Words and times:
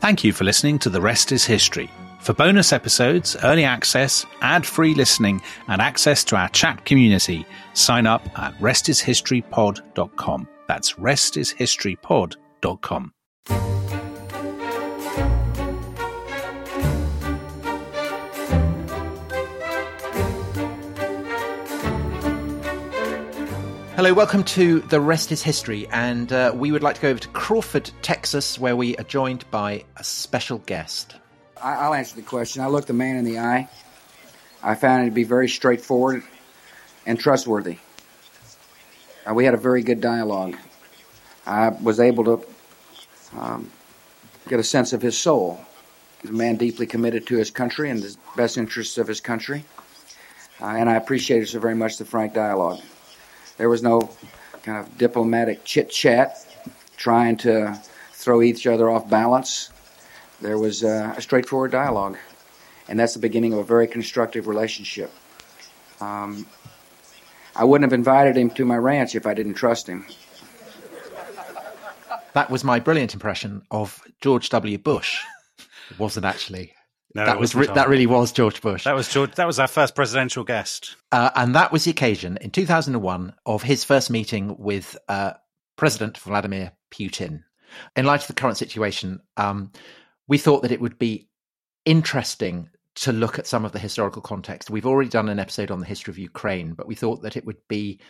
Thank 0.00 0.24
you 0.24 0.32
for 0.32 0.44
listening 0.44 0.78
to 0.78 0.88
The 0.88 1.02
Rest 1.02 1.30
is 1.30 1.44
History. 1.44 1.90
For 2.20 2.32
bonus 2.32 2.72
episodes, 2.72 3.36
early 3.44 3.64
access, 3.64 4.24
ad 4.40 4.64
free 4.64 4.94
listening, 4.94 5.42
and 5.68 5.82
access 5.82 6.24
to 6.24 6.36
our 6.36 6.48
chat 6.48 6.86
community, 6.86 7.44
sign 7.74 8.06
up 8.06 8.26
at 8.38 8.58
restishistorypod.com. 8.60 10.48
That's 10.66 10.94
restishistorypod.com. 10.94 13.12
Hello, 24.00 24.14
welcome 24.14 24.44
to 24.44 24.80
The 24.80 24.98
Rest 24.98 25.30
is 25.30 25.42
History, 25.42 25.86
and 25.88 26.32
uh, 26.32 26.52
we 26.54 26.72
would 26.72 26.82
like 26.82 26.94
to 26.94 27.02
go 27.02 27.10
over 27.10 27.18
to 27.18 27.28
Crawford, 27.28 27.90
Texas, 28.00 28.58
where 28.58 28.74
we 28.74 28.96
are 28.96 29.04
joined 29.04 29.44
by 29.50 29.84
a 29.98 30.02
special 30.02 30.56
guest. 30.56 31.16
I- 31.62 31.86
will 31.86 31.92
answer 31.92 32.16
the 32.16 32.22
question. 32.22 32.62
I 32.62 32.68
looked 32.68 32.86
the 32.86 32.94
man 32.94 33.16
in 33.16 33.26
the 33.26 33.40
eye. 33.40 33.68
I 34.62 34.74
found 34.74 35.02
it 35.02 35.10
to 35.10 35.14
be 35.14 35.24
very 35.24 35.50
straightforward 35.50 36.22
and 37.04 37.20
trustworthy. 37.20 37.76
Uh, 39.28 39.34
we 39.34 39.44
had 39.44 39.52
a 39.52 39.58
very 39.58 39.82
good 39.82 40.00
dialogue. 40.00 40.56
I 41.46 41.68
was 41.68 42.00
able 42.00 42.24
to 42.24 42.46
um, 43.38 43.70
get 44.48 44.58
a 44.58 44.64
sense 44.64 44.94
of 44.94 45.02
his 45.02 45.18
soul. 45.18 45.60
He's 46.22 46.30
a 46.30 46.32
man 46.32 46.56
deeply 46.56 46.86
committed 46.86 47.26
to 47.26 47.36
his 47.36 47.50
country 47.50 47.90
and 47.90 48.02
the 48.02 48.16
best 48.34 48.56
interests 48.56 48.96
of 48.96 49.06
his 49.06 49.20
country. 49.20 49.66
Uh, 50.58 50.68
and 50.68 50.88
I 50.88 50.94
appreciated 50.94 51.50
so 51.50 51.60
very 51.60 51.74
much 51.74 51.98
the 51.98 52.06
frank 52.06 52.32
dialogue. 52.32 52.80
There 53.60 53.68
was 53.68 53.82
no 53.82 54.08
kind 54.62 54.78
of 54.78 54.96
diplomatic 54.96 55.64
chit 55.64 55.90
chat 55.90 56.46
trying 56.96 57.36
to 57.44 57.78
throw 58.12 58.40
each 58.40 58.66
other 58.66 58.88
off 58.88 59.10
balance. 59.10 59.68
There 60.40 60.56
was 60.56 60.82
uh, 60.82 61.12
a 61.14 61.20
straightforward 61.20 61.70
dialogue, 61.70 62.16
and 62.88 62.98
that's 62.98 63.12
the 63.12 63.20
beginning 63.20 63.52
of 63.52 63.58
a 63.58 63.64
very 63.64 63.86
constructive 63.86 64.46
relationship. 64.46 65.12
Um, 66.00 66.46
I 67.54 67.64
wouldn't 67.64 67.84
have 67.84 67.92
invited 67.92 68.34
him 68.38 68.48
to 68.52 68.64
my 68.64 68.78
ranch 68.78 69.14
if 69.14 69.26
I 69.26 69.34
didn't 69.34 69.54
trust 69.54 69.86
him. 69.86 70.06
That 72.32 72.48
was 72.48 72.64
my 72.64 72.80
brilliant 72.80 73.12
impression 73.12 73.60
of 73.70 74.00
George 74.22 74.48
W. 74.48 74.78
Bush. 74.78 75.22
It 75.90 75.98
wasn't 75.98 76.24
actually. 76.24 76.72
No, 77.14 77.24
that 77.24 77.40
was 77.40 77.54
re- 77.54 77.66
that 77.66 77.88
really 77.88 78.06
was 78.06 78.30
George 78.30 78.60
Bush. 78.60 78.84
That 78.84 78.94
was 78.94 79.08
George. 79.08 79.34
That 79.34 79.46
was 79.46 79.58
our 79.58 79.66
first 79.66 79.94
presidential 79.94 80.44
guest, 80.44 80.96
uh, 81.10 81.30
and 81.34 81.54
that 81.56 81.72
was 81.72 81.84
the 81.84 81.90
occasion 81.90 82.38
in 82.40 82.50
2001 82.50 83.34
of 83.46 83.62
his 83.62 83.82
first 83.82 84.10
meeting 84.10 84.56
with 84.58 84.96
uh, 85.08 85.32
President 85.76 86.18
Vladimir 86.18 86.72
Putin. 86.92 87.42
In 87.96 88.04
light 88.04 88.22
of 88.22 88.26
the 88.28 88.34
current 88.34 88.56
situation, 88.56 89.20
um, 89.36 89.72
we 90.28 90.38
thought 90.38 90.62
that 90.62 90.72
it 90.72 90.80
would 90.80 90.98
be 90.98 91.28
interesting 91.84 92.70
to 92.96 93.12
look 93.12 93.38
at 93.38 93.46
some 93.46 93.64
of 93.64 93.72
the 93.72 93.78
historical 93.78 94.22
context. 94.22 94.70
We've 94.70 94.86
already 94.86 95.10
done 95.10 95.28
an 95.28 95.38
episode 95.38 95.70
on 95.70 95.80
the 95.80 95.86
history 95.86 96.12
of 96.12 96.18
Ukraine, 96.18 96.74
but 96.74 96.86
we 96.86 96.94
thought 96.94 97.22
that 97.22 97.36
it 97.36 97.44
would 97.46 97.66
be, 97.68 98.00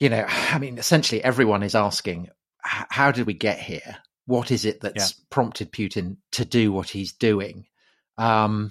you 0.00 0.08
know, 0.08 0.24
I 0.28 0.58
mean, 0.58 0.78
essentially 0.78 1.22
everyone 1.22 1.62
is 1.62 1.74
asking, 1.74 2.28
how 2.60 3.10
did 3.10 3.26
we 3.26 3.34
get 3.34 3.58
here? 3.58 3.96
What 4.26 4.50
is 4.50 4.64
it 4.64 4.80
that's 4.80 5.10
yeah. 5.10 5.24
prompted 5.30 5.72
Putin 5.72 6.16
to 6.32 6.44
do 6.44 6.72
what 6.72 6.88
he's 6.88 7.12
doing? 7.12 7.66
Um, 8.18 8.70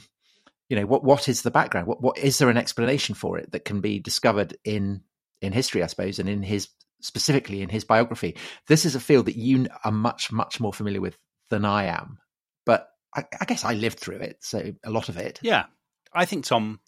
you 0.70 0.78
know 0.78 0.86
what 0.86 1.04
what 1.04 1.30
is 1.30 1.42
the 1.42 1.52
background? 1.52 1.88
What 1.88 2.02
what 2.02 2.18
is 2.18 2.38
there 2.38 2.50
an 2.50 2.58
explanation 2.58 3.16
for 3.16 3.38
it 3.38 3.52
that 3.52 3.66
can 3.66 3.82
be 3.82 4.00
discovered 4.00 4.58
in 4.64 5.02
in 5.42 5.52
history 5.52 5.84
i 5.84 5.88
suppose 5.88 6.20
and 6.20 6.30
in 6.30 6.42
his 6.42 6.70
specifically 7.02 7.62
in 7.62 7.70
his 7.70 7.84
biography? 7.84 8.38
This 8.68 8.86
is 8.86 8.96
a 8.96 9.00
field 9.00 9.28
that 9.28 9.36
you 9.36 9.68
are 9.84 9.92
much 9.92 10.32
much 10.32 10.60
more 10.60 10.74
familiar 10.74 11.02
with 11.02 11.18
than 11.50 11.66
i 11.66 11.86
am 11.86 12.18
but 12.66 12.88
I, 13.14 13.26
I 13.40 13.46
guess 13.46 13.64
i 13.64 13.74
lived 13.74 14.00
through 14.00 14.18
it 14.18 14.38
so 14.40 14.74
a 14.84 14.90
lot 14.90 15.10
of 15.10 15.18
it. 15.18 15.40
Yeah. 15.44 15.66
I 16.14 16.26
think 16.26 16.46
tom 16.46 16.80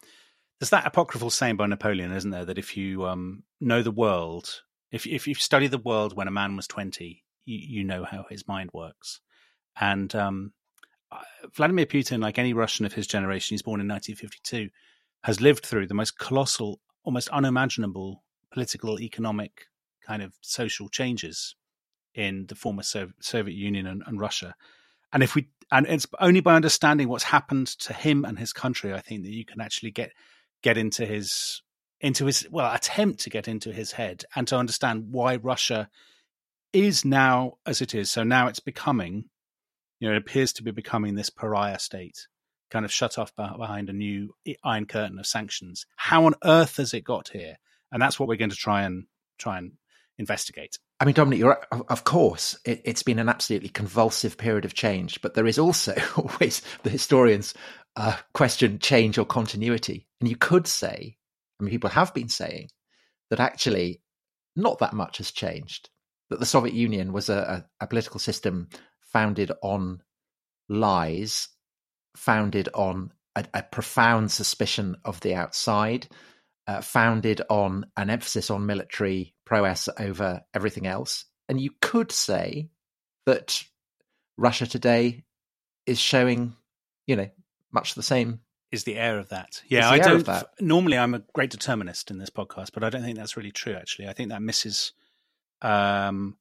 there's 0.59 0.69
that 0.69 0.87
apocryphal 0.87 1.29
saying 1.29 1.57
by 1.57 1.67
napoleon 1.67 2.11
isn't 2.11 2.31
there 2.31 2.45
that 2.45 2.57
if 2.57 2.77
you 2.77 3.05
um, 3.05 3.43
know 3.59 3.83
the 3.83 3.91
world 3.91 4.61
if 4.91 5.05
if 5.05 5.27
you 5.27 5.35
study 5.35 5.67
the 5.67 5.77
world 5.77 6.15
when 6.15 6.27
a 6.27 6.31
man 6.31 6.55
was 6.55 6.67
20 6.67 7.25
you, 7.45 7.57
you 7.79 7.83
know 7.83 8.03
how 8.03 8.25
his 8.29 8.47
mind 8.47 8.71
works. 8.73 9.21
And 9.79 10.13
um, 10.15 10.53
Uh, 11.11 11.19
Vladimir 11.53 11.85
Putin, 11.85 12.21
like 12.21 12.39
any 12.39 12.53
Russian 12.53 12.85
of 12.85 12.93
his 12.93 13.07
generation, 13.07 13.53
he's 13.53 13.61
born 13.61 13.79
in 13.79 13.87
1952, 13.87 14.69
has 15.23 15.41
lived 15.41 15.65
through 15.65 15.87
the 15.87 15.93
most 15.93 16.17
colossal, 16.17 16.79
almost 17.03 17.29
unimaginable 17.29 18.23
political, 18.51 18.99
economic, 18.99 19.67
kind 20.05 20.21
of 20.21 20.33
social 20.41 20.87
changes 20.89 21.55
in 22.13 22.45
the 22.47 22.55
former 22.55 22.83
Soviet 22.83 23.55
Union 23.55 23.87
and, 23.87 24.03
and 24.05 24.19
Russia. 24.19 24.55
And 25.11 25.23
if 25.23 25.35
we, 25.35 25.49
and 25.71 25.85
it's 25.87 26.07
only 26.19 26.41
by 26.41 26.55
understanding 26.55 27.09
what's 27.09 27.23
happened 27.23 27.67
to 27.79 27.93
him 27.93 28.25
and 28.25 28.39
his 28.39 28.53
country, 28.53 28.93
I 28.93 29.01
think 29.01 29.23
that 29.23 29.31
you 29.31 29.45
can 29.45 29.61
actually 29.61 29.91
get 29.91 30.11
get 30.61 30.77
into 30.77 31.05
his 31.05 31.61
into 32.01 32.25
his 32.25 32.47
well 32.49 32.73
attempt 32.73 33.21
to 33.21 33.29
get 33.29 33.47
into 33.47 33.71
his 33.71 33.93
head 33.93 34.25
and 34.35 34.47
to 34.47 34.57
understand 34.57 35.07
why 35.11 35.35
Russia 35.37 35.89
is 36.73 37.05
now 37.05 37.53
as 37.65 37.81
it 37.81 37.95
is. 37.95 38.09
So 38.09 38.23
now 38.23 38.47
it's 38.47 38.59
becoming 38.59 39.25
you 39.99 40.07
know, 40.07 40.15
it 40.15 40.19
appears 40.19 40.53
to 40.53 40.63
be 40.63 40.71
becoming 40.71 41.15
this 41.15 41.29
pariah 41.29 41.79
state, 41.79 42.27
kind 42.69 42.85
of 42.85 42.91
shut 42.91 43.17
off 43.17 43.35
behind 43.35 43.89
a 43.89 43.93
new 43.93 44.33
iron 44.63 44.85
curtain 44.85 45.19
of 45.19 45.27
sanctions. 45.27 45.85
How 45.95 46.25
on 46.25 46.35
earth 46.43 46.77
has 46.77 46.93
it 46.93 47.03
got 47.03 47.29
here? 47.29 47.57
And 47.91 48.01
that's 48.01 48.19
what 48.19 48.27
we're 48.27 48.35
going 48.35 48.49
to 48.49 48.55
try 48.55 48.83
and 48.83 49.05
try 49.37 49.57
and 49.57 49.73
investigate. 50.17 50.77
I 50.99 51.05
mean, 51.05 51.15
Dominic, 51.15 51.39
you're 51.39 51.61
of 51.71 52.03
course 52.03 52.57
it, 52.65 52.85
has 52.87 53.03
been 53.03 53.19
an 53.19 53.29
absolutely 53.29 53.69
convulsive 53.69 54.37
period 54.37 54.65
of 54.65 54.73
change, 54.73 55.21
but 55.21 55.33
there 55.33 55.47
is 55.47 55.59
also 55.59 55.95
always 56.17 56.61
the 56.83 56.89
historians 56.89 57.53
uh, 57.95 58.17
question 58.33 58.79
change 58.79 59.17
or 59.17 59.25
continuity, 59.25 60.07
and 60.19 60.29
you 60.29 60.35
could 60.35 60.67
say, 60.67 61.17
I 61.59 61.63
mean, 61.63 61.71
people 61.71 61.89
have 61.89 62.13
been 62.13 62.29
saying 62.29 62.69
that 63.29 63.39
actually 63.39 64.01
not 64.55 64.79
that 64.79 64.93
much 64.93 65.17
has 65.17 65.31
changed. 65.31 65.89
That 66.29 66.39
the 66.39 66.45
Soviet 66.45 66.73
Union 66.73 67.13
was 67.13 67.29
a, 67.29 67.65
a, 67.79 67.83
a 67.83 67.87
political 67.87 68.19
system 68.19 68.69
founded 69.15 69.49
on 69.63 70.01
lies, 70.67 71.47
founded 72.17 72.67
on 72.73 73.13
a, 73.33 73.45
a 73.53 73.63
profound 73.63 74.29
suspicion 74.29 74.97
of 75.05 75.21
the 75.21 75.33
outside, 75.33 76.05
uh, 76.67 76.81
founded 76.81 77.41
on 77.49 77.85
an 77.95 78.09
emphasis 78.09 78.49
on 78.49 78.65
military 78.65 79.33
prowess 79.45 79.87
over 79.97 80.41
everything 80.53 80.85
else. 80.85 81.23
And 81.47 81.61
you 81.61 81.69
could 81.81 82.11
say 82.11 82.71
that 83.25 83.63
Russia 84.35 84.67
today 84.67 85.23
is 85.85 85.97
showing, 85.97 86.53
you 87.07 87.15
know, 87.15 87.29
much 87.71 87.95
the 87.95 88.03
same. 88.03 88.41
Is 88.69 88.83
the 88.83 88.97
air 88.97 89.17
of 89.17 89.29
that? 89.29 89.61
Yeah, 89.69 89.89
I 89.89 89.99
don't. 89.99 90.27
Normally, 90.59 90.97
I'm 90.97 91.13
a 91.13 91.23
great 91.33 91.51
determinist 91.51 92.11
in 92.11 92.17
this 92.17 92.31
podcast, 92.31 92.71
but 92.73 92.83
I 92.83 92.89
don't 92.89 93.03
think 93.03 93.17
that's 93.17 93.37
really 93.37 93.53
true. 93.53 93.75
Actually, 93.75 94.09
I 94.09 94.13
think 94.13 94.31
that 94.31 94.41
misses 94.41 94.91
um, 95.61 96.35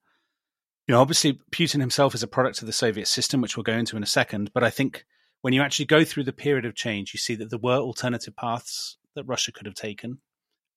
you 0.86 0.94
know, 0.94 1.00
obviously 1.00 1.40
Putin 1.50 1.80
himself 1.80 2.14
is 2.14 2.22
a 2.22 2.28
product 2.28 2.60
of 2.60 2.66
the 2.66 2.72
Soviet 2.72 3.08
system, 3.08 3.40
which 3.40 3.56
we'll 3.56 3.64
go 3.64 3.72
into 3.72 3.96
in 3.96 4.02
a 4.02 4.06
second. 4.06 4.52
But 4.52 4.64
I 4.64 4.70
think 4.70 5.04
when 5.40 5.52
you 5.52 5.62
actually 5.62 5.86
go 5.86 6.04
through 6.04 6.24
the 6.24 6.32
period 6.32 6.64
of 6.66 6.74
change, 6.74 7.14
you 7.14 7.18
see 7.18 7.34
that 7.36 7.50
there 7.50 7.58
were 7.58 7.76
alternative 7.76 8.36
paths 8.36 8.98
that 9.14 9.24
Russia 9.24 9.52
could 9.52 9.66
have 9.66 9.74
taken, 9.74 10.18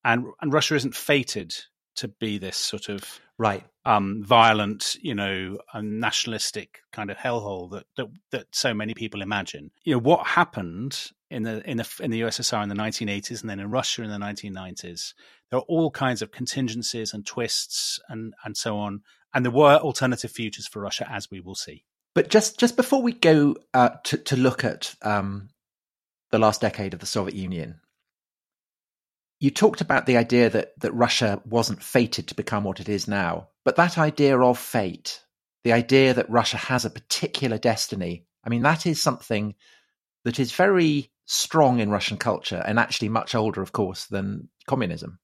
and 0.04 0.26
and 0.42 0.54
Russia 0.54 0.76
isn't 0.76 0.96
fated 0.96 1.54
to 1.98 2.08
be 2.08 2.38
this 2.38 2.58
sort 2.58 2.90
of 2.90 3.20
right 3.40 3.64
um, 3.86 4.24
violent, 4.24 4.98
you 5.02 5.16
know, 5.16 5.58
nationalistic 5.82 6.80
kind 6.92 7.10
of 7.10 7.18
hellhole 7.18 7.72
that, 7.72 7.86
that 7.98 8.08
that 8.32 8.48
so 8.52 8.74
many 8.74 8.94
people 8.94 9.22
imagine. 9.22 9.72
You 9.84 9.94
know, 9.96 10.00
what 10.00 10.26
happened 10.28 11.12
in 11.30 11.44
the 11.44 11.70
in 11.70 11.78
the 11.78 11.90
in 12.00 12.12
the 12.12 12.22
USSR 12.22 12.64
in 12.64 12.70
the 12.70 12.76
1980s 12.76 13.42
and 13.42 13.50
then 13.50 13.60
in 13.60 13.70
Russia 13.70 14.04
in 14.04 14.10
the 14.10 14.18
1990s. 14.18 15.14
There 15.50 15.60
are 15.60 15.66
all 15.68 15.92
kinds 15.92 16.22
of 16.22 16.32
contingencies 16.32 17.14
and 17.14 17.26
twists 17.26 18.00
and 18.10 18.34
and 18.46 18.56
so 18.56 18.78
on 18.78 19.02
and 19.34 19.46
there 19.46 19.52
were 19.52 19.76
alternative 19.76 20.32
futures 20.32 20.68
for 20.68 20.82
Russia, 20.82 21.08
as 21.10 21.30
we 21.30 21.40
will 21.40 21.56
see. 21.56 21.84
But 22.16 22.30
just 22.30 22.60
just 22.60 22.76
before 22.76 23.02
we 23.02 23.14
go 23.14 23.56
uh, 23.74 23.90
to 24.06 24.18
to 24.18 24.36
look 24.36 24.64
at 24.64 24.96
um, 25.02 25.50
the 26.32 26.40
last 26.40 26.62
decade 26.62 26.94
of 26.94 27.00
the 27.00 27.06
Soviet 27.06 27.36
Union, 27.36 27.80
you 29.40 29.52
talked 29.52 29.82
about 29.82 30.06
the 30.06 30.18
idea 30.18 30.50
that 30.50 30.72
that 30.80 30.94
Russia 30.94 31.42
wasn't 31.46 31.84
fated 31.84 32.28
to 32.28 32.36
become 32.36 32.64
what 32.64 32.80
it 32.80 32.90
is 32.90 33.08
now. 33.08 33.50
But 33.64 33.76
that 33.76 33.98
idea 33.98 34.40
of 34.40 34.58
fate, 34.58 35.22
the 35.64 35.74
idea 35.74 36.14
that 36.14 36.30
Russia 36.30 36.58
has 36.58 36.86
a 36.86 36.90
particular 36.90 37.58
destiny, 37.58 38.26
I 38.44 38.50
mean, 38.50 38.64
that 38.64 38.86
is 38.86 39.02
something 39.02 39.56
that 40.24 40.40
is 40.40 40.52
very 40.54 41.12
strong 41.26 41.80
in 41.80 41.92
Russian 41.92 42.18
culture 42.18 42.64
and 42.66 42.80
actually 42.80 43.10
much 43.10 43.36
older, 43.36 43.62
of 43.62 43.74
course, 43.74 44.06
than 44.06 44.50
communism 44.66 45.20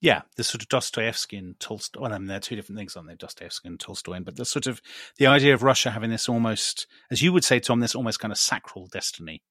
yeah, 0.00 0.22
the 0.36 0.44
sort 0.44 0.62
of 0.62 0.68
Dostoevsky 0.68 1.36
and 1.36 1.58
Tolstoy. 1.58 2.00
Well, 2.00 2.12
I 2.12 2.18
mean, 2.18 2.28
they're 2.28 2.40
two 2.40 2.54
different 2.54 2.78
things, 2.78 2.96
aren't 2.96 3.08
they? 3.08 3.16
Dostoevsky 3.16 3.68
and 3.68 3.80
Tolstoy, 3.80 4.20
but 4.20 4.36
the 4.36 4.44
sort 4.44 4.66
of 4.66 4.80
the 5.16 5.26
idea 5.26 5.54
of 5.54 5.62
Russia 5.62 5.90
having 5.90 6.10
this 6.10 6.28
almost, 6.28 6.86
as 7.10 7.20
you 7.20 7.32
would 7.32 7.44
say, 7.44 7.58
Tom, 7.58 7.80
this 7.80 7.94
almost 7.94 8.20
kind 8.20 8.30
of 8.30 8.38
sacral 8.38 8.86
destiny. 8.86 9.42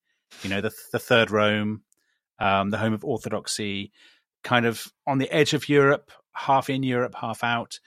You 0.43 0.49
know, 0.49 0.61
the 0.61 0.71
the 0.91 0.99
third 0.99 1.31
Rome, 1.31 1.81
um, 2.39 2.69
the 2.69 2.77
home 2.77 2.93
of 2.93 3.03
orthodoxy, 3.03 3.91
kind 4.43 4.65
of 4.65 4.87
on 5.05 5.17
the 5.17 5.31
edge 5.31 5.53
of 5.53 5.67
Europe, 5.67 6.11
half 6.33 6.69
in 6.69 6.83
Europe, 6.83 7.15
half 7.19 7.43
out. 7.43 7.79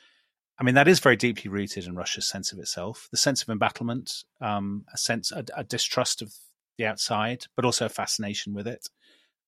I 0.59 0.63
mean, 0.63 0.75
that 0.75 0.89
is 0.89 1.01
very 1.01 1.17
deeply 1.17 1.51
rooted 1.51 1.87
in 1.87 1.97
Russia's 1.97 2.29
sense 2.29 2.53
of 2.53 2.59
itself, 2.59 3.09
the 3.11 3.17
sense 3.17 3.43
of 3.43 3.49
embattlement, 3.49 4.25
um, 4.43 4.85
a 4.93 4.99
sense, 4.99 5.33
a, 5.33 5.43
a, 5.57 5.65
distrust 5.65 6.21
of 6.21 6.35
the 6.77 6.85
outside, 6.85 7.47
but 7.57 7.65
also 7.65 7.87
a 7.87 7.89
fascination 7.89 8.53
with 8.53 8.67
it. 8.67 8.87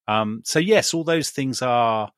Um, 0.09 0.41
so 0.47 0.59
yes, 0.59 0.95
all 0.95 1.05
those 1.05 1.29
things 1.29 1.61
are 1.61 2.13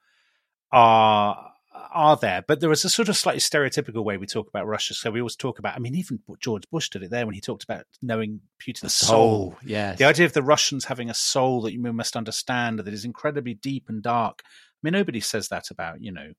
are 0.72 1.52
are 1.94 2.16
there, 2.16 2.44
but 2.46 2.60
there 2.60 2.72
is 2.72 2.84
a 2.84 2.90
sort 2.90 3.08
of 3.08 3.16
slightly 3.16 3.40
stereotypical 3.40 4.04
way 4.04 4.16
we 4.16 4.26
talk 4.26 4.48
about 4.48 4.66
Russia. 4.66 4.94
So 4.94 5.10
we 5.10 5.20
always 5.20 5.36
talk 5.36 5.60
about, 5.60 5.76
I 5.76 5.78
mean, 5.78 5.94
even 5.94 6.18
George 6.40 6.64
Bush 6.70 6.88
did 6.88 7.04
it 7.04 7.10
there 7.10 7.24
when 7.24 7.34
he 7.34 7.40
talked 7.40 7.62
about 7.62 7.84
knowing 8.02 8.40
Putin's 8.60 8.92
soul. 8.92 9.52
soul. 9.52 9.56
Yes. 9.64 9.98
The 9.98 10.04
idea 10.04 10.26
of 10.26 10.32
the 10.32 10.42
Russians 10.42 10.86
having 10.86 11.08
a 11.08 11.14
soul 11.14 11.62
that 11.62 11.72
you 11.72 11.80
must 11.80 12.16
understand 12.16 12.80
that 12.80 12.88
is 12.88 13.04
incredibly 13.04 13.54
deep 13.54 13.88
and 13.88 14.02
dark. 14.02 14.42
I 14.44 14.50
mean, 14.82 14.92
nobody 14.92 15.20
says 15.20 15.48
that 15.48 15.70
about, 15.70 16.02
you 16.02 16.12
know, 16.12 16.32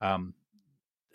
um, 0.00 0.34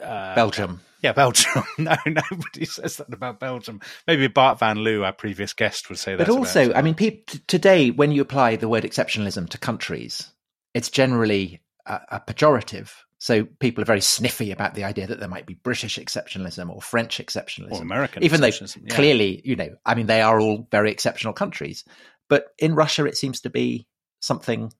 uh, 0.02 0.36
Belgium. 0.36 0.82
Yeah, 1.02 1.14
Belgium. 1.14 1.64
no, 1.78 1.96
nobody 2.06 2.66
says 2.66 2.98
that 2.98 3.14
about 3.14 3.40
Belgium. 3.40 3.82
Maybe 4.08 4.28
Bart 4.28 4.60
van 4.60 4.80
Loo, 4.80 5.04
our 5.04 5.14
previous 5.14 5.54
guest, 5.54 5.90
would 5.90 5.98
say 5.98 6.16
that. 6.16 6.28
But 6.28 6.34
also, 6.34 6.74
I 6.74 6.82
mean, 6.82 6.96
pe- 6.96 7.24
today, 7.48 7.92
when 7.92 8.12
you 8.12 8.22
apply 8.22 8.58
the 8.58 8.70
word 8.70 8.84
exceptionalism 8.84 9.50
to 9.50 9.58
countries, 9.58 10.32
it's 10.74 10.90
generally 10.90 11.62
a, 11.86 12.02
a 12.12 12.20
pejorative 12.20 12.92
so 13.26 13.46
people 13.46 13.82
are 13.82 13.86
very 13.86 14.02
sniffy 14.02 14.52
about 14.52 14.76
the 14.76 14.84
idea 14.84 15.08
that 15.08 15.20
there 15.20 15.30
might 15.30 15.46
be 15.46 15.56
British 15.56 15.98
exceptionalism 15.98 16.70
or 16.70 16.82
French 16.82 17.18
exceptionalism, 17.18 17.72
or 17.72 17.82
American, 17.82 18.24
even 18.24 18.42
though 18.42 18.48
yeah. 18.48 18.94
clearly, 18.96 19.42
you 19.44 19.56
know, 19.56 19.70
I 19.86 19.96
mean, 19.96 20.06
they 20.06 20.22
are 20.22 20.40
all 20.40 20.68
very 20.70 20.92
exceptional 20.92 21.34
countries. 21.34 21.86
But 22.30 22.48
in 22.60 22.76
Russia, 22.76 23.06
it 23.06 23.18
seems 23.18 23.42
to 23.42 23.50
be 23.50 23.88
something 24.20 24.72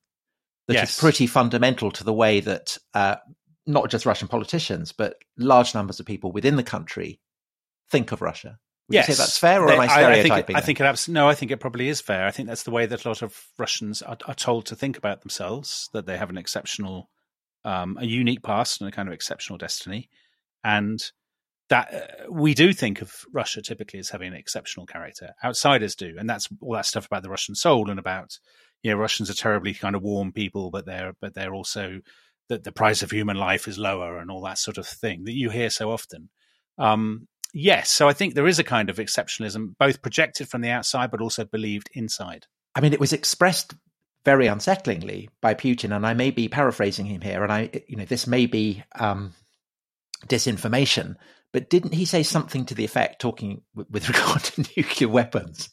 that 0.68 0.74
yes. 0.74 0.92
is 0.92 1.00
pretty 1.00 1.28
fundamental 1.28 1.92
to 1.92 2.04
the 2.04 2.14
way 2.14 2.40
that 2.42 2.78
uh, 2.94 3.16
not 3.66 3.90
just 3.90 4.06
Russian 4.06 4.28
politicians, 4.28 4.92
but 4.92 5.16
large 5.38 5.74
numbers 5.74 6.00
of 6.00 6.06
people 6.06 6.32
within 6.32 6.56
the 6.56 6.64
country 6.64 7.20
think 7.90 8.12
of 8.12 8.22
Russia. 8.22 8.60
Would 8.88 8.94
yes, 8.94 9.08
you 9.08 9.14
say 9.16 9.24
that's 9.24 9.38
fair, 9.38 9.64
or 9.64 9.68
they, 9.68 9.74
am 9.74 9.80
I 9.80 9.88
stereotyping? 9.88 10.32
I, 10.32 10.36
I 10.36 10.42
think, 10.42 10.58
I 10.58 10.62
think 10.62 10.80
it 10.80 11.08
no. 11.12 11.28
I 11.28 11.34
think 11.34 11.52
it 11.52 11.58
probably 11.58 11.90
is 11.90 12.02
fair. 12.02 12.28
I 12.28 12.32
think 12.32 12.48
that's 12.48 12.64
the 12.64 12.72
way 12.72 12.86
that 12.86 13.04
a 13.04 13.08
lot 13.08 13.24
of 13.24 13.36
Russians 13.58 14.04
are, 14.04 14.18
are 14.28 14.36
told 14.36 14.68
to 14.68 14.76
think 14.76 14.96
about 14.98 15.22
themselves. 15.22 15.90
That 15.94 16.06
they 16.06 16.18
have 16.18 16.30
an 16.30 16.38
exceptional 16.38 17.10
um, 17.64 17.98
a 18.00 18.06
unique 18.06 18.44
past 18.44 18.82
and 18.82 18.88
a 18.88 18.92
kind 18.92 19.08
of 19.08 19.14
exceptional 19.14 19.58
destiny, 19.58 20.10
and 20.64 21.00
that 21.70 21.94
uh, 21.94 22.32
we 22.32 22.54
do 22.54 22.74
think 22.74 23.02
of 23.02 23.26
Russia 23.34 23.62
typically 23.62 24.00
as 24.00 24.10
having 24.10 24.28
an 24.28 24.38
exceptional 24.38 24.86
character. 24.86 25.34
Outsiders 25.44 25.96
do, 25.96 26.16
and 26.20 26.30
that's 26.30 26.48
all 26.62 26.74
that 26.74 26.86
stuff 26.86 27.08
about 27.08 27.24
the 27.24 27.30
Russian 27.30 27.56
soul 27.56 27.90
and 27.90 28.00
about 28.00 28.38
you 28.84 28.92
know 28.92 28.98
Russians 28.98 29.32
are 29.32 29.36
terribly 29.36 29.74
kind 29.74 29.96
of 29.96 30.04
warm 30.04 30.32
people, 30.32 30.70
but 30.70 30.86
they're 30.86 31.14
but 31.20 31.34
they're 31.34 31.56
also 31.56 32.02
that 32.50 32.64
the 32.64 32.72
price 32.72 33.02
of 33.02 33.10
human 33.10 33.38
life 33.38 33.68
is 33.68 33.80
lower 33.80 34.20
and 34.20 34.30
all 34.30 34.44
that 34.44 34.60
sort 34.60 34.78
of 34.78 34.86
thing 34.86 35.24
that 35.24 35.34
you 35.34 35.50
hear 35.50 35.72
so 35.72 35.92
often. 35.92 36.30
Um, 36.78 37.28
yes, 37.56 37.90
so 37.90 38.08
I 38.08 38.14
think 38.14 38.36
there 38.36 38.48
is 38.48 38.60
a 38.60 38.64
kind 38.64 38.90
of 38.90 38.98
exceptionalism, 38.98 39.74
both 39.80 40.04
projected 40.04 40.48
from 40.48 40.62
the 40.62 40.70
outside 40.70 41.10
but 41.10 41.22
also 41.22 41.46
believed 41.46 41.90
inside. 41.94 42.46
I 42.76 42.82
mean, 42.82 42.94
it 42.94 43.00
was 43.00 43.14
expressed 43.14 43.74
very 44.26 44.48
unsettlingly 44.48 45.30
by 45.42 45.54
Putin, 45.54 45.96
and 45.96 46.06
I 46.06 46.14
may 46.14 46.32
be 46.32 46.50
paraphrasing 46.50 47.06
him 47.06 47.22
here, 47.22 47.42
and 47.44 47.52
I, 47.52 47.70
you 47.88 47.96
know, 47.96 48.06
this 48.06 48.28
may 48.28 48.46
be 48.46 48.84
um, 49.00 49.34
disinformation, 50.28 51.16
but 51.54 51.70
didn't 51.70 51.94
he 51.94 52.04
say 52.04 52.24
something 52.24 52.66
to 52.66 52.76
the 52.76 52.84
effect, 52.84 53.22
talking 53.22 53.62
with, 53.74 53.90
with 53.90 54.10
regard 54.10 54.44
to 54.44 54.66
nuclear 54.76 55.10
weapons, 55.10 55.70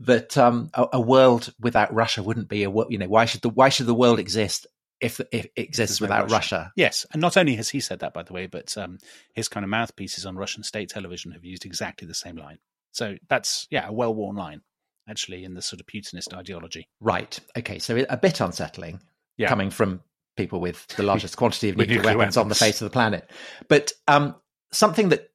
that 0.00 0.36
um, 0.36 0.70
a, 0.74 0.88
a, 0.94 1.00
world 1.00 1.52
without 1.58 1.94
Russia 1.94 2.22
wouldn't 2.22 2.48
be 2.48 2.64
a 2.64 2.70
you 2.90 2.98
know 2.98 3.08
why 3.08 3.24
should 3.24 3.40
the 3.40 3.48
why 3.48 3.70
should 3.70 3.86
the 3.86 3.94
world 3.94 4.18
exist 4.18 4.66
if, 5.02 5.20
if 5.32 5.46
it 5.46 5.52
exists 5.56 6.00
without 6.00 6.30
Russia. 6.30 6.34
Russia. 6.34 6.72
Yes, 6.76 7.04
and 7.12 7.20
not 7.20 7.36
only 7.36 7.56
has 7.56 7.68
he 7.68 7.80
said 7.80 8.00
that, 8.00 8.14
by 8.14 8.22
the 8.22 8.32
way, 8.32 8.46
but 8.46 8.76
um, 8.78 8.98
his 9.34 9.48
kind 9.48 9.64
of 9.64 9.70
mouthpieces 9.70 10.24
on 10.24 10.36
Russian 10.36 10.62
state 10.62 10.88
television 10.88 11.32
have 11.32 11.44
used 11.44 11.66
exactly 11.66 12.06
the 12.06 12.14
same 12.14 12.36
line. 12.36 12.58
So 12.92 13.16
that's 13.28 13.66
yeah, 13.70 13.88
a 13.88 13.92
well-worn 13.92 14.36
line 14.36 14.62
actually 15.08 15.44
in 15.44 15.54
the 15.54 15.62
sort 15.62 15.80
of 15.80 15.86
Putinist 15.86 16.32
ideology. 16.34 16.88
Right. 17.00 17.38
Okay. 17.58 17.78
So 17.78 18.04
a 18.08 18.16
bit 18.16 18.40
unsettling 18.40 19.00
yeah. 19.36 19.48
coming 19.48 19.70
from 19.70 20.00
people 20.36 20.60
with 20.60 20.86
the 20.88 21.02
largest 21.02 21.36
quantity 21.36 21.70
of 21.70 21.76
nuclear, 21.78 21.96
nuclear 21.96 22.16
weapons, 22.16 22.36
weapons, 22.36 22.44
on 22.44 22.48
the 22.48 22.54
face 22.54 22.80
of 22.80 22.86
the 22.86 22.92
planet. 22.92 23.28
But 23.68 23.92
um, 24.06 24.36
something 24.70 25.08
that, 25.08 25.30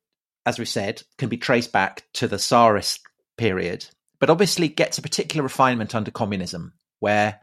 as 0.45 0.57
we 0.57 0.65
said, 0.65 1.03
can 1.17 1.29
be 1.29 1.37
traced 1.37 1.71
back 1.71 2.03
to 2.13 2.27
the 2.27 2.37
Tsarist 2.37 3.01
period, 3.37 3.85
but 4.19 4.29
obviously 4.29 4.69
gets 4.69 4.97
a 4.97 5.01
particular 5.01 5.43
refinement 5.43 5.93
under 5.93 6.11
communism, 6.11 6.73
where 6.99 7.41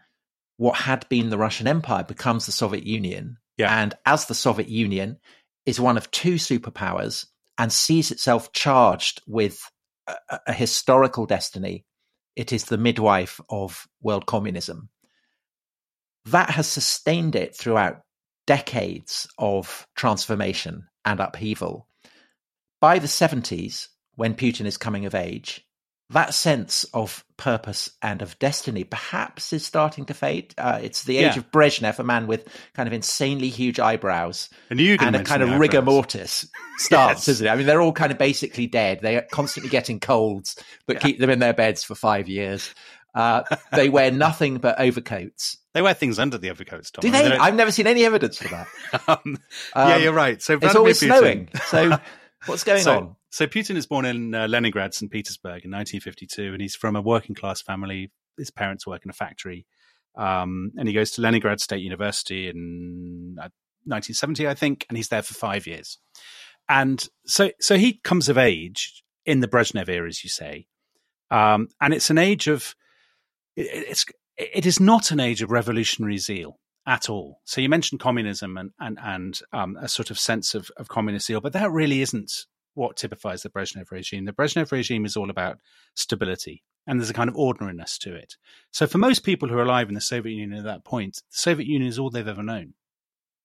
what 0.56 0.76
had 0.76 1.08
been 1.08 1.30
the 1.30 1.38
Russian 1.38 1.66
Empire 1.66 2.04
becomes 2.04 2.46
the 2.46 2.52
Soviet 2.52 2.86
Union. 2.86 3.38
Yeah. 3.56 3.76
And 3.82 3.94
as 4.06 4.26
the 4.26 4.34
Soviet 4.34 4.68
Union 4.68 5.18
is 5.66 5.80
one 5.80 5.96
of 5.96 6.10
two 6.10 6.34
superpowers 6.34 7.26
and 7.58 7.72
sees 7.72 8.10
itself 8.10 8.52
charged 8.52 9.22
with 9.26 9.70
a, 10.06 10.40
a 10.48 10.52
historical 10.52 11.26
destiny 11.26 11.84
it 12.36 12.52
is 12.52 12.64
the 12.64 12.78
midwife 12.78 13.40
of 13.48 13.86
world 14.02 14.26
communism. 14.26 14.88
That 16.26 16.50
has 16.50 16.66
sustained 16.66 17.36
it 17.36 17.54
throughout 17.54 18.00
decades 18.46 19.28
of 19.38 19.86
transformation 19.94 20.88
and 21.04 21.20
upheaval. 21.20 21.86
By 22.80 22.98
the 22.98 23.06
70s, 23.06 23.88
when 24.16 24.34
Putin 24.34 24.66
is 24.66 24.76
coming 24.76 25.06
of 25.06 25.14
age, 25.14 25.64
that 26.14 26.34
sense 26.34 26.84
of 26.94 27.24
purpose 27.36 27.90
and 28.00 28.22
of 28.22 28.38
destiny 28.38 28.84
perhaps 28.84 29.52
is 29.52 29.64
starting 29.64 30.06
to 30.06 30.14
fade. 30.14 30.54
Uh, 30.56 30.80
it's 30.82 31.04
the 31.04 31.18
age 31.18 31.34
yeah. 31.34 31.38
of 31.38 31.50
Brezhnev, 31.50 31.98
a 31.98 32.04
man 32.04 32.26
with 32.26 32.48
kind 32.74 32.86
of 32.86 32.92
insanely 32.92 33.48
huge 33.48 33.78
eyebrows 33.78 34.48
and, 34.70 34.80
and 34.80 35.16
a 35.16 35.22
kind 35.22 35.42
of 35.42 35.58
rigor 35.58 35.82
mortis 35.82 36.48
starts, 36.78 37.22
yes. 37.22 37.28
isn't 37.28 37.46
it? 37.46 37.50
I 37.50 37.56
mean, 37.56 37.66
they're 37.66 37.82
all 37.82 37.92
kind 37.92 38.12
of 38.12 38.18
basically 38.18 38.66
dead. 38.66 39.00
They 39.02 39.16
are 39.16 39.26
constantly 39.30 39.70
getting 39.70 40.00
colds, 40.00 40.56
but 40.86 40.96
yeah. 40.96 41.00
keep 41.00 41.18
them 41.18 41.30
in 41.30 41.38
their 41.38 41.54
beds 41.54 41.84
for 41.84 41.94
five 41.94 42.28
years. 42.28 42.74
Uh, 43.14 43.42
they 43.72 43.88
wear 43.88 44.10
nothing 44.12 44.58
but 44.58 44.80
overcoats. 44.80 45.58
They 45.72 45.82
wear 45.82 45.94
things 45.94 46.18
under 46.18 46.38
the 46.38 46.50
overcoats, 46.50 46.90
Tom. 46.92 47.02
Do 47.02 47.10
they? 47.10 47.26
I 47.26 47.28
mean, 47.30 47.40
I've 47.40 47.54
never 47.54 47.72
seen 47.72 47.86
any 47.86 48.04
evidence 48.04 48.38
for 48.38 48.48
that. 48.48 48.68
um, 49.08 49.38
yeah, 49.74 49.96
you're 49.96 50.12
right. 50.12 50.40
So 50.40 50.58
it's 50.60 50.76
always 50.76 51.00
Putin. 51.00 51.06
snowing. 51.06 51.48
So 51.66 51.98
what's 52.46 52.62
going 52.64 52.82
so, 52.82 52.96
on? 52.96 53.16
So 53.34 53.48
Putin 53.48 53.74
is 53.74 53.84
born 53.84 54.04
in 54.04 54.32
uh, 54.32 54.46
Leningrad, 54.46 54.94
St. 54.94 55.10
Petersburg 55.10 55.64
in 55.64 55.72
1952, 55.72 56.52
and 56.52 56.62
he's 56.62 56.76
from 56.76 56.94
a 56.94 57.02
working 57.02 57.34
class 57.34 57.60
family. 57.60 58.12
His 58.38 58.52
parents 58.52 58.86
work 58.86 59.04
in 59.04 59.10
a 59.10 59.12
factory. 59.12 59.66
Um, 60.16 60.70
and 60.76 60.86
he 60.86 60.94
goes 60.94 61.10
to 61.12 61.20
Leningrad 61.20 61.58
State 61.58 61.82
University 61.82 62.48
in 62.48 63.34
uh, 63.36 63.50
1970, 63.86 64.46
I 64.46 64.54
think, 64.54 64.86
and 64.88 64.96
he's 64.96 65.08
there 65.08 65.22
for 65.22 65.34
five 65.34 65.66
years. 65.66 65.98
And 66.68 67.04
so, 67.26 67.50
so 67.60 67.76
he 67.76 67.98
comes 68.04 68.28
of 68.28 68.38
age 68.38 69.02
in 69.26 69.40
the 69.40 69.48
Brezhnev 69.48 69.88
era, 69.88 70.06
as 70.06 70.22
you 70.22 70.30
say, 70.30 70.68
um, 71.32 71.70
and 71.80 71.92
it's 71.92 72.10
an 72.10 72.18
age 72.18 72.46
of 72.46 72.76
it, 73.56 73.66
it's 73.88 74.06
it 74.36 74.64
is 74.64 74.78
not 74.78 75.10
an 75.10 75.18
age 75.18 75.42
of 75.42 75.50
revolutionary 75.50 76.18
zeal 76.18 76.60
at 76.86 77.10
all. 77.10 77.40
So 77.46 77.60
you 77.60 77.68
mentioned 77.68 78.00
communism 78.00 78.56
and 78.56 78.70
and 78.78 78.96
and 79.02 79.40
um, 79.52 79.76
a 79.80 79.88
sort 79.88 80.12
of 80.12 80.20
sense 80.20 80.54
of, 80.54 80.70
of 80.76 80.86
communist 80.86 81.26
zeal, 81.26 81.40
but 81.40 81.52
that 81.54 81.72
really 81.72 82.00
isn't 82.00 82.30
what 82.74 82.96
typifies 82.96 83.42
the 83.42 83.50
Brezhnev 83.50 83.90
regime. 83.90 84.24
The 84.24 84.32
Brezhnev 84.32 84.70
regime 84.72 85.04
is 85.04 85.16
all 85.16 85.30
about 85.30 85.58
stability, 85.94 86.62
and 86.86 87.00
there's 87.00 87.10
a 87.10 87.14
kind 87.14 87.30
of 87.30 87.36
ordinariness 87.36 87.98
to 87.98 88.14
it. 88.14 88.34
So 88.72 88.86
for 88.86 88.98
most 88.98 89.20
people 89.20 89.48
who 89.48 89.56
are 89.56 89.62
alive 89.62 89.88
in 89.88 89.94
the 89.94 90.00
Soviet 90.00 90.34
Union 90.34 90.58
at 90.58 90.64
that 90.64 90.84
point, 90.84 91.16
the 91.16 91.22
Soviet 91.30 91.66
Union 91.66 91.88
is 91.88 91.98
all 91.98 92.10
they've 92.10 92.26
ever 92.26 92.42
known. 92.42 92.74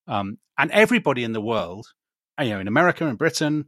Um, 0.07 0.39
and 0.57 0.71
everybody 0.71 1.24
in 1.24 1.33
the 1.33 1.41
world, 1.41 1.88
you 2.39 2.50
know, 2.50 2.59
in 2.59 2.67
America 2.67 3.05
in 3.05 3.15
Britain, 3.15 3.65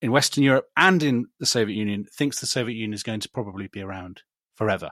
in 0.00 0.10
Western 0.10 0.42
Europe, 0.42 0.66
and 0.76 1.02
in 1.02 1.26
the 1.38 1.46
Soviet 1.46 1.76
Union, 1.76 2.06
thinks 2.12 2.40
the 2.40 2.46
Soviet 2.46 2.74
Union 2.74 2.94
is 2.94 3.02
going 3.02 3.20
to 3.20 3.28
probably 3.28 3.68
be 3.68 3.82
around 3.82 4.22
forever. 4.56 4.90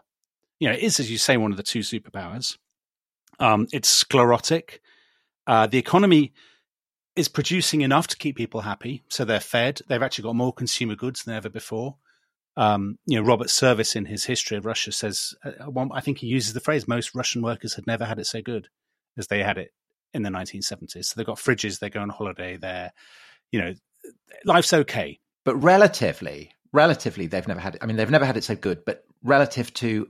You 0.59 0.69
know, 0.69 0.75
it 0.75 0.83
is, 0.83 1.01
as 1.01 1.11
you 1.11 1.19
say, 1.19 1.37
one 1.37 1.51
of 1.51 1.57
the 1.57 1.63
two 1.63 1.81
superpowers. 1.81 2.57
Um, 3.41 3.67
it's 3.73 3.89
sclerotic. 3.89 4.81
Uh, 5.47 5.67
the 5.67 5.79
economy 5.79 6.33
is 7.15 7.29
producing 7.29 7.83
enough 7.83 8.07
to 8.09 8.17
keep 8.17 8.37
people 8.37 8.63
happy, 8.63 9.03
so 9.09 9.25
they're 9.25 9.41
fed. 9.41 9.81
They've 9.89 10.03
actually 10.03 10.25
got 10.25 10.37
more 10.37 10.53
consumer 10.53 10.95
goods 10.95 11.25
than 11.25 11.35
ever 11.35 11.49
before. 11.49 11.97
Um, 12.57 12.99
you 13.07 13.17
know, 13.17 13.27
Robert 13.27 13.51
Service 13.51 13.97
in 13.97 14.07
his 14.07 14.25
history 14.25 14.57
of 14.57 14.67
Russia 14.67 14.93
says, 14.93 15.35
uh, 15.45 15.71
one, 15.71 15.91
I 15.93 16.01
think 16.01 16.19
he 16.19 16.27
uses 16.27 16.53
the 16.53 16.61
phrase, 16.61 16.87
most 16.87 17.15
Russian 17.15 17.43
workers 17.43 17.75
had 17.75 17.87
never 17.87 18.05
had 18.05 18.19
it 18.19 18.27
so 18.27 18.43
good 18.43 18.69
as 19.17 19.27
they 19.27 19.43
had 19.43 19.59
it 19.59 19.73
in 20.15 20.23
the 20.23 20.31
1970s. 20.31 21.07
So 21.07 21.15
they've 21.17 21.27
got 21.27 21.39
fridges, 21.39 21.79
they 21.79 21.91
go 21.91 22.01
on 22.01 22.11
holiday, 22.11 22.57
they're, 22.57 22.93
you 23.51 23.61
know, 23.61 23.75
life's 24.45 24.73
okay. 24.73 25.19
But 25.45 25.57
relatively, 25.57 26.53
relatively, 26.73 27.27
they've 27.27 27.49
never 27.49 27.61
had 27.61 27.75
it. 27.75 27.83
I 27.83 27.87
mean, 27.87 27.97
they've 27.97 28.11
never 28.11 28.27
had 28.27 28.37
it 28.37 28.45
so 28.45 28.55
good, 28.55 28.85
but 28.85 29.05
relative 29.23 29.73
to 29.75 30.09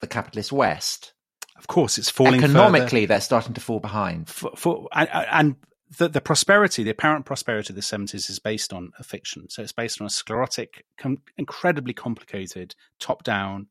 the 0.00 0.06
capitalist 0.06 0.52
West, 0.52 1.12
of 1.56 1.68
course, 1.68 1.96
it's 1.98 2.10
falling 2.10 2.42
economically. 2.42 3.02
Further. 3.02 3.06
They're 3.06 3.20
starting 3.20 3.54
to 3.54 3.60
fall 3.60 3.80
behind. 3.80 4.28
For, 4.28 4.50
for 4.56 4.88
and, 4.92 5.08
and 5.12 5.56
the, 5.98 6.08
the 6.08 6.20
prosperity, 6.20 6.82
the 6.82 6.90
apparent 6.90 7.26
prosperity 7.26 7.72
of 7.72 7.76
the 7.76 7.82
70s 7.82 8.30
is 8.30 8.38
based 8.38 8.72
on 8.72 8.92
a 8.98 9.04
fiction. 9.04 9.48
So 9.48 9.62
it's 9.62 9.72
based 9.72 10.00
on 10.00 10.06
a 10.06 10.10
sclerotic, 10.10 10.84
com- 10.98 11.22
incredibly 11.36 11.92
complicated, 11.92 12.74
top 12.98 13.22
down 13.22 13.68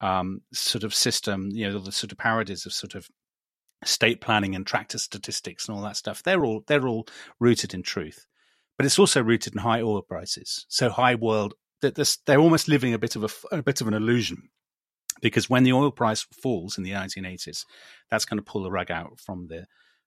um, 0.00 0.42
sort 0.52 0.84
of 0.84 0.94
system, 0.94 1.48
you 1.52 1.68
know, 1.68 1.78
the 1.78 1.92
sort 1.92 2.12
of 2.12 2.18
parodies 2.18 2.66
of 2.66 2.72
sort 2.72 2.94
of 2.94 3.08
state 3.84 4.20
planning 4.20 4.54
and 4.54 4.66
tractor 4.66 4.98
statistics 4.98 5.68
and 5.68 5.76
all 5.76 5.82
that 5.82 5.96
stuff. 5.96 6.22
They're 6.22 6.44
all, 6.44 6.62
they're 6.66 6.86
all 6.86 7.06
rooted 7.40 7.74
in 7.74 7.82
truth. 7.82 8.26
but 8.76 8.84
it's 8.86 8.98
also 8.98 9.22
rooted 9.22 9.54
in 9.54 9.60
high 9.60 9.80
oil 9.80 10.02
prices. 10.02 10.66
So 10.68 10.90
high 10.90 11.14
world 11.14 11.54
they're 11.80 12.40
almost 12.40 12.68
living 12.68 12.94
a 12.94 12.98
bit 12.98 13.16
of 13.16 13.24
a, 13.24 13.56
a 13.56 13.62
bit 13.62 13.80
of 13.80 13.88
an 13.88 13.94
illusion 13.94 14.48
because 15.20 15.48
when 15.48 15.64
the 15.64 15.72
oil 15.72 15.90
price 15.90 16.26
falls 16.42 16.78
in 16.78 16.84
the 16.84 16.90
1980s, 16.92 17.64
that's 18.10 18.24
going 18.24 18.38
to 18.38 18.44
pull 18.44 18.62
the 18.62 18.70
rug 18.70 18.90
out 18.90 19.18
from 19.18 19.48
the 19.48 19.66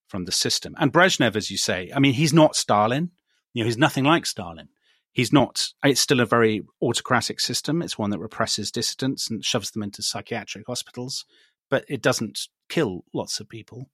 from 0.09 0.25
the 0.25 0.31
system. 0.31 0.75
And 0.77 0.91
Brezhnev, 0.91 1.35
as 1.35 1.49
you 1.49 1.57
say, 1.57 1.91
I 1.95 1.99
mean, 1.99 2.13
he's 2.13 2.33
not 2.33 2.55
Stalin. 2.55 3.11
You 3.53 3.63
know, 3.63 3.67
he's 3.67 3.77
nothing 3.77 4.03
like 4.03 4.25
Stalin. 4.25 4.69
He's 5.11 5.31
not. 5.31 5.69
It's 5.83 6.01
still 6.01 6.19
a 6.19 6.25
very 6.25 6.61
autocratic 6.81 7.39
system. 7.39 7.81
It's 7.81 7.97
one 7.97 8.09
that 8.09 8.19
represses 8.19 8.71
dissidents 8.71 9.29
and 9.29 9.43
shoves 9.43 9.71
them 9.71 9.83
into 9.83 10.03
psychiatric 10.03 10.65
hospitals, 10.67 11.25
but 11.69 11.85
it 11.87 12.01
doesn't 12.01 12.39
kill 12.69 13.05
lots 13.13 13.39
of 13.39 13.49
people. 13.49 13.89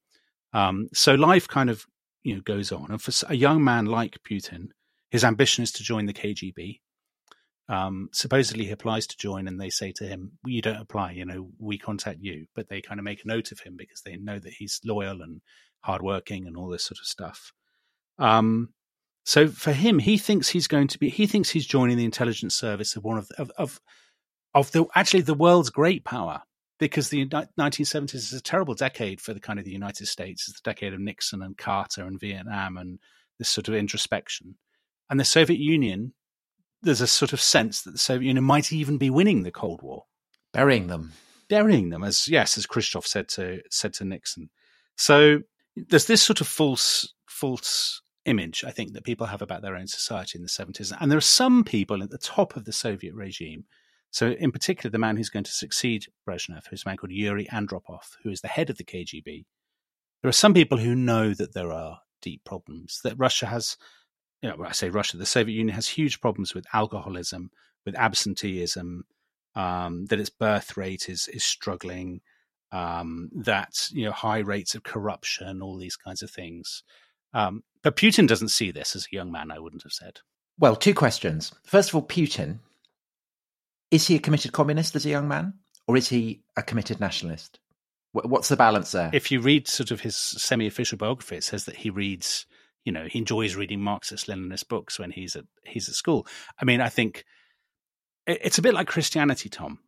Um, 0.53 0.87
so 0.93 1.15
life 1.15 1.47
kind 1.47 1.69
of 1.69 1.85
you 2.23 2.35
know 2.35 2.41
goes 2.41 2.71
on. 2.71 2.87
And 2.89 3.01
for 3.01 3.11
a 3.27 3.35
young 3.35 3.63
man 3.63 3.85
like 3.85 4.19
Putin, 4.29 4.69
his 5.09 5.23
ambition 5.23 5.63
is 5.63 5.71
to 5.73 5.83
join 5.83 6.05
the 6.05 6.13
KGB. 6.13 6.79
Um, 7.67 8.09
supposedly 8.13 8.65
he 8.65 8.71
applies 8.71 9.07
to 9.07 9.17
join, 9.17 9.47
and 9.47 9.59
they 9.59 9.69
say 9.69 9.91
to 9.93 10.05
him, 10.05 10.37
"You 10.45 10.61
don't 10.61 10.81
apply. 10.81 11.11
You 11.11 11.25
know, 11.25 11.49
we 11.59 11.77
contact 11.77 12.19
you." 12.21 12.47
But 12.53 12.69
they 12.69 12.81
kind 12.81 12.99
of 12.99 13.03
make 13.03 13.23
a 13.23 13.27
note 13.27 13.51
of 13.51 13.59
him 13.59 13.75
because 13.77 14.01
they 14.01 14.17
know 14.17 14.39
that 14.39 14.53
he's 14.53 14.81
loyal 14.83 15.21
and 15.21 15.41
hardworking 15.85 16.47
and 16.47 16.57
all 16.57 16.69
this 16.69 16.83
sort 16.83 16.99
of 16.99 17.05
stuff. 17.05 17.53
Um, 18.17 18.69
so 19.23 19.47
for 19.47 19.71
him, 19.73 19.99
he 19.99 20.17
thinks 20.17 20.49
he's 20.49 20.67
going 20.67 20.87
to 20.89 20.99
be. 20.99 21.09
He 21.09 21.27
thinks 21.27 21.49
he's 21.49 21.65
joining 21.65 21.97
the 21.97 22.05
intelligence 22.05 22.55
service 22.55 22.95
of 22.95 23.03
one 23.03 23.17
of 23.17 23.27
the, 23.27 23.41
of, 23.41 23.51
of 23.57 23.79
of 24.53 24.71
the 24.71 24.85
actually 24.95 25.21
the 25.21 25.33
world's 25.33 25.69
great 25.69 26.05
power 26.05 26.41
because 26.77 27.09
the 27.09 27.25
1970s 27.25 28.15
is 28.15 28.33
a 28.33 28.41
terrible 28.41 28.73
decade 28.73 29.21
for 29.21 29.33
the 29.33 29.39
kind 29.39 29.59
of 29.59 29.65
the 29.65 29.71
United 29.71 30.07
States. 30.07 30.47
It's 30.47 30.61
the 30.61 30.69
decade 30.69 30.93
of 30.93 30.99
Nixon 30.99 31.41
and 31.41 31.57
Carter 31.57 32.03
and 32.03 32.19
Vietnam 32.19 32.77
and 32.77 32.99
this 33.39 33.49
sort 33.49 33.67
of 33.67 33.75
introspection. 33.75 34.55
And 35.09 35.19
the 35.19 35.25
Soviet 35.25 35.59
Union, 35.59 36.13
there's 36.81 37.01
a 37.01 37.07
sort 37.07 37.33
of 37.33 37.39
sense 37.39 37.81
that 37.83 37.91
the 37.91 37.97
Soviet 37.97 38.27
Union 38.27 38.43
might 38.43 38.73
even 38.73 38.97
be 38.97 39.09
winning 39.09 39.43
the 39.43 39.51
Cold 39.51 39.81
War, 39.81 40.03
burying 40.53 40.87
them, 40.87 41.13
burying 41.47 41.89
them, 41.89 42.03
as 42.03 42.27
yes, 42.27 42.57
as 42.57 42.65
Khrushchev 42.65 43.05
said 43.05 43.29
to 43.29 43.61
said 43.69 43.93
to 43.95 44.05
Nixon. 44.05 44.49
So 44.97 45.41
there's 45.75 46.07
this 46.07 46.21
sort 46.21 46.41
of 46.41 46.47
false 46.47 47.13
false 47.27 48.01
image 48.25 48.63
I 48.65 48.71
think 48.71 48.93
that 48.93 49.03
people 49.03 49.27
have 49.27 49.41
about 49.41 49.61
their 49.61 49.75
own 49.75 49.87
society 49.87 50.37
in 50.37 50.41
the 50.41 50.49
70s, 50.49 50.95
and 50.99 51.11
there 51.11 51.17
are 51.17 51.21
some 51.21 51.63
people 51.63 52.01
at 52.01 52.09
the 52.09 52.17
top 52.17 52.55
of 52.55 52.65
the 52.65 52.73
Soviet 52.73 53.13
regime. 53.13 53.65
So, 54.11 54.31
in 54.31 54.51
particular, 54.51 54.89
the 54.89 54.97
man 54.97 55.17
who's 55.17 55.29
going 55.29 55.43
to 55.43 55.51
succeed 55.51 56.05
Brezhnev, 56.27 56.67
who's 56.69 56.83
a 56.85 56.89
man 56.89 56.97
called 56.97 57.11
Yuri 57.11 57.47
Andropov, 57.51 58.15
who 58.23 58.29
is 58.29 58.41
the 58.41 58.47
head 58.47 58.69
of 58.69 58.77
the 58.77 58.83
KGB. 58.83 59.45
There 60.21 60.29
are 60.29 60.31
some 60.31 60.53
people 60.53 60.77
who 60.77 60.95
know 60.95 61.33
that 61.33 61.53
there 61.53 61.71
are 61.71 61.99
deep 62.21 62.43
problems, 62.45 63.01
that 63.03 63.19
Russia 63.19 63.45
has, 63.47 63.77
you 64.41 64.49
know, 64.49 64.63
I 64.63 64.71
say 64.71 64.89
Russia, 64.89 65.17
the 65.17 65.25
Soviet 65.25 65.55
Union 65.55 65.75
has 65.75 65.89
huge 65.89 66.21
problems 66.21 66.55
with 66.55 66.65
alcoholism, 66.73 67.51
with 67.85 67.95
absenteeism, 67.95 69.03
um, 69.55 70.05
that 70.05 70.19
its 70.19 70.29
birth 70.29 70.77
rate 70.77 71.09
is 71.09 71.27
is 71.27 71.43
struggling, 71.43 72.21
um, 72.71 73.29
that 73.33 73.87
you 73.91 74.05
know 74.05 74.11
high 74.11 74.39
rates 74.39 74.75
of 74.75 74.83
corruption, 74.83 75.61
all 75.61 75.77
these 75.77 75.95
kinds 75.95 76.21
of 76.21 76.31
things. 76.31 76.83
Um, 77.33 77.63
but 77.83 77.95
Putin 77.95 78.27
doesn't 78.27 78.49
see 78.49 78.71
this 78.71 78.95
as 78.95 79.05
a 79.05 79.15
young 79.15 79.31
man. 79.31 79.51
I 79.51 79.59
wouldn't 79.59 79.83
have 79.83 79.91
said. 79.91 80.19
Well, 80.57 80.75
two 80.75 80.93
questions. 80.93 81.51
First 81.65 81.89
of 81.89 81.95
all, 81.95 82.07
Putin 82.07 82.59
is 83.91 84.07
he 84.07 84.15
a 84.15 84.19
committed 84.19 84.51
communist 84.51 84.95
as 84.95 85.05
a 85.05 85.09
young 85.09 85.27
man, 85.27 85.53
or 85.87 85.97
is 85.97 86.09
he 86.09 86.41
a 86.57 86.63
committed 86.63 86.99
nationalist? 86.99 87.59
What's 88.11 88.47
the 88.47 88.55
balance 88.55 88.91
there? 88.93 89.09
If 89.13 89.29
you 89.29 89.41
read 89.41 89.67
sort 89.67 89.91
of 89.91 89.99
his 89.99 90.15
semi-official 90.15 90.97
biography, 90.97 91.35
it 91.35 91.43
says 91.43 91.65
that 91.65 91.75
he 91.75 91.89
reads, 91.89 92.45
you 92.85 92.93
know, 92.93 93.07
he 93.09 93.19
enjoys 93.19 93.55
reading 93.55 93.81
Marxist-Leninist 93.81 94.69
books 94.69 94.97
when 94.97 95.11
he's 95.11 95.35
at 95.35 95.43
he's 95.65 95.89
at 95.89 95.95
school. 95.95 96.25
I 96.59 96.63
mean, 96.63 96.79
I 96.79 96.87
think 96.87 97.25
it's 98.25 98.57
a 98.57 98.61
bit 98.61 98.73
like 98.73 98.87
Christianity, 98.87 99.49
Tom. 99.49 99.79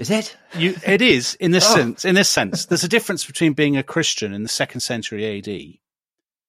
Is 0.00 0.08
it? 0.08 0.34
You, 0.56 0.74
it 0.86 1.02
is 1.02 1.34
in 1.34 1.50
this 1.50 1.66
oh. 1.70 1.74
sense. 1.74 2.04
In 2.06 2.14
this 2.14 2.28
sense, 2.28 2.64
there's 2.64 2.84
a 2.84 2.88
difference 2.88 3.26
between 3.26 3.52
being 3.52 3.76
a 3.76 3.82
Christian 3.82 4.32
in 4.32 4.42
the 4.42 4.48
second 4.48 4.80
century 4.80 5.38
AD 5.38 5.78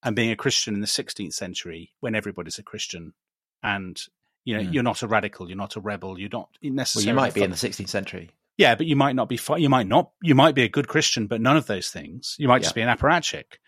and 0.02 0.16
being 0.16 0.30
a 0.30 0.36
Christian 0.36 0.74
in 0.74 0.80
the 0.80 0.86
16th 0.86 1.34
century 1.34 1.92
when 2.00 2.14
everybody's 2.14 2.58
a 2.58 2.62
Christian 2.62 3.12
and 3.62 4.00
you 4.44 4.56
know 4.56 4.62
mm. 4.62 4.72
you're 4.72 4.82
not 4.82 5.02
a 5.02 5.06
radical, 5.06 5.48
you're 5.48 5.56
not 5.56 5.76
a 5.76 5.80
rebel, 5.80 6.18
you're 6.18 6.30
not 6.32 6.48
necessarily. 6.62 7.06
Well, 7.06 7.26
you 7.26 7.26
might 7.28 7.34
be 7.34 7.42
in 7.42 7.50
the 7.50 7.56
16th 7.56 7.90
century. 7.90 8.30
Yeah, 8.56 8.74
but 8.74 8.86
you 8.86 8.96
might 8.96 9.16
not 9.16 9.28
be. 9.28 9.38
You 9.58 9.68
might 9.68 9.86
not. 9.86 10.12
You 10.22 10.34
might 10.34 10.54
be 10.54 10.62
a 10.62 10.68
good 10.68 10.88
Christian, 10.88 11.26
but 11.26 11.42
none 11.42 11.58
of 11.58 11.66
those 11.66 11.90
things. 11.90 12.36
You 12.38 12.48
might 12.48 12.62
yeah. 12.62 12.64
just 12.64 12.74
be 12.74 12.80
an 12.80 12.96
apparatchik. 12.96 13.58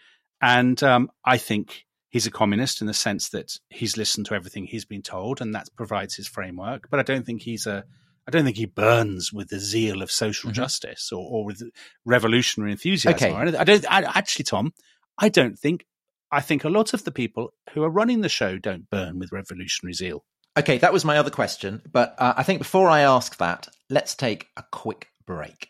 And 0.41 0.83
um, 0.83 1.11
I 1.25 1.37
think 1.37 1.85
he's 2.09 2.27
a 2.27 2.31
communist 2.31 2.81
in 2.81 2.87
the 2.87 2.95
sense 2.95 3.29
that 3.31 3.59
he's 3.69 3.99
listened 3.99 4.27
to 4.27 4.35
everything 4.35 4.65
he's 4.65 4.87
been 4.87 5.03
told, 5.03 5.43
and 5.43 5.55
that 5.55 5.69
provides 5.77 6.15
his 6.15 6.27
framework. 6.27 6.89
But 6.91 7.01
I 7.01 7.03
don't 7.03 7.27
think 7.27 7.43
he's 7.43 7.67
a 7.67 7.85
I 8.27 8.31
don't 8.31 8.45
think 8.45 8.57
he 8.57 8.67
burns 8.67 9.33
with 9.33 9.49
the 9.49 9.59
zeal 9.59 10.03
of 10.03 10.11
social 10.11 10.49
mm-hmm. 10.49 10.57
justice 10.57 11.13
or, 11.13 11.27
or, 11.29 11.45
with 11.45 11.63
revolutionary 12.05 12.73
enthusiasm. 12.73 13.15
Okay. 13.15 13.33
I 13.33 13.65
don't 13.65 13.85
I, 13.91 14.03
actually, 14.03 14.45
Tom. 14.45 14.73
I 15.19 15.29
don't 15.29 15.59
think. 15.59 15.87
I 16.33 16.41
think 16.41 16.65
a 16.65 16.69
lot 16.69 16.95
of 16.95 17.05
the 17.05 17.13
people 17.13 17.53
who 17.73 17.85
are 17.85 17.91
running 17.91 18.23
the 18.23 18.29
show 18.29 18.59
don't 18.59 18.91
burn 18.91 19.21
with 19.21 19.31
revolutionary 19.31 19.93
zeal. 19.93 20.25
Okay, 20.57 20.79
that 20.79 20.93
was 20.93 21.05
my 21.05 21.19
other 21.19 21.31
question. 21.31 21.83
But 21.91 22.15
uh, 22.19 22.35
I 22.37 22.43
think 22.43 22.59
before 22.59 22.89
I 22.89 23.01
ask 23.01 23.37
that, 23.39 23.69
let's 23.91 24.15
take 24.15 24.49
a 24.57 24.65
quick 24.73 25.09
break. 25.27 25.69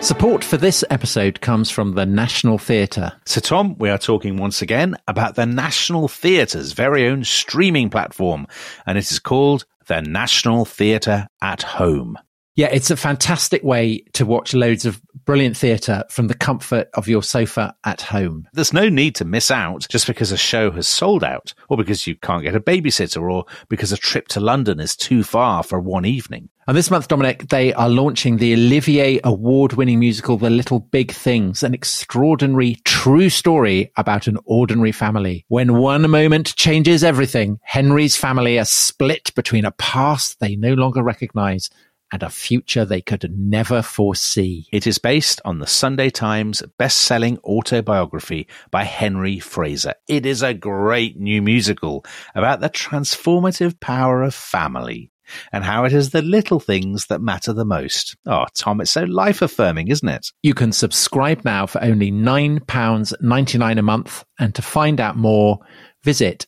Support 0.00 0.44
for 0.44 0.56
this 0.56 0.84
episode 0.90 1.40
comes 1.40 1.70
from 1.70 1.92
the 1.92 2.06
National 2.06 2.56
Theatre. 2.56 3.12
So, 3.26 3.40
Tom, 3.40 3.76
we 3.78 3.90
are 3.90 3.98
talking 3.98 4.36
once 4.36 4.62
again 4.62 4.96
about 5.08 5.34
the 5.34 5.44
National 5.44 6.06
Theatre's 6.06 6.70
very 6.70 7.08
own 7.08 7.24
streaming 7.24 7.90
platform, 7.90 8.46
and 8.86 8.96
it 8.96 9.10
is 9.10 9.18
called 9.18 9.66
the 9.86 10.00
National 10.00 10.64
Theatre 10.64 11.26
at 11.42 11.62
Home. 11.62 12.16
Yeah, 12.54 12.68
it's 12.72 12.90
a 12.92 12.96
fantastic 12.96 13.62
way 13.64 14.04
to 14.14 14.24
watch 14.24 14.54
loads 14.54 14.86
of 14.86 15.02
brilliant 15.24 15.56
theatre 15.56 16.04
from 16.10 16.28
the 16.28 16.34
comfort 16.34 16.88
of 16.94 17.08
your 17.08 17.22
sofa 17.22 17.74
at 17.84 18.00
home. 18.00 18.48
There's 18.52 18.72
no 18.72 18.88
need 18.88 19.16
to 19.16 19.24
miss 19.24 19.50
out 19.50 19.86
just 19.88 20.06
because 20.06 20.30
a 20.30 20.36
show 20.36 20.70
has 20.70 20.86
sold 20.86 21.24
out, 21.24 21.54
or 21.68 21.76
because 21.76 22.06
you 22.06 22.14
can't 22.14 22.44
get 22.44 22.54
a 22.54 22.60
babysitter, 22.60 23.30
or 23.30 23.46
because 23.68 23.90
a 23.90 23.96
trip 23.96 24.28
to 24.28 24.40
London 24.40 24.78
is 24.78 24.96
too 24.96 25.24
far 25.24 25.64
for 25.64 25.80
one 25.80 26.04
evening. 26.04 26.50
And 26.68 26.76
this 26.76 26.90
month, 26.90 27.08
Dominic, 27.08 27.48
they 27.48 27.72
are 27.72 27.88
launching 27.88 28.36
the 28.36 28.52
Olivier 28.52 29.20
award 29.24 29.72
winning 29.72 30.00
musical, 30.00 30.36
The 30.36 30.50
Little 30.50 30.80
Big 30.80 31.12
Things, 31.12 31.62
an 31.62 31.72
extraordinary 31.72 32.76
true 32.84 33.30
story 33.30 33.90
about 33.96 34.26
an 34.26 34.36
ordinary 34.44 34.92
family. 34.92 35.46
When 35.48 35.78
one 35.78 36.10
moment 36.10 36.54
changes 36.56 37.02
everything, 37.02 37.58
Henry's 37.62 38.18
family 38.18 38.58
are 38.58 38.66
split 38.66 39.34
between 39.34 39.64
a 39.64 39.70
past 39.70 40.40
they 40.40 40.56
no 40.56 40.74
longer 40.74 41.02
recognize 41.02 41.70
and 42.12 42.22
a 42.22 42.28
future 42.28 42.84
they 42.84 43.00
could 43.00 43.34
never 43.34 43.80
foresee. 43.80 44.66
It 44.70 44.86
is 44.86 44.98
based 44.98 45.40
on 45.46 45.60
the 45.60 45.66
Sunday 45.66 46.10
Times 46.10 46.62
best-selling 46.76 47.38
autobiography 47.44 48.46
by 48.70 48.84
Henry 48.84 49.38
Fraser. 49.38 49.94
It 50.06 50.26
is 50.26 50.42
a 50.42 50.52
great 50.52 51.18
new 51.18 51.40
musical 51.40 52.04
about 52.34 52.60
the 52.60 52.68
transformative 52.68 53.80
power 53.80 54.22
of 54.22 54.34
family 54.34 55.10
and 55.52 55.64
how 55.64 55.84
it 55.84 55.92
is 55.92 56.10
the 56.10 56.22
little 56.22 56.60
things 56.60 57.06
that 57.06 57.20
matter 57.20 57.52
the 57.52 57.64
most. 57.64 58.16
Oh, 58.26 58.46
Tom, 58.54 58.80
it's 58.80 58.90
so 58.90 59.04
life 59.04 59.42
affirming, 59.42 59.88
isn't 59.88 60.08
it? 60.08 60.32
You 60.42 60.54
can 60.54 60.72
subscribe 60.72 61.44
now 61.44 61.66
for 61.66 61.82
only 61.82 62.10
£9.99 62.10 63.78
a 63.78 63.82
month. 63.82 64.24
And 64.38 64.54
to 64.54 64.62
find 64.62 65.00
out 65.00 65.16
more, 65.16 65.58
visit 66.04 66.46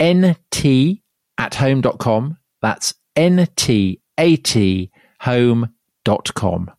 ntathome.com. 0.00 2.38
That's 2.60 2.94
N-T-A-T 3.16 4.90
home.com. 5.22 6.70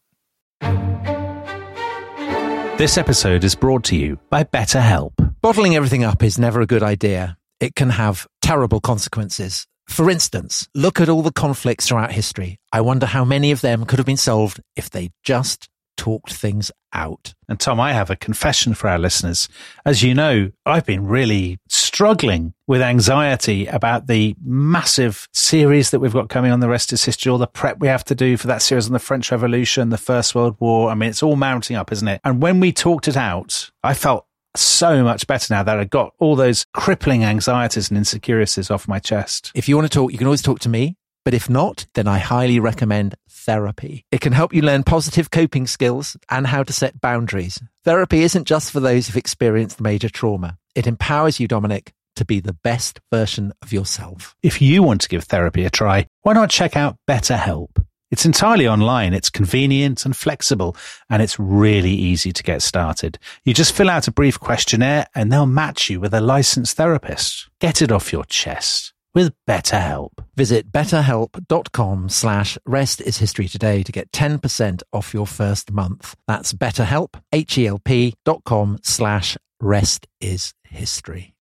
This 2.77 2.98
episode 2.98 3.43
is 3.43 3.55
brought 3.55 3.83
to 3.86 3.95
you 3.95 4.19
by 4.29 4.43
BetterHelp. 4.43 5.13
Bottling 5.41 5.75
everything 5.75 6.03
up 6.03 6.24
is 6.24 6.39
never 6.39 6.62
a 6.62 6.65
good 6.65 6.83
idea. 6.83 7.38
It 7.60 7.75
can 7.75 7.91
have 7.91 8.27
terrible 8.41 8.81
consequences. 8.81 9.67
For 9.87 10.09
instance, 10.09 10.67
look 10.73 10.99
at 10.99 11.09
all 11.09 11.21
the 11.21 11.31
conflicts 11.31 11.87
throughout 11.87 12.11
history. 12.11 12.59
I 12.71 12.81
wonder 12.81 13.05
how 13.05 13.25
many 13.25 13.51
of 13.51 13.61
them 13.61 13.85
could 13.85 13.99
have 13.99 14.05
been 14.05 14.17
solved 14.17 14.61
if 14.75 14.89
they 14.89 15.11
just 15.23 15.69
talked 15.97 16.33
things 16.33 16.71
out. 16.93 17.33
And 17.47 17.59
Tom, 17.59 17.79
I 17.79 17.93
have 17.93 18.09
a 18.09 18.15
confession 18.15 18.73
for 18.73 18.89
our 18.89 18.97
listeners. 18.97 19.47
As 19.85 20.03
you 20.03 20.13
know, 20.13 20.51
I've 20.65 20.85
been 20.85 21.05
really 21.05 21.59
struggling 21.69 22.53
with 22.67 22.81
anxiety 22.81 23.67
about 23.67 24.07
the 24.07 24.35
massive 24.43 25.27
series 25.33 25.91
that 25.91 25.99
we've 25.99 26.13
got 26.13 26.29
coming 26.29 26.51
on 26.51 26.59
The 26.59 26.69
Rest 26.69 26.93
is 26.93 27.05
History, 27.05 27.31
all 27.31 27.37
the 27.37 27.47
prep 27.47 27.79
we 27.79 27.87
have 27.87 28.03
to 28.05 28.15
do 28.15 28.37
for 28.37 28.47
that 28.47 28.61
series 28.61 28.87
on 28.87 28.93
the 28.93 28.99
French 28.99 29.31
Revolution, 29.31 29.89
the 29.89 29.97
First 29.97 30.33
World 30.33 30.55
War. 30.59 30.89
I 30.89 30.95
mean, 30.95 31.09
it's 31.09 31.23
all 31.23 31.35
mounting 31.35 31.75
up, 31.75 31.91
isn't 31.91 32.07
it? 32.07 32.21
And 32.23 32.41
when 32.41 32.59
we 32.59 32.71
talked 32.71 33.07
it 33.07 33.17
out, 33.17 33.69
I 33.83 33.93
felt 33.93 34.25
so 34.55 35.03
much 35.03 35.27
better 35.27 35.53
now 35.53 35.63
that 35.63 35.79
I 35.79 35.86
got 35.86 36.13
all 36.19 36.36
those 36.36 36.65
crippling 36.74 37.24
anxieties 37.24 37.89
and 37.89 37.98
insecurities 37.98 38.69
off 38.69 38.88
my 38.88 39.00
chest. 39.00 39.51
If 39.55 39.67
you 39.67 39.75
want 39.75 39.91
to 39.91 39.95
talk, 39.98 40.12
you 40.12 40.17
can 40.17 40.27
always 40.27 40.41
talk 40.41 40.60
to 40.62 40.69
me. 40.69 40.95
But 41.25 41.33
if 41.33 41.50
not, 41.50 41.86
then 41.93 42.07
I 42.07 42.17
highly 42.17 42.60
recommend 42.60 43.15
therapy. 43.29 44.05
It 44.12 44.19
can 44.19 44.33
help 44.33 44.53
you 44.53 44.62
learn 44.62 44.83
positive 44.83 45.31
coping 45.31 45.67
skills 45.67 46.17
and 46.29 46.45
how 46.45 46.63
to 46.63 46.74
set 46.74 47.00
boundaries. 47.00 47.62
Therapy 47.86 48.24
isn't 48.24 48.45
just 48.45 48.72
for 48.72 48.81
those 48.81 49.07
who've 49.07 49.17
experienced 49.17 49.79
major 49.79 50.10
trauma. 50.10 50.57
It 50.75 50.86
empowers 50.86 51.39
you, 51.39 51.48
Dominic, 51.48 51.93
to 52.17 52.25
be 52.25 52.39
the 52.39 52.53
best 52.53 53.00
version 53.12 53.53
of 53.62 53.72
yourself. 53.72 54.36
If 54.43 54.62
you 54.62 54.83
want 54.83 55.01
to 55.01 55.10
give 55.10 55.24
therapy 55.24 55.63
a 55.63 55.69
try, 55.69 56.07
why 56.22 56.33
not 56.33 56.50
check 56.50 56.75
out 56.75 56.98
BetterHelp? 57.07 57.83
It's 58.13 58.27
entirely 58.27 58.67
online, 58.67 59.15
it's 59.15 59.32
convenient 59.32 60.05
and 60.05 60.15
flexible, 60.15 60.77
and 61.10 61.20
it's 61.20 61.39
really 61.39 61.89
easy 61.89 62.32
to 62.32 62.43
get 62.43 62.62
started. 62.62 63.17
You 63.43 63.55
just 63.55 63.74
fill 63.74 63.89
out 63.89 64.08
a 64.08 64.12
brief 64.12 64.39
questionnaire 64.39 65.08
and 65.15 65.32
they'll 65.32 65.48
match 65.48 65.89
you 65.89 66.00
with 66.00 66.13
a 66.13 66.22
licensed 66.22 66.77
therapist. 66.77 67.50
Get 67.60 67.82
it 67.82 67.91
off 67.91 68.13
your 68.13 68.24
chest 68.25 68.93
with 69.15 69.34
BetterHelp. 69.50 70.12
Visit 70.36 70.72
betterhelp.com 70.72 72.10
slash 72.10 72.55
rest 72.67 73.01
is 73.01 73.17
history 73.17 73.48
today 73.48 73.82
to 73.82 73.91
get 73.91 74.12
10% 74.12 74.84
off 74.93 75.15
your 75.15 75.25
first 75.25 75.72
month. 75.72 76.15
That's 76.27 76.53
betterhelp, 76.53 77.20
H-E-L-P 77.32 78.13
dot 78.24 78.43
com 78.43 78.77
slash 78.84 79.38
rest 79.60 80.05
is 80.22 80.53
history. 80.62 81.32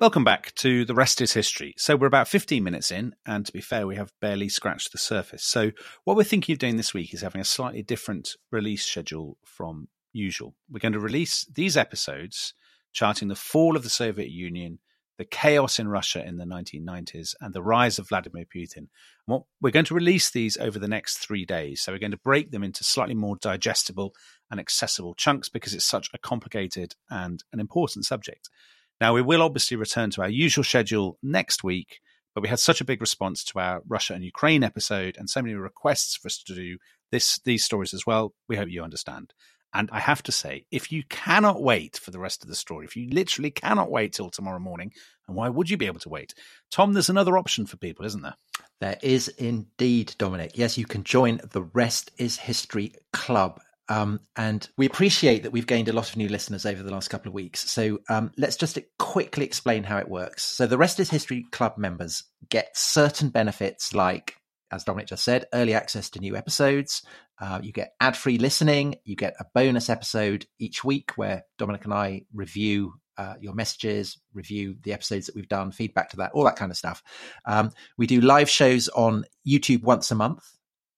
Welcome 0.00 0.22
back 0.22 0.54
to 0.56 0.84
The 0.84 0.94
Rest 0.94 1.20
is 1.20 1.32
History. 1.32 1.74
So, 1.76 1.96
we're 1.96 2.06
about 2.06 2.28
15 2.28 2.62
minutes 2.62 2.92
in, 2.92 3.16
and 3.26 3.44
to 3.44 3.52
be 3.52 3.60
fair, 3.60 3.84
we 3.84 3.96
have 3.96 4.12
barely 4.20 4.48
scratched 4.48 4.92
the 4.92 4.98
surface. 4.98 5.42
So, 5.42 5.72
what 6.04 6.16
we're 6.16 6.22
thinking 6.22 6.52
of 6.52 6.60
doing 6.60 6.76
this 6.76 6.94
week 6.94 7.12
is 7.12 7.22
having 7.22 7.40
a 7.40 7.44
slightly 7.44 7.82
different 7.82 8.36
release 8.52 8.86
schedule 8.86 9.38
from 9.44 9.88
usual. 10.12 10.54
We're 10.70 10.78
going 10.78 10.92
to 10.92 11.00
release 11.00 11.46
these 11.52 11.76
episodes 11.76 12.54
charting 12.92 13.26
the 13.26 13.34
fall 13.34 13.74
of 13.74 13.82
the 13.82 13.90
Soviet 13.90 14.30
Union, 14.30 14.78
the 15.16 15.24
chaos 15.24 15.80
in 15.80 15.88
Russia 15.88 16.24
in 16.24 16.36
the 16.36 16.44
1990s, 16.44 17.34
and 17.40 17.52
the 17.52 17.60
rise 17.60 17.98
of 17.98 18.08
Vladimir 18.08 18.44
Putin. 18.44 18.86
What, 19.26 19.46
we're 19.60 19.72
going 19.72 19.84
to 19.86 19.94
release 19.94 20.30
these 20.30 20.56
over 20.58 20.78
the 20.78 20.86
next 20.86 21.16
three 21.16 21.44
days. 21.44 21.82
So, 21.82 21.90
we're 21.90 21.98
going 21.98 22.12
to 22.12 22.18
break 22.18 22.52
them 22.52 22.62
into 22.62 22.84
slightly 22.84 23.16
more 23.16 23.34
digestible 23.34 24.14
and 24.48 24.60
accessible 24.60 25.16
chunks 25.16 25.48
because 25.48 25.74
it's 25.74 25.84
such 25.84 26.08
a 26.14 26.18
complicated 26.18 26.94
and 27.10 27.42
an 27.52 27.58
important 27.58 28.04
subject. 28.04 28.48
Now, 29.00 29.14
we 29.14 29.22
will 29.22 29.42
obviously 29.42 29.76
return 29.76 30.10
to 30.10 30.22
our 30.22 30.28
usual 30.28 30.64
schedule 30.64 31.18
next 31.22 31.62
week, 31.62 32.00
but 32.34 32.42
we 32.42 32.48
had 32.48 32.58
such 32.58 32.80
a 32.80 32.84
big 32.84 33.00
response 33.00 33.44
to 33.44 33.58
our 33.58 33.82
Russia 33.86 34.14
and 34.14 34.24
Ukraine 34.24 34.64
episode 34.64 35.16
and 35.16 35.30
so 35.30 35.42
many 35.42 35.54
requests 35.54 36.16
for 36.16 36.26
us 36.26 36.42
to 36.44 36.54
do 36.54 36.78
this 37.10 37.38
these 37.44 37.64
stories 37.64 37.94
as 37.94 38.06
well. 38.06 38.34
We 38.48 38.56
hope 38.56 38.68
you 38.70 38.82
understand. 38.82 39.32
And 39.74 39.90
I 39.92 40.00
have 40.00 40.22
to 40.24 40.32
say, 40.32 40.64
if 40.70 40.90
you 40.90 41.02
cannot 41.10 41.62
wait 41.62 41.98
for 41.98 42.10
the 42.10 42.18
rest 42.18 42.42
of 42.42 42.48
the 42.48 42.54
story, 42.54 42.86
if 42.86 42.96
you 42.96 43.08
literally 43.10 43.50
cannot 43.50 43.90
wait 43.90 44.14
till 44.14 44.30
tomorrow 44.30 44.58
morning, 44.58 44.92
and 45.26 45.36
why 45.36 45.50
would 45.50 45.68
you 45.68 45.76
be 45.76 45.86
able 45.86 46.00
to 46.00 46.08
wait? 46.08 46.32
Tom, 46.70 46.94
there's 46.94 47.10
another 47.10 47.36
option 47.36 47.66
for 47.66 47.76
people, 47.76 48.06
isn't 48.06 48.22
there? 48.22 48.36
There 48.80 48.96
is 49.02 49.28
indeed, 49.28 50.14
Dominic. 50.16 50.52
Yes, 50.54 50.78
you 50.78 50.86
can 50.86 51.04
join 51.04 51.40
the 51.50 51.62
Rest 51.62 52.10
is 52.16 52.38
History 52.38 52.94
Club. 53.12 53.60
Um, 53.88 54.20
and 54.36 54.68
we 54.76 54.86
appreciate 54.86 55.42
that 55.44 55.52
we've 55.52 55.66
gained 55.66 55.88
a 55.88 55.92
lot 55.92 56.10
of 56.10 56.16
new 56.16 56.28
listeners 56.28 56.66
over 56.66 56.82
the 56.82 56.92
last 56.92 57.08
couple 57.08 57.28
of 57.28 57.34
weeks. 57.34 57.70
So 57.70 58.00
um, 58.08 58.32
let's 58.36 58.56
just 58.56 58.78
quickly 58.98 59.44
explain 59.44 59.84
how 59.84 59.98
it 59.98 60.08
works. 60.08 60.44
So 60.44 60.66
the 60.66 60.78
Rest 60.78 61.00
is 61.00 61.10
History 61.10 61.46
Club 61.50 61.78
members 61.78 62.24
get 62.48 62.76
certain 62.76 63.30
benefits 63.30 63.94
like, 63.94 64.36
as 64.70 64.84
Dominic 64.84 65.08
just 65.08 65.24
said, 65.24 65.46
early 65.54 65.74
access 65.74 66.10
to 66.10 66.20
new 66.20 66.36
episodes. 66.36 67.02
Uh, 67.40 67.60
you 67.62 67.72
get 67.72 67.92
ad 68.00 68.16
free 68.16 68.36
listening. 68.36 68.96
You 69.04 69.16
get 69.16 69.34
a 69.40 69.46
bonus 69.54 69.88
episode 69.88 70.46
each 70.58 70.84
week 70.84 71.12
where 71.16 71.44
Dominic 71.56 71.84
and 71.84 71.94
I 71.94 72.22
review 72.34 72.94
uh, 73.16 73.34
your 73.40 73.54
messages, 73.54 74.18
review 74.32 74.76
the 74.82 74.92
episodes 74.92 75.26
that 75.26 75.34
we've 75.34 75.48
done, 75.48 75.72
feedback 75.72 76.10
to 76.10 76.16
that, 76.18 76.30
all 76.34 76.44
that 76.44 76.56
kind 76.56 76.70
of 76.70 76.76
stuff. 76.76 77.02
Um, 77.44 77.72
we 77.96 78.06
do 78.06 78.20
live 78.20 78.48
shows 78.48 78.88
on 78.88 79.24
YouTube 79.46 79.82
once 79.82 80.10
a 80.10 80.14
month. 80.14 80.44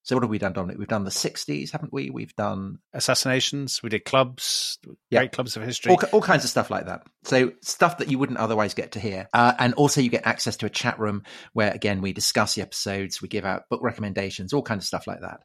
So 0.03 0.17
what 0.17 0.23
have 0.25 0.31
we 0.31 0.39
done, 0.39 0.55
Dominic? 0.55 0.79
We've 0.79 0.89
done 0.89 1.05
the 1.05 1.11
60s, 1.11 1.73
haven't 1.73 1.93
we? 1.93 2.09
We've 2.09 2.35
done 2.35 2.79
assassinations. 2.95 3.83
We 3.83 3.91
did 3.91 4.07
clubs, 4.07 4.79
Yeah. 5.11 5.21
great 5.21 5.33
clubs 5.33 5.57
of 5.57 5.63
history. 5.63 5.93
all, 5.93 6.01
all 6.13 6.23
kinds 6.23 6.43
of 6.43 6.49
stuff 6.51 6.71
like 6.71 6.87
that. 6.87 7.03
So 7.25 7.53
stuff 7.63 7.99
that 7.99 8.11
you 8.11 8.19
wouldn't 8.19 8.39
otherwise 8.39 8.73
get 8.73 8.93
to 8.93 9.01
hear. 9.01 9.29
Uh, 9.35 9.53
and 9.59 9.75
also 9.75 10.01
you 10.01 10.09
get 10.09 10.27
access 10.27 10.57
to 10.59 10.67
a 10.67 10.71
chat 10.71 10.99
room 10.99 11.23
where, 11.53 11.71
again, 11.71 12.01
we 12.01 12.15
discuss 12.15 12.55
the 12.55 12.63
episodes, 12.63 13.21
we 13.21 13.29
give 13.29 13.45
out 13.45 13.69
book 13.69 13.83
recommendations, 13.83 14.55
all 14.55 14.63
kinds 14.63 14.85
of 14.85 14.89
stuff 14.89 15.07
like 15.07 15.21
that. 15.21 15.41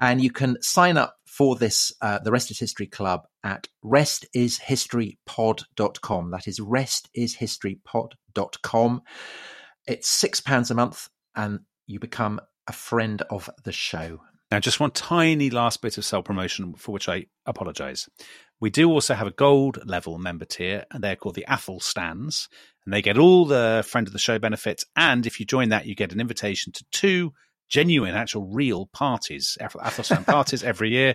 And 0.00 0.22
you 0.22 0.30
can 0.30 0.56
sign 0.62 0.96
up 0.96 1.16
for 1.26 1.54
this, 1.56 1.92
uh, 2.00 2.18
the 2.20 2.32
Rest 2.32 2.50
is 2.50 2.58
History 2.58 2.86
Club 2.86 3.26
at 3.44 3.68
restishistorypod.com. 3.84 6.30
That 6.30 6.48
is 6.48 6.60
restishistorypod.com. 6.60 9.02
It's 9.86 10.08
six 10.08 10.40
pounds 10.40 10.70
a 10.70 10.74
month 10.74 11.08
and 11.34 11.60
you 11.86 11.98
become 11.98 12.40
a 12.68 12.72
friend 12.72 13.22
of 13.30 13.50
the 13.64 13.72
show. 13.72 14.20
Now, 14.50 14.60
just 14.60 14.80
one 14.80 14.92
tiny 14.92 15.50
last 15.50 15.82
bit 15.82 15.98
of 15.98 16.04
self 16.04 16.24
promotion 16.24 16.74
for 16.74 16.92
which 16.92 17.08
I 17.08 17.26
apologize. 17.46 18.08
We 18.60 18.70
do 18.70 18.90
also 18.90 19.14
have 19.14 19.26
a 19.26 19.32
gold 19.32 19.86
level 19.86 20.18
member 20.18 20.44
tier, 20.44 20.84
and 20.90 21.02
they're 21.02 21.16
called 21.16 21.34
the 21.34 21.44
Athelstan, 21.48 22.30
and 22.84 22.94
they 22.94 23.02
get 23.02 23.18
all 23.18 23.44
the 23.44 23.84
friend 23.86 24.06
of 24.06 24.12
the 24.12 24.18
show 24.18 24.38
benefits. 24.38 24.84
And 24.96 25.26
if 25.26 25.38
you 25.38 25.46
join 25.46 25.68
that, 25.68 25.86
you 25.86 25.94
get 25.94 26.12
an 26.12 26.20
invitation 26.20 26.72
to 26.72 26.84
two 26.90 27.32
genuine, 27.68 28.14
actual, 28.14 28.46
real 28.46 28.86
parties, 28.86 29.58
Ath- 29.60 29.76
Athelstan 29.76 30.24
parties 30.26 30.64
every 30.64 30.90
year. 30.90 31.14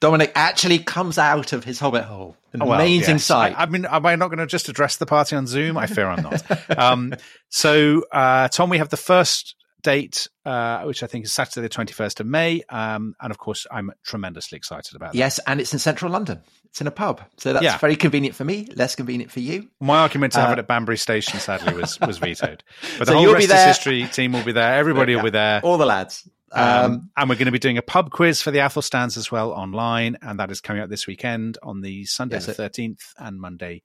Dominic 0.00 0.32
actually 0.34 0.78
comes 0.78 1.16
out 1.16 1.52
of 1.54 1.64
his 1.64 1.80
hobbit 1.80 2.04
hole. 2.04 2.36
An 2.52 2.62
Oh, 2.62 2.66
well, 2.66 2.80
amazing 2.80 3.14
yes. 3.16 3.24
sight. 3.24 3.54
I, 3.56 3.62
I 3.62 3.66
mean, 3.66 3.86
am 3.86 4.04
I 4.04 4.14
not 4.14 4.28
going 4.28 4.38
to 4.38 4.46
just 4.46 4.68
address 4.68 4.98
the 4.98 5.06
party 5.06 5.34
on 5.34 5.46
Zoom? 5.46 5.78
I 5.78 5.86
fear 5.86 6.06
I'm 6.06 6.22
not. 6.22 6.78
um, 6.78 7.14
so, 7.48 8.02
uh, 8.12 8.48
Tom, 8.48 8.68
we 8.68 8.78
have 8.78 8.90
the 8.90 8.98
first 8.98 9.56
date, 9.84 10.26
uh, 10.44 10.82
which 10.82 11.04
I 11.04 11.06
think 11.06 11.24
is 11.26 11.32
Saturday, 11.32 11.60
the 11.68 11.68
21st 11.72 12.18
of 12.18 12.26
May. 12.26 12.62
Um, 12.68 13.14
and 13.20 13.30
of 13.30 13.38
course, 13.38 13.66
I'm 13.70 13.92
tremendously 14.04 14.56
excited 14.56 14.96
about 14.96 15.12
that. 15.12 15.18
Yes, 15.18 15.38
and 15.46 15.60
it's 15.60 15.72
in 15.72 15.78
central 15.78 16.10
London. 16.10 16.40
It's 16.64 16.80
in 16.80 16.88
a 16.88 16.90
pub. 16.90 17.20
So 17.36 17.52
that's 17.52 17.62
Yeah. 17.62 17.78
very 17.78 17.94
convenient 17.94 18.34
for 18.34 18.44
me, 18.44 18.66
less 18.74 18.96
convenient 18.96 19.30
for 19.30 19.38
you. 19.38 19.68
My 19.80 19.98
argument 19.98 20.32
to 20.32 20.40
have 20.40 20.48
Uh, 20.48 20.52
it 20.54 20.58
at 20.58 20.66
Banbury 20.66 20.96
Station, 20.98 21.38
sadly, 21.38 21.72
was 21.74 22.00
was 22.00 22.18
vetoed. 22.18 22.64
But 22.98 23.06
the 23.06 23.12
So 23.12 23.18
whole 23.18 23.32
Rest 23.32 23.48
there. 23.48 23.66
History 23.68 24.08
team 24.08 24.32
will 24.32 24.42
be 24.42 24.50
there. 24.52 24.74
Everybody 24.74 25.14
will 25.14 25.22
be 25.22 25.30
there. 25.30 25.60
All 25.62 25.78
the 25.78 25.86
lads. 25.86 26.28
Um, 26.50 26.62
Um, 26.62 27.10
and 27.16 27.28
we're 27.28 27.34
going 27.36 27.46
to 27.46 27.52
be 27.52 27.58
doing 27.58 27.78
a 27.78 27.82
pub 27.82 28.10
quiz 28.10 28.40
for 28.40 28.50
the 28.52 28.58
Athelstans 28.60 29.16
as 29.16 29.30
well 29.30 29.50
online, 29.52 30.16
and 30.22 30.38
that 30.38 30.50
is 30.50 30.60
coming 30.60 30.82
up 30.82 30.88
this 30.88 31.06
weekend 31.06 31.58
on 31.62 31.80
the 31.80 32.04
Sunday 32.06 32.36
Yes, 32.36 32.46
the 32.46 32.54
thirteenth 32.54 33.12
and 33.18 33.40
Monday 33.40 33.82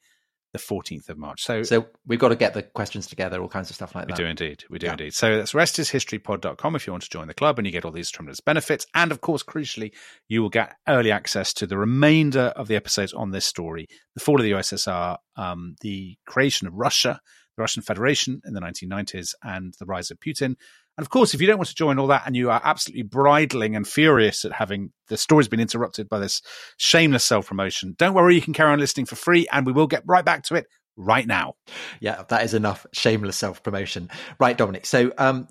the 0.52 0.60
fourteenth 0.60 1.10
of 1.10 1.18
March. 1.18 1.44
So, 1.44 1.62
so 1.64 1.88
we've 2.08 2.20
got 2.20 2.30
to 2.30 2.36
get 2.36 2.54
the 2.54 2.64
questions 2.64 3.06
together, 3.08 3.40
all 3.42 3.48
kinds 3.50 3.70
of 3.70 3.76
stuff 3.76 3.94
like 3.94 4.08
that. 4.08 4.18
we 4.18 4.24
do 4.24 4.28
indeed, 4.28 4.64
we 4.70 4.80
do 4.80 4.88
Yeah. 4.88 4.94
indeed. 4.94 5.14
So 5.14 5.38
that's 5.38 5.54
restishistorypod.com 5.54 6.76
if 6.76 6.88
you 6.88 6.94
want 6.94 7.04
to 7.04 7.10
join 7.10 7.28
the 7.28 7.34
club, 7.34 7.60
and 7.60 7.66
you 7.66 7.72
get 7.72 7.86
all 7.86 7.92
these 7.92 8.10
tremendous 8.10 8.40
benefits, 8.40 8.86
and 8.96 9.12
of 9.12 9.22
course, 9.22 9.44
crucially, 9.44 9.92
you 10.28 10.42
will 10.42 10.50
get 10.50 10.76
early 10.88 11.12
access 11.12 11.54
to 11.54 11.68
the 11.68 11.78
remainder 11.78 12.52
of 12.56 12.68
the 12.68 12.76
episodes 12.76 13.14
on 13.14 13.32
this 13.32 13.46
story: 13.46 13.88
the 14.16 14.20
fall 14.22 14.38
of 14.40 14.44
the 14.44 14.52
USSR, 14.52 15.18
um, 15.36 15.76
the 15.82 16.18
creation 16.26 16.68
of 16.68 16.74
Russia, 16.74 17.20
the 17.56 17.62
Russian 17.62 17.84
Federation 17.84 18.42
in 18.46 18.54
the 18.54 18.62
1990s, 18.62 19.34
and 19.44 19.74
the 19.80 19.86
rise 19.86 20.10
of 20.12 20.20
Putin. 20.20 20.56
And 21.00 21.06
of 21.06 21.12
course, 21.12 21.34
if 21.34 21.40
you 21.40 21.48
don't 21.48 21.58
want 21.58 21.70
to 21.70 21.76
join 21.76 21.98
all 21.98 22.08
that 22.08 22.24
and 22.26 22.36
you 22.36 22.52
are 22.52 22.60
absolutely 22.62 23.04
bridling 23.04 23.78
and 23.78 23.88
furious 23.88 24.44
at 24.44 24.52
having 24.52 24.92
the 25.08 25.16
story's 25.16 25.48
been 25.48 25.62
interrupted 25.62 26.10
by 26.10 26.20
this 26.20 26.42
shameless 26.76 27.24
self 27.24 27.48
promotion, 27.48 27.96
don't 27.98 28.14
worry, 28.14 28.36
you 28.36 28.42
can 28.42 28.52
carry 28.52 28.74
on 28.74 28.80
listening 28.80 29.06
for 29.06 29.16
free 29.16 29.48
and 29.50 29.66
we 29.66 29.72
will 29.72 29.88
get 29.88 30.04
right 30.06 30.26
back 30.26 30.44
to 30.44 30.56
it 30.56 30.68
right 30.98 31.26
now. 31.26 31.54
Yeah, 32.02 32.24
that 32.28 32.44
is 32.44 32.54
enough 32.54 32.86
shameless 32.92 33.38
self 33.38 33.64
promotion. 33.64 34.10
Right, 34.42 34.58
Dominic. 34.58 34.86
So 34.86 35.14
um, 35.18 35.48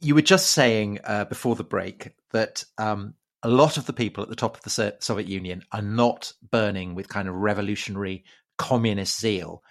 you 0.00 0.14
were 0.14 0.22
just 0.22 0.52
saying 0.52 1.00
uh, 1.02 1.24
before 1.24 1.56
the 1.56 1.64
break 1.64 2.12
that 2.30 2.62
um, 2.78 3.14
a 3.42 3.48
lot 3.48 3.78
of 3.78 3.86
the 3.86 3.92
people 3.92 4.22
at 4.22 4.28
the 4.28 4.36
top 4.36 4.56
of 4.56 4.62
the 4.62 4.94
Soviet 5.00 5.26
Union 5.26 5.62
are 5.72 5.82
not 5.82 6.32
burning 6.48 6.94
with 6.94 7.08
kind 7.08 7.26
of 7.26 7.34
revolutionary 7.34 8.22
communist 8.56 9.18
zeal. 9.20 9.64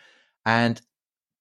And 0.46 0.82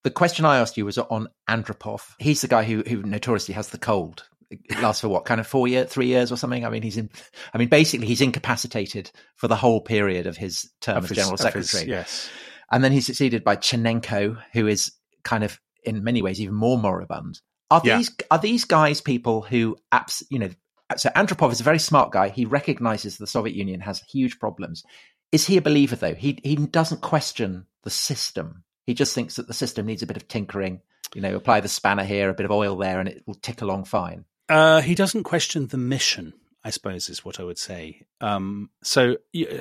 the 0.05 0.11
question 0.11 0.45
I 0.45 0.59
asked 0.59 0.77
you 0.77 0.85
was 0.85 0.99
on 0.99 1.29
Andropov. 1.49 2.03
He's 2.19 2.41
the 2.43 2.49
guy 2.49 2.63
who, 2.65 2.83
who 2.87 3.03
notoriously 3.03 3.55
has 3.55 3.69
the 3.71 3.79
cold. 3.79 4.25
It 4.51 4.81
lasts 4.81 5.01
for 5.01 5.09
what 5.09 5.25
kind 5.25 5.41
of 5.41 5.47
four 5.47 5.67
years, 5.67 5.89
three 5.91 6.07
years 6.07 6.31
or 6.31 6.37
something. 6.37 6.65
I 6.65 6.69
mean, 6.71 6.83
he's 6.83 6.97
in. 6.97 7.11
I 7.53 7.59
mean, 7.59 7.69
basically, 7.69 8.07
he's 8.07 8.21
incapacitated 8.21 9.11
for 9.37 9.49
the 9.49 9.57
whole 9.57 9.81
period 9.81 10.27
of 10.29 10.37
his 10.37 10.71
term 10.81 10.99
Of 10.99 11.05
as 11.05 11.11
his- 11.11 11.17
general 11.17 11.35
of 11.35 11.41
his- 11.41 11.71
secretary. 11.71 11.91
yes. 11.91 12.29
And 12.71 12.85
then 12.85 12.93
he's 12.93 13.07
succeeded 13.07 13.43
by 13.43 13.57
Chernenko, 13.57 14.41
who 14.53 14.67
is 14.67 14.93
kind 15.25 15.43
of 15.43 15.59
in 15.83 16.05
many 16.05 16.23
ways 16.23 16.41
even 16.41 16.55
more 16.55 16.79
moribund. 16.79 17.41
Are 17.71 17.81
Yeah. 17.85 17.97
these 17.97 18.11
are 18.31 18.39
these 18.39 18.65
guys 18.65 19.01
people 19.01 19.43
who 19.43 19.77
abs 19.91 20.23
you 20.31 20.39
know 20.39 20.51
so 20.97 21.09
Andropov 21.11 21.51
is 21.51 21.61
a 21.61 21.65
very 21.65 21.79
smart 21.79 22.13
guy. 22.13 22.29
He 22.29 22.45
recognizes 22.45 23.17
the 23.17 23.27
Soviet 23.27 23.57
Union 23.57 23.81
has 23.81 24.01
huge 24.01 24.39
problems. 24.39 24.85
Is 25.33 25.47
he 25.47 25.57
a 25.57 25.63
believer 25.63 25.97
though? 25.97 26.15
He 26.15 26.39
he 26.45 26.55
doesn't 26.57 27.01
question 27.01 27.67
the 27.83 27.91
system. 27.91 28.65
He 28.85 28.95
just 28.95 29.15
thinks 29.15 29.37
that 29.37 29.47
the 29.47 29.55
system 29.55 29.87
needs 29.87 30.03
a 30.03 30.07
bit 30.07 30.17
of 30.17 30.29
tinkering. 30.29 30.81
You 31.15 31.21
know, 31.21 31.35
apply 31.37 31.61
the 31.61 31.69
spanner 31.69 32.05
here, 32.05 32.29
a 32.29 32.35
bit 32.35 32.47
of 32.47 32.51
oil 32.51 32.77
there, 32.77 33.01
and 33.01 33.09
it 33.09 33.23
will 33.27 33.35
tick 33.35 33.63
along 33.63 33.85
fine. 33.85 34.25
Uh, 34.49 34.81
he 34.81 34.95
doesn't 34.95 35.25
question 35.25 35.67
the 35.69 35.79
mission, 35.79 36.35
I 36.63 36.71
suppose, 36.71 37.09
is 37.09 37.25
what 37.25 37.41
I 37.41 37.45
would 37.45 37.59
say. 37.59 38.03
Um, 38.21 38.71
so, 38.83 39.17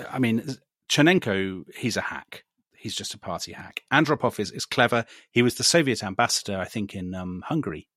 I 0.09 0.19
mean, 0.19 0.43
Chernenko, 0.89 1.65
he's 1.75 1.97
a 1.97 2.01
hack. 2.01 2.43
He's 2.75 2.95
just 2.95 3.13
a 3.13 3.19
party 3.19 3.53
hack. 3.53 3.83
Andropov 3.91 4.39
is, 4.39 4.51
is 4.51 4.65
clever. 4.65 5.05
He 5.31 5.41
was 5.41 5.55
the 5.55 5.63
Soviet 5.63 6.03
ambassador, 6.03 6.59
I 6.59 6.65
think, 6.65 6.95
in 6.95 7.15
um, 7.15 7.43
Hungary 7.45 7.87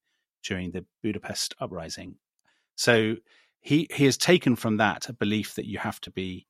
during 0.45 0.71
the 0.71 0.85
Budapest 1.03 1.55
uprising. 1.59 2.17
So 2.77 3.17
he 3.61 3.89
he 3.93 4.05
has 4.05 4.17
taken 4.17 4.55
from 4.55 4.77
that 4.77 5.09
a 5.09 5.13
belief 5.13 5.57
that 5.57 5.67
you 5.67 5.79
have 5.79 6.01
to 6.03 6.11
be 6.11 6.47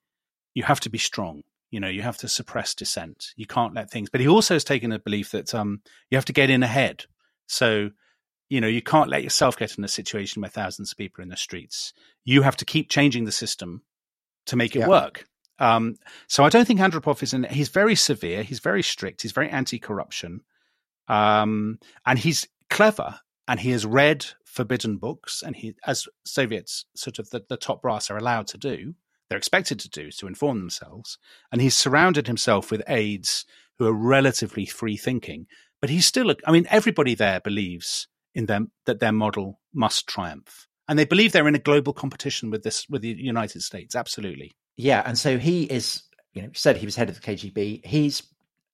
you 0.54 0.64
have 0.64 0.80
to 0.80 0.90
be 0.90 0.98
strong. 0.98 1.44
You 1.70 1.80
know, 1.80 1.88
you 1.88 2.02
have 2.02 2.18
to 2.18 2.28
suppress 2.28 2.74
dissent. 2.74 3.32
You 3.36 3.46
can't 3.46 3.74
let 3.74 3.90
things. 3.90 4.08
But 4.10 4.20
he 4.20 4.28
also 4.28 4.54
has 4.54 4.64
taken 4.64 4.92
a 4.92 4.98
belief 4.98 5.32
that 5.32 5.54
um, 5.54 5.80
you 6.10 6.16
have 6.16 6.24
to 6.26 6.32
get 6.32 6.50
in 6.50 6.62
ahead. 6.62 7.04
So, 7.46 7.90
you 8.48 8.60
know, 8.60 8.68
you 8.68 8.82
can't 8.82 9.10
let 9.10 9.24
yourself 9.24 9.56
get 9.56 9.76
in 9.76 9.84
a 9.84 9.88
situation 9.88 10.42
where 10.42 10.50
thousands 10.50 10.92
of 10.92 10.98
people 10.98 11.20
are 11.20 11.24
in 11.24 11.28
the 11.28 11.36
streets. 11.36 11.92
You 12.24 12.42
have 12.42 12.56
to 12.56 12.64
keep 12.64 12.88
changing 12.88 13.24
the 13.24 13.32
system 13.32 13.82
to 14.46 14.56
make 14.56 14.76
it 14.76 14.80
yeah. 14.80 14.88
work. 14.88 15.26
Um, 15.58 15.96
so 16.28 16.44
I 16.44 16.50
don't 16.50 16.66
think 16.66 16.80
Andropov 16.80 17.22
is 17.22 17.34
in. 17.34 17.44
He's 17.44 17.70
very 17.70 17.94
severe. 17.94 18.42
He's 18.42 18.60
very 18.60 18.82
strict. 18.82 19.22
He's 19.22 19.32
very 19.32 19.48
anti-corruption, 19.48 20.42
um, 21.08 21.78
and 22.04 22.18
he's 22.18 22.46
clever. 22.70 23.20
And 23.48 23.60
he 23.60 23.70
has 23.70 23.86
read 23.86 24.26
forbidden 24.44 24.96
books, 24.96 25.40
and 25.40 25.54
he, 25.54 25.76
as 25.86 26.08
Soviets, 26.24 26.84
sort 26.96 27.20
of 27.20 27.30
the, 27.30 27.44
the 27.48 27.56
top 27.56 27.80
brass 27.80 28.10
are 28.10 28.16
allowed 28.16 28.48
to 28.48 28.58
do, 28.58 28.94
they're 29.28 29.38
expected 29.38 29.80
to 29.80 29.88
do 29.88 30.10
to 30.12 30.26
inform 30.26 30.58
themselves. 30.58 31.18
And 31.50 31.60
he's 31.60 31.76
surrounded 31.76 32.26
himself 32.26 32.70
with 32.70 32.82
aides 32.88 33.44
who 33.78 33.86
are 33.86 33.92
relatively 33.92 34.66
free 34.66 34.96
thinking. 34.96 35.46
But 35.80 35.90
he's 35.90 36.06
still, 36.06 36.34
I 36.46 36.52
mean, 36.52 36.66
everybody 36.70 37.14
there 37.14 37.40
believes 37.40 38.08
in 38.34 38.46
them 38.46 38.70
that 38.86 39.00
their 39.00 39.12
model 39.12 39.60
must 39.74 40.06
triumph. 40.06 40.66
And 40.88 40.98
they 40.98 41.04
believe 41.04 41.32
they're 41.32 41.48
in 41.48 41.54
a 41.54 41.60
global 41.60 41.92
competition 41.92 42.50
with 42.50 42.62
this, 42.62 42.88
with 42.88 43.02
the 43.02 43.08
United 43.08 43.62
States. 43.62 43.96
Absolutely. 43.96 44.52
Yeah. 44.76 45.02
And 45.04 45.18
so 45.18 45.38
he 45.38 45.64
is, 45.64 46.02
you 46.32 46.42
know, 46.42 46.50
said 46.54 46.76
he 46.76 46.86
was 46.86 46.96
head 46.96 47.08
of 47.08 47.20
the 47.20 47.20
KGB. 47.20 47.84
He's 47.84 48.22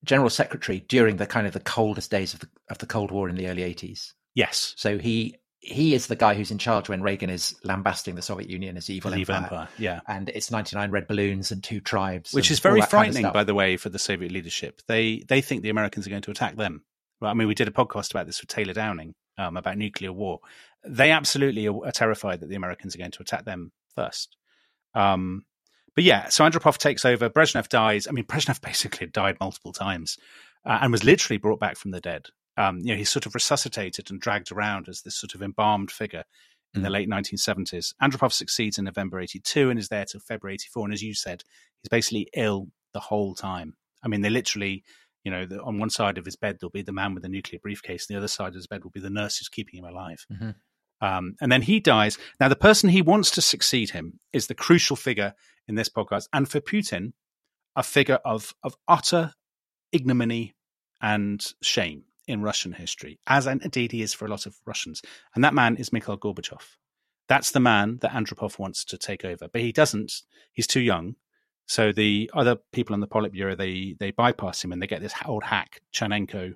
general 0.04 0.30
secretary 0.30 0.84
during 0.88 1.16
the 1.16 1.26
kind 1.26 1.46
of 1.46 1.52
the 1.52 1.60
coldest 1.60 2.10
days 2.10 2.34
of 2.34 2.40
the, 2.40 2.48
of 2.68 2.78
the 2.78 2.86
Cold 2.86 3.10
War 3.10 3.28
in 3.28 3.36
the 3.36 3.48
early 3.48 3.62
80s. 3.62 4.12
Yes. 4.34 4.74
So 4.76 4.98
he 4.98 5.36
he 5.62 5.94
is 5.94 6.08
the 6.08 6.16
guy 6.16 6.34
who's 6.34 6.50
in 6.50 6.58
charge 6.58 6.88
when 6.88 7.02
Reagan 7.02 7.30
is 7.30 7.54
lambasting 7.62 8.16
the 8.16 8.22
Soviet 8.22 8.50
Union 8.50 8.76
as 8.76 8.90
evil, 8.90 9.14
evil 9.14 9.36
empire. 9.36 9.60
empire. 9.60 9.68
Yeah, 9.78 10.00
and 10.08 10.28
it's 10.28 10.50
ninety 10.50 10.74
nine 10.76 10.90
red 10.90 11.06
balloons 11.06 11.52
and 11.52 11.62
two 11.62 11.80
tribes, 11.80 12.34
which 12.34 12.50
is 12.50 12.58
very 12.58 12.82
frightening, 12.82 13.22
kind 13.22 13.26
of 13.26 13.32
by 13.32 13.44
the 13.44 13.54
way, 13.54 13.76
for 13.76 13.88
the 13.88 13.98
Soviet 13.98 14.32
leadership. 14.32 14.82
They 14.88 15.22
they 15.28 15.40
think 15.40 15.62
the 15.62 15.70
Americans 15.70 16.06
are 16.06 16.10
going 16.10 16.22
to 16.22 16.32
attack 16.32 16.56
them. 16.56 16.84
Well, 17.20 17.30
I 17.30 17.34
mean, 17.34 17.46
we 17.46 17.54
did 17.54 17.68
a 17.68 17.72
podcast 17.72 18.10
about 18.10 18.26
this 18.26 18.40
with 18.40 18.48
Taylor 18.48 18.72
Downing 18.72 19.14
um, 19.38 19.56
about 19.56 19.78
nuclear 19.78 20.12
war. 20.12 20.40
They 20.84 21.12
absolutely 21.12 21.68
are, 21.68 21.86
are, 21.86 21.92
terrified 21.92 22.40
that 22.40 22.48
the 22.48 22.56
Americans 22.56 22.96
are 22.96 22.98
going 22.98 23.12
to 23.12 23.22
attack 23.22 23.44
them 23.44 23.70
first. 23.94 24.36
Um, 24.94 25.44
but 25.94 26.02
yeah, 26.02 26.28
so 26.28 26.44
Andropov 26.44 26.78
takes 26.78 27.04
over. 27.04 27.30
Brezhnev 27.30 27.68
dies. 27.68 28.08
I 28.08 28.10
mean, 28.10 28.24
Brezhnev 28.24 28.60
basically 28.62 29.06
died 29.06 29.36
multiple 29.38 29.72
times 29.72 30.18
uh, 30.64 30.80
and 30.82 30.90
was 30.90 31.04
literally 31.04 31.38
brought 31.38 31.60
back 31.60 31.76
from 31.76 31.92
the 31.92 32.00
dead 32.00 32.26
um, 32.56 32.78
you 32.78 32.92
know, 32.92 32.96
he's 32.96 33.10
sort 33.10 33.26
of 33.26 33.34
resuscitated 33.34 34.10
and 34.10 34.20
dragged 34.20 34.52
around 34.52 34.88
as 34.88 35.02
this 35.02 35.16
sort 35.16 35.34
of 35.34 35.42
embalmed 35.42 35.90
figure 35.90 36.24
in 36.74 36.80
mm. 36.80 36.84
the 36.84 36.90
late 36.90 37.08
1970s. 37.08 37.94
Andropov 38.02 38.32
succeeds 38.32 38.78
in 38.78 38.84
November 38.84 39.20
82 39.20 39.70
and 39.70 39.78
is 39.78 39.88
there 39.88 40.04
till 40.04 40.20
February 40.20 40.54
84. 40.54 40.86
And 40.86 40.94
as 40.94 41.02
you 41.02 41.14
said, 41.14 41.42
he's 41.82 41.88
basically 41.88 42.28
ill 42.34 42.68
the 42.92 43.00
whole 43.00 43.34
time. 43.34 43.74
I 44.02 44.08
mean, 44.08 44.20
they 44.20 44.30
literally, 44.30 44.84
you 45.24 45.30
know, 45.30 45.46
the, 45.46 45.62
on 45.62 45.78
one 45.78 45.90
side 45.90 46.18
of 46.18 46.24
his 46.24 46.36
bed, 46.36 46.58
there'll 46.60 46.70
be 46.70 46.82
the 46.82 46.92
man 46.92 47.14
with 47.14 47.22
the 47.22 47.28
nuclear 47.28 47.60
briefcase. 47.62 48.06
And 48.08 48.14
the 48.14 48.18
other 48.18 48.28
side 48.28 48.48
of 48.48 48.54
his 48.54 48.66
bed 48.66 48.84
will 48.84 48.90
be 48.90 49.00
the 49.00 49.10
nurse 49.10 49.38
who's 49.38 49.48
keeping 49.48 49.78
him 49.78 49.86
alive. 49.86 50.26
Mm-hmm. 50.32 50.50
Um, 51.00 51.34
and 51.40 51.50
then 51.50 51.62
he 51.62 51.80
dies. 51.80 52.16
Now, 52.38 52.48
the 52.48 52.56
person 52.56 52.88
he 52.88 53.02
wants 53.02 53.30
to 53.32 53.42
succeed 53.42 53.90
him 53.90 54.20
is 54.32 54.46
the 54.46 54.54
crucial 54.54 54.94
figure 54.94 55.34
in 55.66 55.74
this 55.74 55.88
podcast. 55.88 56.28
And 56.32 56.48
for 56.48 56.60
Putin, 56.60 57.12
a 57.74 57.82
figure 57.82 58.20
of, 58.24 58.54
of 58.62 58.76
utter 58.86 59.32
ignominy 59.90 60.54
and 61.00 61.44
shame 61.62 62.04
in 62.26 62.42
Russian 62.42 62.72
history, 62.72 63.18
as 63.26 63.46
indeed 63.46 63.92
he 63.92 64.02
is 64.02 64.14
for 64.14 64.26
a 64.26 64.30
lot 64.30 64.46
of 64.46 64.56
Russians. 64.64 65.02
And 65.34 65.44
that 65.44 65.54
man 65.54 65.76
is 65.76 65.92
Mikhail 65.92 66.18
Gorbachev. 66.18 66.62
That's 67.28 67.50
the 67.50 67.60
man 67.60 67.98
that 68.02 68.12
Andropov 68.12 68.58
wants 68.58 68.84
to 68.86 68.98
take 68.98 69.24
over, 69.24 69.48
but 69.48 69.60
he 69.60 69.72
doesn't. 69.72 70.12
He's 70.52 70.66
too 70.66 70.80
young. 70.80 71.16
So 71.66 71.92
the 71.92 72.30
other 72.34 72.56
people 72.72 72.94
in 72.94 73.00
the 73.00 73.06
Politburo 73.06 73.56
they 73.56 73.94
they 73.98 74.10
bypass 74.10 74.62
him 74.62 74.72
and 74.72 74.82
they 74.82 74.86
get 74.86 75.00
this 75.00 75.14
old 75.24 75.44
hack 75.44 75.80
Chernenko, 75.94 76.54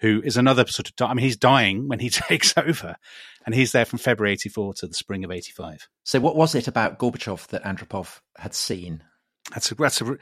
who 0.00 0.22
is 0.24 0.36
another 0.36 0.66
sort 0.66 0.88
of. 0.88 1.10
I 1.10 1.14
mean, 1.14 1.24
he's 1.24 1.36
dying 1.36 1.88
when 1.88 2.00
he 2.00 2.10
takes 2.28 2.54
over, 2.56 2.96
and 3.44 3.54
he's 3.54 3.72
there 3.72 3.84
from 3.84 3.98
February 3.98 4.32
eighty 4.32 4.48
four 4.48 4.74
to 4.74 4.86
the 4.86 4.94
spring 4.94 5.24
of 5.24 5.30
eighty 5.30 5.52
five. 5.52 5.88
So, 6.04 6.20
what 6.20 6.36
was 6.36 6.54
it 6.54 6.66
about 6.66 6.98
Gorbachev 6.98 7.46
that 7.48 7.64
Andropov 7.64 8.20
had 8.38 8.54
seen? 8.54 9.04
That's 9.52 9.70
a 9.70 9.74
that's 9.74 10.00
a 10.00 10.16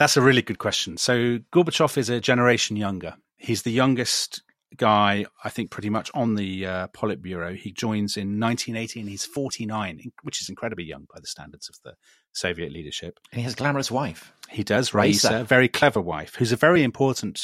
that's 0.00 0.16
a 0.16 0.22
really 0.22 0.42
good 0.42 0.58
question. 0.58 0.96
So 0.96 1.38
Gorbachev 1.52 1.98
is 1.98 2.08
a 2.08 2.20
generation 2.20 2.76
younger. 2.76 3.16
He's 3.40 3.62
the 3.62 3.72
youngest 3.72 4.42
guy, 4.76 5.24
I 5.42 5.48
think, 5.48 5.70
pretty 5.70 5.90
much 5.90 6.10
on 6.14 6.34
the 6.34 6.66
uh, 6.66 6.88
Politburo. 6.88 7.56
He 7.56 7.72
joins 7.72 8.16
in 8.16 8.38
1980 8.38 9.00
and 9.00 9.08
he's 9.08 9.24
49, 9.24 10.12
which 10.22 10.42
is 10.42 10.48
incredibly 10.48 10.84
young 10.84 11.06
by 11.12 11.20
the 11.20 11.26
standards 11.26 11.68
of 11.68 11.76
the 11.82 11.94
Soviet 12.32 12.70
leadership. 12.70 13.18
And 13.32 13.38
he 13.40 13.44
has 13.44 13.54
a 13.54 13.56
glamorous 13.56 13.90
wife. 13.90 14.32
He 14.50 14.62
does, 14.62 14.92
Raisa, 14.92 15.40
a 15.40 15.44
very 15.44 15.68
clever 15.68 16.00
wife, 16.00 16.34
who's 16.36 16.52
a 16.52 16.56
very 16.56 16.82
important, 16.82 17.40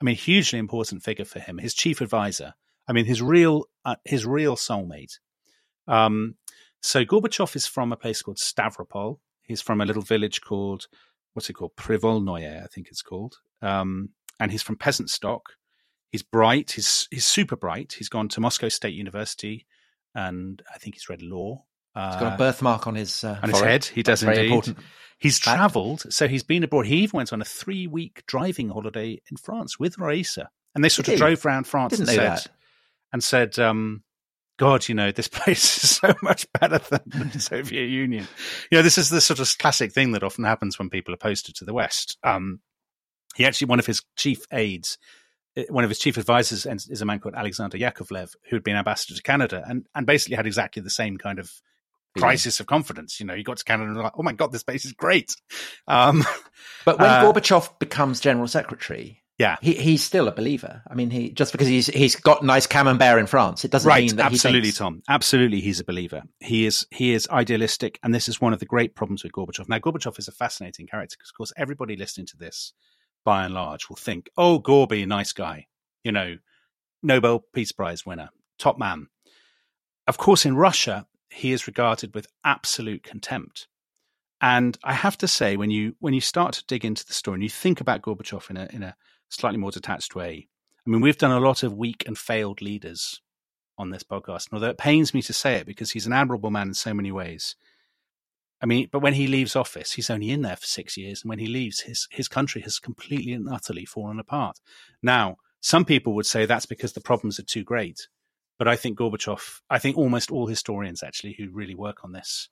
I 0.00 0.04
mean, 0.04 0.16
hugely 0.16 0.58
important 0.58 1.02
figure 1.02 1.24
for 1.24 1.40
him. 1.40 1.58
His 1.58 1.74
chief 1.74 2.00
advisor. 2.00 2.54
I 2.86 2.92
mean, 2.92 3.06
his 3.06 3.22
real, 3.22 3.64
uh, 3.84 3.96
his 4.04 4.26
real 4.26 4.56
soulmate. 4.56 5.18
Um, 5.88 6.34
so 6.82 7.04
Gorbachev 7.04 7.56
is 7.56 7.66
from 7.66 7.92
a 7.92 7.96
place 7.96 8.22
called 8.22 8.38
Stavropol. 8.38 9.18
He's 9.42 9.62
from 9.62 9.80
a 9.80 9.86
little 9.86 10.02
village 10.02 10.40
called, 10.40 10.88
what's 11.32 11.48
it 11.48 11.54
called? 11.54 11.76
Privolnoye, 11.76 12.62
I 12.62 12.66
think 12.66 12.88
it's 12.88 13.02
called. 13.02 13.36
Um, 13.60 14.10
and 14.42 14.50
he's 14.50 14.62
from 14.62 14.76
peasant 14.76 15.08
stock. 15.08 15.54
He's 16.10 16.22
bright. 16.22 16.72
He's 16.72 17.08
he's 17.10 17.24
super 17.24 17.56
bright. 17.56 17.94
He's 17.96 18.08
gone 18.08 18.28
to 18.30 18.40
Moscow 18.40 18.68
State 18.68 18.94
University, 18.94 19.66
and 20.14 20.60
I 20.72 20.78
think 20.78 20.96
he's 20.96 21.08
read 21.08 21.22
law. 21.22 21.64
He's 21.94 22.16
got 22.16 22.22
a 22.22 22.26
uh, 22.26 22.36
birthmark 22.36 22.86
on 22.86 22.96
his 22.96 23.22
uh, 23.22 23.38
on 23.42 23.50
his 23.50 23.60
head. 23.60 23.84
He 23.84 24.02
does 24.02 24.22
indeed. 24.22 24.46
Important. 24.46 24.78
He's 25.18 25.38
travelled, 25.38 26.12
so 26.12 26.26
he's 26.26 26.42
been 26.42 26.64
abroad. 26.64 26.86
He 26.86 26.96
even 26.96 27.18
went 27.18 27.32
on 27.32 27.40
a 27.40 27.44
three 27.44 27.86
week 27.86 28.24
driving 28.26 28.70
holiday 28.70 29.22
in 29.30 29.36
France 29.36 29.78
with 29.78 29.98
Raisa, 29.98 30.50
and 30.74 30.82
they 30.82 30.88
sort 30.88 31.06
Did 31.06 31.12
of 31.12 31.18
he? 31.18 31.18
drove 31.18 31.46
around 31.46 31.66
France 31.66 31.92
Didn't 31.92 32.08
and 32.08 32.16
said, 32.16 32.30
that. 32.30 32.46
and 33.12 33.24
said, 33.24 33.58
um, 33.58 34.02
God, 34.58 34.88
you 34.88 34.94
know, 34.94 35.12
this 35.12 35.28
place 35.28 35.84
is 35.84 35.90
so 35.96 36.12
much 36.22 36.46
better 36.60 36.78
than 36.78 37.30
the 37.30 37.38
Soviet 37.40 37.86
Union. 37.86 38.26
You 38.70 38.78
know, 38.78 38.82
this 38.82 38.98
is 38.98 39.08
the 39.08 39.20
sort 39.20 39.38
of 39.38 39.56
classic 39.58 39.92
thing 39.92 40.12
that 40.12 40.24
often 40.24 40.44
happens 40.44 40.78
when 40.78 40.90
people 40.90 41.14
are 41.14 41.18
posted 41.18 41.54
to 41.56 41.64
the 41.64 41.74
West. 41.74 42.18
Um, 42.24 42.60
he 43.34 43.44
actually, 43.44 43.68
one 43.68 43.78
of 43.78 43.86
his 43.86 44.02
chief 44.16 44.46
aides, 44.52 44.98
eh, 45.56 45.64
one 45.68 45.84
of 45.84 45.90
his 45.90 45.98
chief 45.98 46.16
advisors 46.16 46.66
is 46.66 47.02
a 47.02 47.04
man 47.04 47.18
called 47.18 47.34
Alexander 47.34 47.78
Yakovlev, 47.78 48.34
who 48.48 48.56
had 48.56 48.64
been 48.64 48.76
ambassador 48.76 49.14
to 49.14 49.22
Canada 49.22 49.64
and, 49.66 49.86
and 49.94 50.06
basically 50.06 50.36
had 50.36 50.46
exactly 50.46 50.82
the 50.82 50.90
same 50.90 51.16
kind 51.16 51.38
of 51.38 51.50
crisis 52.16 52.58
yeah. 52.58 52.64
of 52.64 52.66
confidence. 52.66 53.20
You 53.20 53.26
know, 53.26 53.34
he 53.34 53.42
got 53.42 53.58
to 53.58 53.64
Canada 53.64 53.88
and 53.88 53.96
was 53.96 54.04
like, 54.04 54.18
oh 54.18 54.22
my 54.22 54.32
God, 54.32 54.52
this 54.52 54.62
place 54.62 54.84
is 54.84 54.92
great. 54.92 55.34
Um, 55.86 56.24
but 56.84 56.98
when 56.98 57.08
uh, 57.08 57.22
Gorbachev 57.22 57.78
becomes 57.78 58.20
general 58.20 58.48
secretary, 58.48 59.22
yeah, 59.38 59.56
he, 59.60 59.72
he's 59.72 60.04
still 60.04 60.28
a 60.28 60.32
believer. 60.32 60.82
I 60.88 60.94
mean, 60.94 61.10
he 61.10 61.30
just 61.30 61.52
because 61.52 61.66
he's 61.66 61.86
he's 61.86 62.16
got 62.16 62.44
nice 62.44 62.66
camembert 62.66 63.18
in 63.18 63.26
France, 63.26 63.64
it 63.64 63.70
doesn't 63.70 63.88
right, 63.88 64.04
mean 64.04 64.16
that 64.16 64.26
absolutely, 64.26 64.68
thinks... 64.68 64.78
Tom. 64.78 65.02
Absolutely, 65.08 65.60
he's 65.60 65.80
a 65.80 65.84
believer. 65.84 66.22
He 66.38 66.66
is 66.66 66.86
he 66.90 67.12
is 67.12 67.26
idealistic, 67.28 67.98
and 68.02 68.14
this 68.14 68.28
is 68.28 68.40
one 68.40 68.52
of 68.52 68.60
the 68.60 68.66
great 68.66 68.94
problems 68.94 69.24
with 69.24 69.32
Gorbachev. 69.32 69.68
Now, 69.68 69.78
Gorbachev 69.78 70.18
is 70.18 70.28
a 70.28 70.32
fascinating 70.32 70.86
character 70.86 71.16
because, 71.18 71.30
of 71.30 71.36
course, 71.36 71.52
everybody 71.56 71.96
listening 71.96 72.26
to 72.26 72.36
this 72.36 72.74
by 73.24 73.44
and 73.44 73.54
large, 73.54 73.88
will 73.88 73.96
think, 73.96 74.30
oh, 74.36 74.58
Gorby, 74.58 75.06
nice 75.06 75.32
guy, 75.32 75.66
you 76.04 76.12
know, 76.12 76.36
Nobel 77.02 77.44
Peace 77.52 77.72
Prize 77.72 78.06
winner, 78.06 78.30
top 78.58 78.78
man. 78.78 79.08
Of 80.06 80.18
course, 80.18 80.44
in 80.44 80.56
Russia, 80.56 81.06
he 81.30 81.52
is 81.52 81.66
regarded 81.66 82.14
with 82.14 82.26
absolute 82.44 83.02
contempt. 83.02 83.68
And 84.40 84.76
I 84.82 84.92
have 84.92 85.16
to 85.18 85.28
say, 85.28 85.56
when 85.56 85.70
you 85.70 85.94
when 86.00 86.14
you 86.14 86.20
start 86.20 86.54
to 86.54 86.66
dig 86.66 86.84
into 86.84 87.06
the 87.06 87.12
story 87.12 87.36
and 87.36 87.42
you 87.44 87.48
think 87.48 87.80
about 87.80 88.02
Gorbachev 88.02 88.50
in 88.50 88.56
a 88.56 88.68
in 88.72 88.82
a 88.82 88.96
slightly 89.28 89.58
more 89.58 89.70
detached 89.70 90.16
way, 90.16 90.48
I 90.84 90.90
mean, 90.90 91.00
we've 91.00 91.18
done 91.18 91.30
a 91.30 91.40
lot 91.40 91.62
of 91.62 91.74
weak 91.74 92.04
and 92.06 92.18
failed 92.18 92.60
leaders 92.60 93.20
on 93.78 93.90
this 93.90 94.02
podcast. 94.02 94.48
And 94.48 94.54
although 94.54 94.70
it 94.70 94.78
pains 94.78 95.14
me 95.14 95.22
to 95.22 95.32
say 95.32 95.54
it 95.54 95.66
because 95.66 95.92
he's 95.92 96.06
an 96.06 96.12
admirable 96.12 96.50
man 96.50 96.68
in 96.68 96.74
so 96.74 96.92
many 96.92 97.12
ways, 97.12 97.54
I 98.62 98.66
mean, 98.66 98.88
but 98.92 99.00
when 99.00 99.14
he 99.14 99.26
leaves 99.26 99.56
office, 99.56 99.92
he's 99.92 100.08
only 100.08 100.30
in 100.30 100.42
there 100.42 100.56
for 100.56 100.66
six 100.66 100.96
years, 100.96 101.22
and 101.22 101.28
when 101.28 101.40
he 101.40 101.46
leaves, 101.46 101.80
his 101.80 102.06
his 102.10 102.28
country 102.28 102.62
has 102.62 102.78
completely 102.78 103.32
and 103.32 103.48
utterly 103.48 103.84
fallen 103.84 104.20
apart. 104.20 104.60
Now, 105.02 105.36
some 105.60 105.84
people 105.84 106.14
would 106.14 106.26
say 106.26 106.46
that's 106.46 106.66
because 106.66 106.92
the 106.92 107.00
problems 107.00 107.38
are 107.38 107.44
too 107.44 107.64
great, 107.64 108.08
but 108.58 108.68
I 108.68 108.76
think 108.76 108.98
Gorbachev, 108.98 109.60
I 109.68 109.78
think 109.78 109.96
almost 109.98 110.30
all 110.30 110.46
historians 110.46 111.02
actually 111.02 111.34
who 111.36 111.50
really 111.50 111.74
work 111.74 112.04
on 112.04 112.12
this, 112.12 112.48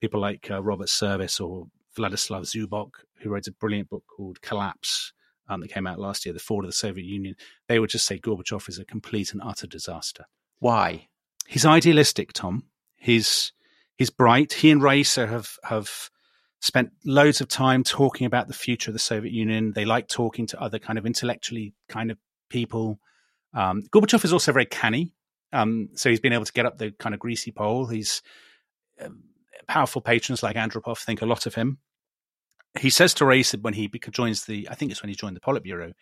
people 0.00 0.20
like 0.20 0.50
uh, 0.50 0.62
Robert 0.62 0.88
Service 0.88 1.40
or 1.40 1.66
Vladislav 1.96 2.42
Zubok, 2.42 2.90
who 3.20 3.30
wrote 3.30 3.46
a 3.46 3.52
brilliant 3.52 3.90
book 3.90 4.04
called 4.06 4.40
Collapse 4.40 5.12
um, 5.48 5.60
that 5.60 5.72
came 5.72 5.86
out 5.86 5.98
last 5.98 6.24
year, 6.24 6.32
The 6.32 6.38
Fall 6.40 6.60
of 6.64 6.68
the 6.68 6.72
Soviet 6.72 7.04
Union, 7.04 7.34
they 7.68 7.78
would 7.78 7.90
just 7.90 8.06
say 8.06 8.18
Gorbachev 8.18 8.68
is 8.68 8.78
a 8.78 8.84
complete 8.84 9.32
and 9.32 9.42
utter 9.44 9.66
disaster. 9.66 10.24
Why? 10.58 11.08
He's 11.46 11.66
idealistic, 11.66 12.32
Tom. 12.32 12.64
He's 12.96 13.52
he's 14.00 14.10
bright. 14.10 14.54
He 14.54 14.70
and 14.70 14.82
Raisa 14.82 15.26
have 15.26 15.58
have 15.62 16.10
spent 16.60 16.90
loads 17.04 17.42
of 17.42 17.48
time 17.48 17.84
talking 17.84 18.26
about 18.26 18.48
the 18.48 18.54
future 18.54 18.90
of 18.90 18.94
the 18.94 18.98
Soviet 18.98 19.32
Union. 19.32 19.72
They 19.74 19.84
like 19.84 20.08
talking 20.08 20.46
to 20.46 20.60
other 20.60 20.78
kind 20.78 20.98
of 20.98 21.04
intellectually 21.04 21.74
kind 21.88 22.10
of 22.10 22.16
people. 22.48 22.98
Um, 23.52 23.82
Gorbachev 23.92 24.24
is 24.24 24.32
also 24.32 24.52
very 24.52 24.64
canny. 24.64 25.12
Um, 25.52 25.90
so 25.94 26.08
he's 26.08 26.20
been 26.20 26.32
able 26.32 26.46
to 26.46 26.52
get 26.52 26.64
up 26.64 26.78
the 26.78 26.92
kind 26.92 27.14
of 27.14 27.20
greasy 27.20 27.52
pole. 27.52 27.86
He's 27.86 28.22
um, 29.02 29.24
powerful 29.68 30.00
patrons 30.00 30.42
like 30.42 30.56
Andropov 30.56 30.98
think 30.98 31.20
a 31.20 31.26
lot 31.26 31.44
of 31.44 31.54
him. 31.54 31.78
He 32.78 32.88
says 32.88 33.12
to 33.14 33.26
Ray 33.26 33.44
when 33.60 33.74
he 33.74 33.90
joins 34.10 34.46
the, 34.46 34.66
I 34.70 34.76
think 34.76 34.92
it's 34.92 35.02
when 35.02 35.10
he 35.10 35.14
joined 35.14 35.36
the 35.36 35.40
Politburo, 35.40 35.92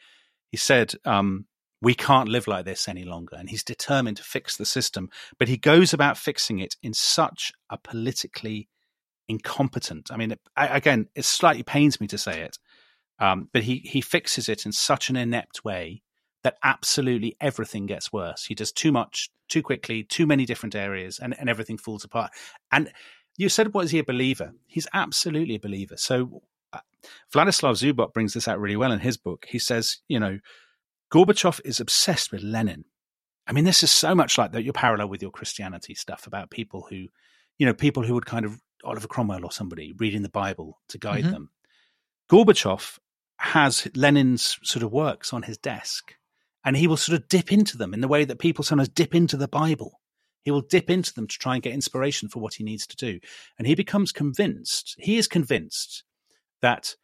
he 0.51 0.57
said, 0.57 0.93
um, 1.05 1.47
we 1.81 1.95
can't 1.95 2.29
live 2.29 2.47
like 2.47 2.65
this 2.65 2.89
any 2.89 3.05
longer. 3.05 3.37
And 3.37 3.49
he's 3.49 3.65
determined 3.65 4.17
to 4.17 4.23
fix 4.23 4.57
the 4.57 4.65
system. 4.65 5.11
But 5.39 5.49
he 5.49 5.57
goes 5.57 5.93
about 5.93 6.19
fixing 6.19 6.59
it 6.59 6.77
in 6.83 6.95
such 6.95 7.53
a 7.71 7.79
politically 7.79 8.69
incompetent. 9.29 10.11
I 10.11 10.17
mean, 10.17 10.35
I, 10.57 10.67
again, 10.69 11.07
it 11.15 11.25
slightly 11.25 11.63
pains 11.63 12.01
me 12.01 12.07
to 12.09 12.19
say 12.19 12.41
it, 12.41 12.59
um, 13.19 13.49
but 13.53 13.63
he 13.63 13.79
he 13.79 14.01
fixes 14.01 14.49
it 14.49 14.65
in 14.65 14.73
such 14.73 15.11
an 15.11 15.17
inept 15.17 15.65
way 15.65 16.03
that 16.45 16.57
absolutely 16.63 17.37
everything 17.41 17.87
gets 17.87 18.13
worse. 18.13 18.45
He 18.47 18.55
does 18.55 18.73
too 18.73 18.93
much, 18.93 19.29
too 19.49 19.63
quickly, 19.63 20.03
too 20.05 20.27
many 20.27 20.47
different 20.47 20.75
areas, 20.75 21.19
and, 21.19 21.39
and 21.39 21.51
everything 21.51 21.79
falls 21.79 22.05
apart. 22.05 22.31
And 22.71 22.91
you 23.37 23.49
said, 23.49 23.75
was 23.75 23.91
he 23.91 23.99
a 23.99 24.05
believer? 24.05 24.53
He's 24.67 24.87
absolutely 24.95 25.57
a 25.57 25.61
believer. 25.61 25.97
So 25.97 26.43
uh, 26.73 26.81
Vladislav 27.35 27.75
Zubok 27.75 28.13
brings 28.13 28.35
this 28.35 28.49
out 28.49 28.61
really 28.61 28.77
well 28.77 28.93
in 28.93 29.01
his 29.01 29.17
book. 29.17 29.47
He 29.49 29.59
says, 29.59 29.99
you 30.09 30.21
know, 30.21 30.39
Gorbachev 31.13 31.61
is 31.65 31.81
obsessed 31.81 32.33
with 32.33 32.43
Lenin. 32.43 32.85
I 33.47 33.53
mean, 33.53 33.65
this 33.65 33.83
is 33.83 33.91
so 33.91 34.15
much 34.15 34.37
like 34.37 34.53
that. 34.53 34.65
Your 34.65 34.75
parallel 34.75 35.09
with 35.09 35.23
your 35.23 35.31
Christianity 35.31 35.95
stuff 35.95 36.27
about 36.27 36.51
people 36.51 36.87
who, 36.91 37.07
you 37.57 37.67
know, 37.67 37.73
people 37.73 38.03
who 38.03 38.15
would 38.15 38.27
kind 38.27 38.45
of 38.45 38.61
Oliver 38.85 39.09
Cromwell 39.09 39.45
or 39.45 39.53
somebody 39.53 39.95
reading 39.97 40.23
the 40.23 40.29
Bible 40.29 40.81
to 40.89 40.99
guide 40.99 41.25
mm-hmm. 41.25 41.33
them. 41.33 41.51
Gorbachev 42.31 42.99
has 43.39 43.89
Lenin's 43.95 44.59
sort 44.63 44.83
of 44.83 44.93
works 44.93 45.33
on 45.33 45.45
his 45.45 45.57
desk, 45.57 46.15
and 46.65 46.77
he 46.77 46.87
will 46.87 46.97
sort 46.97 47.19
of 47.21 47.29
dip 47.29 47.53
into 47.53 47.79
them 47.79 47.95
in 47.95 48.01
the 48.01 48.09
way 48.09 48.25
that 48.25 48.39
people 48.39 48.65
sometimes 48.65 48.89
dip 48.89 49.15
into 49.15 49.37
the 49.37 49.49
Bible. 49.49 50.01
He 50.43 50.51
will 50.51 50.61
dip 50.61 50.91
into 50.91 51.13
them 51.15 51.27
to 51.27 51.39
try 51.39 51.55
and 51.55 51.63
get 51.63 51.73
inspiration 51.73 52.29
for 52.29 52.41
what 52.41 52.55
he 52.55 52.65
needs 52.65 52.87
to 52.87 52.97
do. 52.97 53.21
And 53.59 53.67
he 53.67 53.75
becomes 53.75 54.13
convinced, 54.13 54.95
he 54.99 55.17
is 55.17 55.27
convinced 55.27 56.05
that 56.63 56.95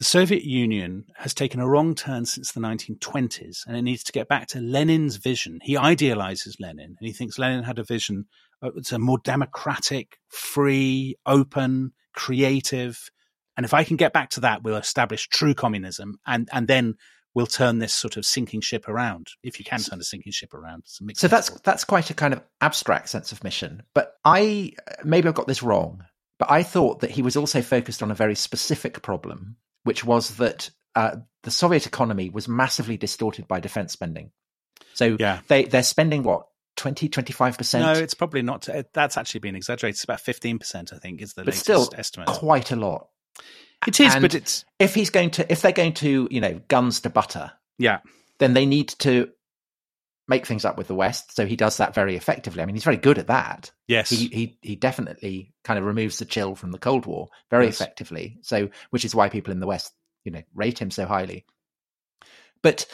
the 0.00 0.04
Soviet 0.04 0.44
Union 0.44 1.04
has 1.16 1.34
taken 1.34 1.60
a 1.60 1.68
wrong 1.68 1.94
turn 1.94 2.24
since 2.24 2.52
the 2.52 2.60
1920s 2.60 3.66
and 3.66 3.76
it 3.76 3.82
needs 3.82 4.02
to 4.04 4.12
get 4.12 4.28
back 4.28 4.46
to 4.48 4.58
Lenin's 4.58 5.16
vision. 5.16 5.60
He 5.62 5.76
idealizes 5.76 6.56
Lenin 6.58 6.96
and 6.98 7.06
he 7.06 7.12
thinks 7.12 7.38
Lenin 7.38 7.64
had 7.64 7.78
a 7.78 7.84
vision. 7.84 8.24
Uh, 8.62 8.70
it's 8.76 8.92
a 8.92 8.98
more 8.98 9.18
democratic, 9.18 10.16
free, 10.28 11.16
open, 11.26 11.92
creative. 12.14 13.10
And 13.58 13.66
if 13.66 13.74
I 13.74 13.84
can 13.84 13.98
get 13.98 14.14
back 14.14 14.30
to 14.30 14.40
that, 14.40 14.62
we'll 14.62 14.76
establish 14.76 15.28
true 15.28 15.52
communism 15.52 16.18
and, 16.26 16.48
and 16.50 16.66
then 16.66 16.94
we'll 17.34 17.46
turn 17.46 17.78
this 17.78 17.92
sort 17.92 18.16
of 18.16 18.24
sinking 18.24 18.62
ship 18.62 18.88
around 18.88 19.26
if 19.42 19.58
you 19.58 19.66
can 19.66 19.80
turn 19.80 20.00
a 20.00 20.04
sinking 20.04 20.32
ship 20.32 20.54
around. 20.54 20.84
So 21.12 21.28
that's, 21.28 21.50
that's 21.60 21.84
quite 21.84 22.08
a 22.08 22.14
kind 22.14 22.32
of 22.32 22.42
abstract 22.62 23.10
sense 23.10 23.32
of 23.32 23.44
mission. 23.44 23.82
But 23.94 24.14
I, 24.24 24.72
maybe 25.04 25.28
I've 25.28 25.34
got 25.34 25.46
this 25.46 25.62
wrong, 25.62 26.04
but 26.38 26.50
I 26.50 26.62
thought 26.62 27.00
that 27.00 27.10
he 27.10 27.20
was 27.20 27.36
also 27.36 27.60
focused 27.60 28.02
on 28.02 28.10
a 28.10 28.14
very 28.14 28.34
specific 28.34 29.02
problem 29.02 29.56
which 29.84 30.04
was 30.04 30.36
that 30.36 30.70
uh, 30.94 31.16
the 31.42 31.50
Soviet 31.50 31.86
economy 31.86 32.30
was 32.30 32.48
massively 32.48 32.96
distorted 32.96 33.48
by 33.48 33.60
defense 33.60 33.92
spending. 33.92 34.30
So 34.94 35.16
yeah. 35.18 35.40
they, 35.48 35.64
they're 35.64 35.82
spending 35.82 36.22
what, 36.22 36.46
20, 36.76 37.08
25%? 37.08 37.80
No, 37.80 37.92
it's 37.92 38.14
probably 38.14 38.42
not. 38.42 38.68
That's 38.92 39.16
actually 39.16 39.40
been 39.40 39.56
exaggerated. 39.56 39.96
It's 39.96 40.04
about 40.04 40.20
15%, 40.20 40.92
I 40.92 40.98
think, 40.98 41.22
is 41.22 41.34
the 41.34 41.42
but 41.42 41.48
latest 41.48 41.62
still 41.62 41.90
estimate. 41.96 42.28
Quite 42.28 42.70
a 42.70 42.76
lot. 42.76 43.08
It 43.86 43.98
is, 43.98 44.14
and 44.14 44.22
but 44.22 44.34
it's. 44.34 44.64
If 44.78 44.94
he's 44.94 45.10
going 45.10 45.30
to, 45.32 45.50
if 45.50 45.62
they're 45.62 45.72
going 45.72 45.94
to, 45.94 46.28
you 46.30 46.40
know, 46.40 46.60
guns 46.68 47.00
to 47.00 47.10
butter. 47.10 47.52
Yeah. 47.78 48.00
Then 48.38 48.52
they 48.52 48.66
need 48.66 48.88
to 49.00 49.30
make 50.30 50.46
things 50.46 50.64
up 50.64 50.78
with 50.78 50.86
the 50.86 50.94
West. 50.94 51.36
So 51.36 51.44
he 51.44 51.56
does 51.56 51.76
that 51.76 51.94
very 51.94 52.16
effectively. 52.16 52.62
I 52.62 52.66
mean, 52.66 52.76
he's 52.76 52.84
very 52.84 52.96
good 52.96 53.18
at 53.18 53.26
that. 53.26 53.70
Yes, 53.88 54.08
he 54.08 54.28
he, 54.28 54.58
he 54.62 54.76
definitely 54.76 55.52
kind 55.64 55.78
of 55.78 55.84
removes 55.84 56.18
the 56.18 56.24
chill 56.24 56.54
from 56.54 56.70
the 56.70 56.78
Cold 56.78 57.04
War 57.04 57.28
very 57.50 57.66
yes. 57.66 57.80
effectively. 57.80 58.38
So, 58.42 58.70
which 58.90 59.04
is 59.04 59.14
why 59.14 59.28
people 59.28 59.52
in 59.52 59.60
the 59.60 59.66
West, 59.66 59.92
you 60.24 60.32
know, 60.32 60.42
rate 60.54 60.78
him 60.78 60.90
so 60.90 61.04
highly. 61.04 61.44
But 62.62 62.86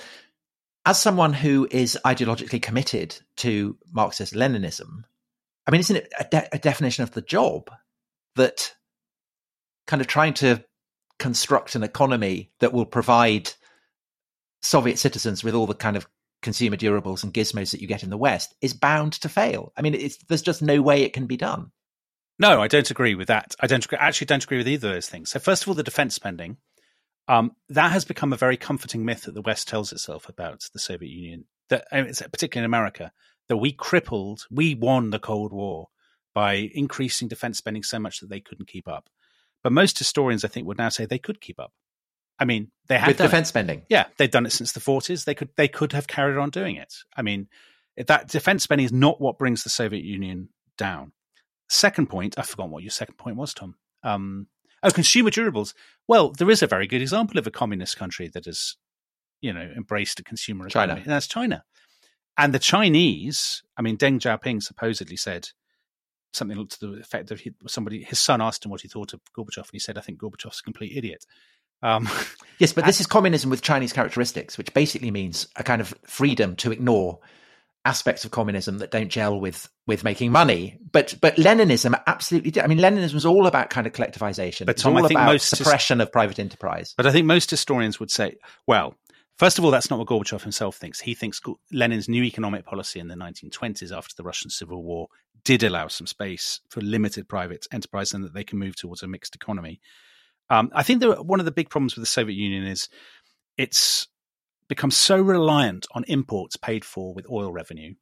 as 0.87 1.01
someone 1.01 1.35
who 1.35 1.68
is 1.70 1.99
ideologically 2.05 2.62
committed 2.62 3.16
to 3.38 3.77
Marxist 3.92 4.33
Leninism, 4.35 5.05
I 5.66 5.70
mean, 5.70 5.81
isn't 5.81 5.96
it 5.96 6.12
a, 6.18 6.25
de- 6.25 6.49
a 6.55 6.59
definition 6.59 7.03
of 7.03 7.11
the 7.11 7.22
job 7.22 7.70
that 8.37 8.75
kind 9.87 10.01
of 10.01 10.07
trying 10.07 10.35
to 10.35 10.64
construct 11.18 11.75
an 11.75 11.83
economy 11.83 12.51
that 12.61 12.72
will 12.72 12.87
provide 12.87 13.51
Soviet 14.62 14.99
citizens 14.99 15.44
with 15.44 15.55
all 15.55 15.66
the 15.66 15.75
kind 15.75 15.96
of 15.96 16.07
consumer 16.46 16.76
durables 16.76 17.24
and 17.24 17.35
gizmos 17.35 17.72
that 17.72 17.80
you 17.80 17.88
get 17.88 18.04
in 18.04 18.11
the 18.11 18.16
West 18.16 18.54
is 18.62 18.72
bound 18.72 19.14
to 19.14 19.28
fail. 19.28 19.72
I 19.76 19.82
mean, 19.82 20.11
there's 20.28 20.42
just 20.42 20.62
no 20.62 20.80
way 20.80 21.02
it 21.02 21.12
can 21.12 21.26
be 21.26 21.37
done. 21.37 21.72
No, 22.38 22.62
I 22.62 22.68
don't 22.68 22.90
agree 22.90 23.16
with 23.16 23.26
that. 23.26 23.56
I 23.61 23.66
don't 23.66 23.85
agree, 23.85 23.98
actually 23.98 24.26
don't 24.26 24.44
agree 24.44 24.59
with 24.59 24.68
either 24.68 24.88
of 24.88 24.94
those 24.94 25.09
things. 25.09 25.30
So, 25.30 25.40
first 25.40 25.62
of 25.62 25.68
all, 25.68 25.74
the 25.74 25.82
defense 25.82 26.14
spending 26.14 26.59
um, 27.26 27.52
that 27.68 27.90
has 27.90 28.04
become 28.04 28.32
a 28.32 28.37
very 28.37 28.56
comforting 28.56 29.04
myth 29.04 29.22
that 29.22 29.35
the 29.35 29.42
West 29.42 29.66
tells 29.66 29.92
itself 29.92 30.28
about 30.28 30.68
the 30.72 30.78
Soviet 30.78 31.11
Union. 31.11 31.46
That 31.68 31.87
particularly 31.90 32.64
in 32.64 32.70
America, 32.70 33.11
that 33.48 33.56
we 33.56 33.72
crippled, 33.72 34.46
we 34.50 34.76
won 34.76 35.11
the 35.11 35.18
Cold 35.18 35.52
War 35.52 35.88
by 36.32 36.70
increasing 36.72 37.26
defense 37.26 37.59
spending 37.59 37.82
so 37.82 37.98
much 37.98 38.20
that 38.20 38.30
they 38.30 38.40
couldn't 38.40 38.68
keep 38.68 38.87
up. 38.87 39.09
But 39.64 39.72
most 39.72 39.98
historians, 39.98 40.44
I 40.44 40.48
think, 40.48 40.66
would 40.68 40.78
now 40.78 40.90
say 40.90 41.06
they 41.06 41.18
could 41.18 41.40
keep 41.40 41.59
up. 41.59 41.72
I 42.38 42.44
mean, 42.44 42.70
they 42.88 42.99
have 42.99 43.09
with 43.09 43.18
defense 43.18 43.49
it. 43.49 43.51
spending. 43.51 43.83
Yeah, 43.88 44.07
they've 44.16 44.31
done 44.31 44.46
it 44.46 44.53
since 44.53 44.72
the 44.72 44.81
forties. 44.81 45.25
They 45.25 45.35
could 45.35 45.51
they 45.57 45.68
could 45.68 45.92
have 45.92 46.07
carried 46.07 46.37
on 46.37 46.51
doing 46.51 46.77
it. 46.77 46.94
I 47.16 47.22
mean, 47.22 47.49
that 47.96 48.29
defense 48.29 48.64
spending 48.64 48.85
is 48.85 48.92
not 48.92 49.20
what 49.20 49.38
brings 49.38 49.64
the 49.64 49.70
Soviet 49.70 50.05
Union 50.05 50.51
down. 50.77 51.12
Second 51.68 52.09
point, 52.09 52.38
I've 52.38 52.46
forgotten 52.46 52.70
what 52.70 52.83
your 52.83 52.90
second 52.90 53.16
point 53.16 53.37
was, 53.37 53.55
Tom. 53.55 53.75
Um, 54.03 54.46
oh, 54.83 54.90
consumer 54.90 55.31
durables. 55.31 55.75
Well, 56.07 56.31
there 56.31 56.51
is 56.51 56.62
a 56.62 56.66
very 56.66 56.87
good 56.87 57.03
example 57.03 57.38
of 57.38 57.46
a 57.46 57.51
communist 57.51 57.96
country 57.96 58.29
that 58.35 58.44
has, 58.44 58.77
you 59.40 59.53
know, 59.53 59.68
embraced 59.77 60.20
a 60.20 60.22
consumer 60.22 60.66
economy, 60.66 61.01
China. 61.01 61.03
and 61.03 61.12
that's 61.12 61.27
China. 61.27 61.64
And 62.38 62.53
the 62.53 62.59
Chinese, 62.59 63.62
I 63.77 63.83
mean, 63.83 63.96
Deng 63.96 64.20
Xiaoping 64.20 64.62
supposedly 64.62 65.16
said 65.16 65.49
something 66.33 66.66
to 66.68 66.81
the 66.81 66.92
effect 67.01 67.31
of 67.31 67.40
he, 67.40 67.53
somebody, 67.66 68.03
his 68.05 68.18
son 68.18 68.42
asked 68.42 68.64
him 68.64 68.70
what 68.70 68.83
he 68.83 68.88
thought 68.88 69.14
of 69.14 69.20
Gorbachev, 69.37 69.57
and 69.57 69.70
he 69.72 69.79
said, 69.79 69.99
"I 69.99 70.03
think 70.03 70.20
Gorbachev's 70.20 70.61
a 70.61 70.62
complete 70.62 70.96
idiot." 70.96 71.25
Um, 71.87 72.09
yes, 72.59 72.72
but 72.72 72.85
this 72.85 73.01
is 73.01 73.07
communism 73.07 73.49
with 73.51 73.62
Chinese 73.62 73.92
characteristics, 73.92 74.59
which 74.59 74.75
basically 74.75 75.11
means 75.11 75.49
a 75.57 75.62
kind 75.62 75.81
of 75.81 75.94
freedom 76.05 76.57
to 76.57 76.72
ignore 76.72 77.20
aspects 77.85 78.25
of 78.25 78.33
communism 78.33 78.79
that 78.79 78.90
don't 78.90 79.09
gel 79.09 79.38
with 79.38 79.70
with 79.87 80.03
making 80.03 80.33
money. 80.33 80.79
But 80.90 81.14
but 81.20 81.37
Leninism 81.37 81.99
absolutely 82.07 82.51
did. 82.51 82.64
I 82.64 82.66
mean, 82.66 82.79
Leninism 82.79 83.14
was 83.14 83.25
all 83.25 83.46
about 83.46 83.70
kind 83.70 83.87
of 83.87 83.92
collectivization. 83.92 84.66
But 84.66 84.79
Tom, 84.79 84.96
I 84.96 85.07
think 85.07 85.20
most 85.20 85.49
suppression 85.49 86.01
his, 86.01 86.09
of 86.09 86.12
private 86.12 86.40
enterprise. 86.40 86.92
But 86.96 87.07
I 87.07 87.12
think 87.12 87.27
most 87.27 87.51
historians 87.51 88.01
would 88.01 88.11
say, 88.11 88.35
well, 88.66 88.96
first 89.38 89.59
of 89.59 89.64
all, 89.64 89.70
that's 89.70 89.88
not 89.88 90.01
what 90.01 90.09
Gorbachev 90.09 90.42
himself 90.42 90.77
thinks. 90.77 90.99
He 91.01 91.14
thinks 91.14 91.40
Lenin's 91.72 92.09
new 92.09 92.25
economic 92.25 92.64
policy 92.64 92.99
in 92.99 93.07
the 93.07 93.14
1920s, 93.14 93.96
after 93.96 94.14
the 94.16 94.25
Russian 94.25 94.51
Civil 94.51 94.83
War, 94.83 95.07
did 95.44 95.62
allow 95.62 95.87
some 95.87 96.09
space 96.09 96.61
for 96.68 96.81
limited 96.81 97.29
private 97.29 97.68
enterprise, 97.70 98.12
and 98.12 98.25
that 98.25 98.35
they 98.35 98.44
can 98.44 98.59
move 98.59 98.75
towards 98.75 99.05
a 99.05 99.07
mixed 99.07 99.37
economy. 99.37 99.81
Um, 100.48 100.70
I 100.74 100.82
think 100.82 101.00
that 101.00 101.26
one 101.26 101.40
of 101.40 101.46
the 101.46 101.52
big 101.52 101.70
problems 101.70 101.96
with 101.96 102.02
the 102.02 102.06
Soviet 102.06 102.37
Union 102.37 102.64
is 102.64 102.88
it's 103.56 104.06
become 104.68 104.90
so 104.90 105.20
reliant 105.20 105.87
on 105.92 106.04
imports 106.04 106.56
paid 106.56 106.85
for 106.85 107.14
with 107.14 107.28
oil 107.30 107.52
revenue, 107.52 107.94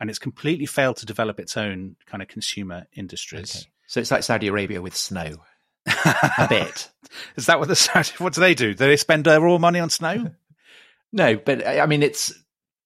and 0.00 0.10
it's 0.10 0.18
completely 0.18 0.66
failed 0.66 0.96
to 0.96 1.06
develop 1.06 1.38
its 1.38 1.56
own 1.56 1.96
kind 2.06 2.22
of 2.22 2.28
consumer 2.28 2.86
industries. 2.94 3.56
Okay. 3.56 3.66
So 3.86 4.00
it's 4.00 4.10
like 4.10 4.22
Saudi 4.22 4.48
Arabia 4.48 4.82
with 4.82 4.96
snow. 4.96 5.36
a 5.86 6.46
bit. 6.48 6.90
Is 7.36 7.46
that 7.46 7.58
what 7.58 7.68
the 7.68 7.76
Saudi? 7.76 8.10
What 8.18 8.34
do 8.34 8.40
they 8.40 8.54
do? 8.54 8.74
Do 8.74 8.86
they 8.86 8.96
spend 8.96 9.24
their 9.24 9.40
raw 9.40 9.58
money 9.58 9.80
on 9.80 9.90
snow? 9.90 10.30
no, 11.12 11.36
but 11.36 11.66
I 11.66 11.86
mean, 11.86 12.02
it's 12.02 12.32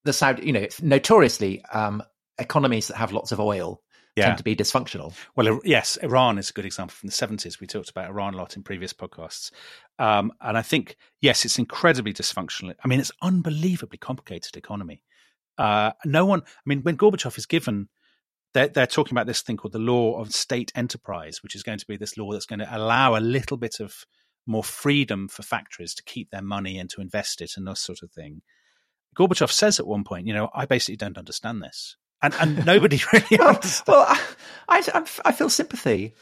the 0.04 0.12
Saudi. 0.12 0.46
You 0.46 0.52
know, 0.52 0.60
it's 0.60 0.80
notoriously, 0.80 1.64
um, 1.72 2.02
economies 2.38 2.88
that 2.88 2.96
have 2.96 3.12
lots 3.12 3.32
of 3.32 3.40
oil 3.40 3.80
yeah. 4.16 4.26
tend 4.26 4.38
to 4.38 4.44
be 4.44 4.56
dysfunctional. 4.56 5.14
Well, 5.36 5.60
yes, 5.64 5.96
Iran 6.02 6.38
is 6.38 6.50
a 6.50 6.52
good 6.52 6.66
example 6.66 6.94
from 6.94 7.08
the 7.08 7.14
70s. 7.14 7.60
We 7.60 7.66
talked 7.66 7.90
about 7.90 8.10
Iran 8.10 8.34
a 8.34 8.36
lot 8.36 8.56
in 8.56 8.62
previous 8.62 8.92
podcasts. 8.92 9.50
Um, 9.98 10.32
and 10.40 10.56
I 10.58 10.62
think, 10.62 10.96
yes, 11.20 11.44
it's 11.44 11.58
incredibly 11.58 12.12
dysfunctional. 12.12 12.74
I 12.84 12.88
mean, 12.88 13.00
it's 13.00 13.12
unbelievably 13.22 13.98
complicated 13.98 14.56
economy. 14.56 15.02
Uh, 15.56 15.92
no 16.04 16.26
one, 16.26 16.42
I 16.44 16.62
mean, 16.66 16.82
when 16.82 16.96
Gorbachev 16.96 17.38
is 17.38 17.46
given, 17.46 17.88
they're, 18.54 18.68
they're 18.68 18.86
talking 18.86 19.14
about 19.14 19.26
this 19.26 19.42
thing 19.42 19.56
called 19.56 19.72
the 19.72 19.78
law 19.78 20.20
of 20.20 20.32
state 20.32 20.72
enterprise, 20.74 21.42
which 21.42 21.54
is 21.54 21.62
going 21.62 21.78
to 21.78 21.86
be 21.86 21.96
this 21.96 22.18
law 22.18 22.32
that's 22.32 22.46
going 22.46 22.58
to 22.58 22.76
allow 22.76 23.16
a 23.16 23.20
little 23.20 23.56
bit 23.56 23.80
of 23.80 24.04
more 24.46 24.64
freedom 24.64 25.28
for 25.28 25.42
factories 25.42 25.94
to 25.94 26.02
keep 26.02 26.30
their 26.30 26.42
money 26.42 26.78
and 26.78 26.90
to 26.90 27.00
invest 27.00 27.40
it 27.40 27.52
and 27.56 27.66
this 27.66 27.80
sort 27.80 28.02
of 28.02 28.10
thing. 28.10 28.42
Gorbachev 29.16 29.50
says 29.50 29.78
at 29.78 29.86
one 29.86 30.04
point, 30.04 30.26
you 30.26 30.34
know, 30.34 30.50
I 30.54 30.66
basically 30.66 30.96
don't 30.96 31.18
understand 31.18 31.62
this 31.62 31.96
and, 32.22 32.34
and 32.40 32.64
nobody 32.64 33.00
really 33.12 33.38
well, 33.38 33.60
well 33.86 34.06
I, 34.68 34.82
I, 34.94 35.04
I, 35.24 35.32
feel 35.32 35.50
sympathy. 35.50 36.14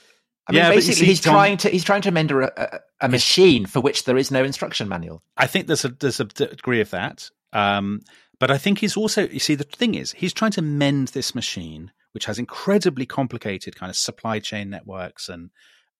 I 0.46 0.52
mean, 0.52 0.62
yeah, 0.62 0.70
basically, 0.70 0.94
see, 0.94 1.06
he's 1.06 1.20
Tom, 1.20 1.34
trying 1.34 1.56
to 1.58 1.68
he's 1.68 1.84
trying 1.84 2.02
to 2.02 2.10
mend 2.10 2.30
a, 2.30 2.62
a, 2.76 2.80
a, 3.02 3.08
machine 3.08 3.66
for 3.66 3.80
which 3.80 4.04
there 4.04 4.16
is 4.16 4.30
no 4.30 4.42
instruction 4.42 4.88
manual. 4.88 5.22
I 5.36 5.46
think 5.46 5.66
there's 5.66 5.84
a 5.84 5.88
there's 5.88 6.20
a 6.20 6.24
degree 6.24 6.80
of 6.80 6.90
that, 6.90 7.30
um, 7.52 8.00
but 8.38 8.50
I 8.50 8.58
think 8.58 8.78
he's 8.78 8.96
also 8.96 9.28
you 9.28 9.38
see 9.38 9.54
the 9.54 9.64
thing 9.64 9.94
is 9.94 10.12
he's 10.12 10.32
trying 10.32 10.52
to 10.52 10.62
mend 10.62 11.08
this 11.08 11.34
machine 11.34 11.92
which 12.12 12.24
has 12.24 12.38
incredibly 12.38 13.06
complicated 13.06 13.76
kind 13.76 13.88
of 13.88 13.96
supply 13.96 14.40
chain 14.40 14.70
networks 14.70 15.28
and 15.28 15.50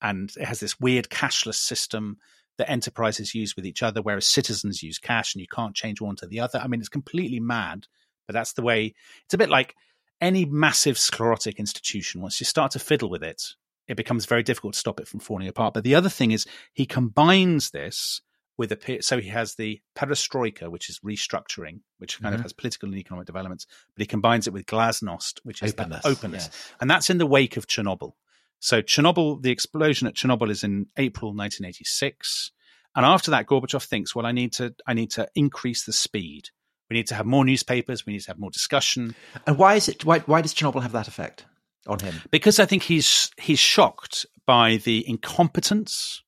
and 0.02 0.32
it 0.36 0.46
has 0.46 0.60
this 0.60 0.80
weird 0.80 1.08
cashless 1.08 1.56
system 1.56 2.16
that 2.58 2.70
enterprises 2.70 3.34
use 3.34 3.56
with 3.56 3.66
each 3.66 3.82
other, 3.82 4.02
whereas 4.02 4.26
citizens 4.26 4.82
use 4.82 4.98
cash 4.98 5.34
and 5.34 5.40
you 5.40 5.46
can't 5.46 5.74
change 5.74 6.00
one 6.00 6.16
to 6.16 6.26
the 6.26 6.40
other. 6.40 6.58
I 6.58 6.68
mean, 6.68 6.80
it's 6.80 6.88
completely 6.88 7.40
mad, 7.40 7.86
but 8.26 8.34
that's 8.34 8.54
the 8.54 8.62
way. 8.62 8.94
It's 9.24 9.34
a 9.34 9.38
bit 9.38 9.50
like 9.50 9.74
any 10.20 10.44
massive 10.44 10.98
sclerotic 10.98 11.58
institution. 11.58 12.20
Once 12.20 12.40
you 12.40 12.46
start 12.46 12.72
to 12.72 12.78
fiddle 12.78 13.10
with 13.10 13.22
it, 13.22 13.54
it 13.88 13.96
becomes 13.96 14.26
very 14.26 14.42
difficult 14.42 14.74
to 14.74 14.78
stop 14.78 15.00
it 15.00 15.08
from 15.08 15.20
falling 15.20 15.48
apart. 15.48 15.74
But 15.74 15.84
the 15.84 15.94
other 15.94 16.08
thing 16.08 16.30
is, 16.30 16.46
he 16.72 16.86
combines 16.86 17.70
this 17.70 18.20
with 18.60 18.72
a 18.72 19.00
so 19.00 19.18
he 19.18 19.30
has 19.30 19.54
the 19.54 19.80
perestroika, 19.96 20.70
which 20.70 20.90
is 20.90 21.00
restructuring, 21.00 21.80
which 21.96 22.20
kind 22.20 22.34
mm-hmm. 22.34 22.40
of 22.40 22.42
has 22.42 22.52
political 22.52 22.90
and 22.90 22.98
economic 22.98 23.26
developments, 23.26 23.66
but 23.94 24.02
he 24.02 24.06
combines 24.06 24.46
it 24.46 24.52
with 24.52 24.66
glasnost, 24.66 25.40
which 25.42 25.62
is 25.62 25.72
openness, 25.72 26.04
openness. 26.04 26.44
Yes. 26.52 26.74
and 26.78 26.90
that's 26.90 27.08
in 27.08 27.16
the 27.16 27.26
wake 27.26 27.56
of 27.56 27.66
Chernobyl. 27.66 28.12
So 28.58 28.82
Chernobyl, 28.82 29.40
the 29.40 29.50
explosion 29.50 30.06
at 30.06 30.14
Chernobyl 30.14 30.50
is 30.50 30.62
in 30.62 30.88
April 30.98 31.30
1986, 31.30 32.52
and 32.94 33.06
after 33.06 33.30
that, 33.30 33.46
Gorbachev 33.46 33.82
thinks, 33.82 34.14
well, 34.14 34.26
I 34.26 34.32
need 34.32 34.52
to 34.54 34.74
I 34.86 34.92
need 34.92 35.10
to 35.12 35.26
increase 35.34 35.84
the 35.84 35.94
speed. 35.94 36.50
We 36.90 36.96
need 36.96 37.06
to 37.08 37.14
have 37.14 37.26
more 37.26 37.44
newspapers. 37.44 38.04
We 38.04 38.12
need 38.14 38.22
to 38.22 38.30
have 38.30 38.38
more 38.38 38.50
discussion. 38.50 39.14
And 39.46 39.56
why 39.56 39.76
is 39.76 39.88
it? 39.88 40.04
Why, 40.04 40.18
why 40.20 40.42
does 40.42 40.54
Chernobyl 40.54 40.82
have 40.82 40.92
that 40.92 41.08
effect 41.08 41.46
on 41.86 42.00
him? 42.00 42.16
Because 42.30 42.58
I 42.58 42.66
think 42.66 42.82
he's 42.82 43.30
he's 43.40 43.60
shocked 43.60 44.26
by 44.44 44.78
the 44.78 45.08
incompetence 45.08 46.22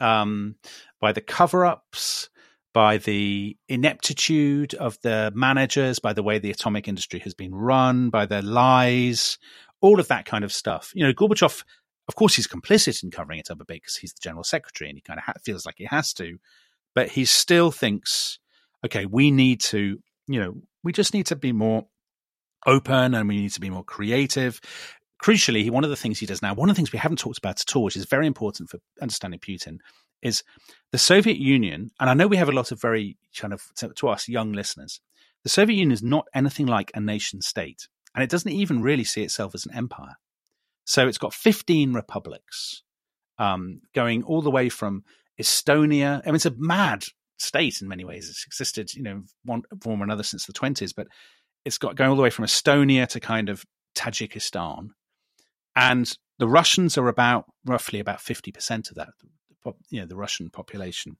um, 0.00 0.56
by 1.00 1.12
the 1.12 1.20
cover 1.20 1.64
ups, 1.64 2.30
by 2.72 2.98
the 2.98 3.56
ineptitude 3.68 4.74
of 4.74 4.98
the 5.02 5.32
managers, 5.34 5.98
by 5.98 6.12
the 6.12 6.22
way 6.22 6.38
the 6.38 6.50
atomic 6.50 6.88
industry 6.88 7.20
has 7.20 7.34
been 7.34 7.54
run, 7.54 8.10
by 8.10 8.26
their 8.26 8.42
lies, 8.42 9.38
all 9.80 10.00
of 10.00 10.08
that 10.08 10.24
kind 10.24 10.44
of 10.44 10.52
stuff. 10.52 10.92
You 10.94 11.04
know, 11.06 11.12
Gorbachev, 11.12 11.64
of 12.08 12.14
course, 12.14 12.34
he's 12.34 12.48
complicit 12.48 13.02
in 13.02 13.10
covering 13.10 13.38
it 13.38 13.50
up 13.50 13.60
a 13.60 13.64
bit 13.64 13.82
because 13.82 13.96
he's 13.96 14.12
the 14.12 14.20
general 14.22 14.44
secretary 14.44 14.88
and 14.88 14.96
he 14.96 15.02
kind 15.02 15.18
of 15.18 15.24
ha- 15.24 15.40
feels 15.44 15.66
like 15.66 15.76
he 15.78 15.84
has 15.84 16.12
to, 16.14 16.38
but 16.94 17.10
he 17.10 17.24
still 17.24 17.70
thinks, 17.70 18.38
okay, 18.84 19.06
we 19.06 19.30
need 19.30 19.60
to, 19.60 19.98
you 20.26 20.40
know, 20.40 20.54
we 20.82 20.92
just 20.92 21.14
need 21.14 21.26
to 21.26 21.36
be 21.36 21.52
more 21.52 21.86
open 22.66 23.14
and 23.14 23.28
we 23.28 23.40
need 23.40 23.52
to 23.52 23.60
be 23.60 23.70
more 23.70 23.84
creative 23.84 24.60
crucially, 25.22 25.70
one 25.70 25.84
of 25.84 25.90
the 25.90 25.96
things 25.96 26.18
he 26.18 26.26
does 26.26 26.42
now, 26.42 26.54
one 26.54 26.70
of 26.70 26.74
the 26.74 26.78
things 26.78 26.92
we 26.92 26.98
haven't 26.98 27.18
talked 27.18 27.38
about 27.38 27.60
at 27.60 27.76
all, 27.76 27.84
which 27.84 27.96
is 27.96 28.06
very 28.06 28.26
important 28.26 28.70
for 28.70 28.78
understanding 29.00 29.40
Putin, 29.40 29.78
is 30.22 30.42
the 30.92 30.98
Soviet 30.98 31.38
Union. 31.38 31.90
And 32.00 32.10
I 32.10 32.14
know 32.14 32.26
we 32.26 32.36
have 32.36 32.48
a 32.48 32.52
lot 32.52 32.72
of 32.72 32.80
very 32.80 33.16
kind 33.36 33.52
of 33.52 33.62
to, 33.76 33.90
to 33.90 34.08
us 34.08 34.28
young 34.28 34.52
listeners. 34.52 35.00
The 35.44 35.50
Soviet 35.50 35.76
Union 35.76 35.92
is 35.92 36.02
not 36.02 36.26
anything 36.34 36.66
like 36.66 36.90
a 36.94 37.00
nation 37.00 37.40
state, 37.42 37.88
and 38.14 38.22
it 38.22 38.30
doesn't 38.30 38.50
even 38.50 38.82
really 38.82 39.04
see 39.04 39.22
itself 39.22 39.54
as 39.54 39.66
an 39.66 39.74
empire. 39.74 40.16
So 40.84 41.06
it's 41.06 41.18
got 41.18 41.34
15 41.34 41.92
republics, 41.92 42.82
um, 43.38 43.82
going 43.94 44.22
all 44.24 44.42
the 44.42 44.50
way 44.50 44.68
from 44.68 45.04
Estonia. 45.40 46.20
I 46.22 46.26
mean, 46.26 46.34
it's 46.34 46.46
a 46.46 46.54
mad 46.56 47.04
state 47.40 47.80
in 47.80 47.88
many 47.88 48.04
ways. 48.04 48.28
It's 48.28 48.44
existed, 48.46 48.94
you 48.94 49.02
know, 49.02 49.22
one 49.44 49.62
form 49.82 50.00
or 50.00 50.04
another 50.04 50.22
since 50.22 50.46
the 50.46 50.52
20s, 50.52 50.92
but 50.94 51.06
it's 51.64 51.78
got 51.78 51.96
going 51.96 52.10
all 52.10 52.16
the 52.16 52.22
way 52.22 52.30
from 52.30 52.44
Estonia 52.44 53.06
to 53.08 53.20
kind 53.20 53.48
of 53.48 53.64
Tajikistan 53.94 54.90
and 55.76 56.12
the 56.38 56.48
Russians 56.48 56.98
are 56.98 57.08
about 57.08 57.44
roughly 57.64 58.00
about 58.00 58.20
fifty 58.20 58.52
percent 58.52 58.90
of 58.90 58.96
that, 58.96 59.08
you 59.90 60.00
know, 60.00 60.06
the 60.06 60.16
Russian 60.16 60.50
population, 60.50 61.16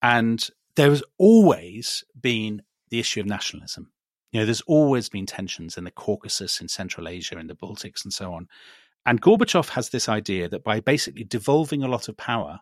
and 0.00 0.46
there 0.76 0.90
has 0.90 1.02
always 1.18 2.04
been 2.20 2.62
the 2.90 2.98
issue 2.98 3.20
of 3.20 3.26
nationalism. 3.26 3.92
You 4.32 4.40
know, 4.40 4.46
there's 4.46 4.62
always 4.62 5.08
been 5.08 5.26
tensions 5.26 5.76
in 5.76 5.84
the 5.84 5.90
Caucasus, 5.90 6.60
in 6.60 6.68
Central 6.68 7.06
Asia, 7.06 7.38
in 7.38 7.48
the 7.48 7.54
Baltics, 7.54 8.04
and 8.04 8.12
so 8.12 8.32
on. 8.32 8.48
And 9.04 9.20
Gorbachev 9.20 9.68
has 9.70 9.90
this 9.90 10.08
idea 10.08 10.48
that 10.48 10.64
by 10.64 10.80
basically 10.80 11.24
devolving 11.24 11.82
a 11.82 11.88
lot 11.88 12.08
of 12.08 12.16
power 12.16 12.60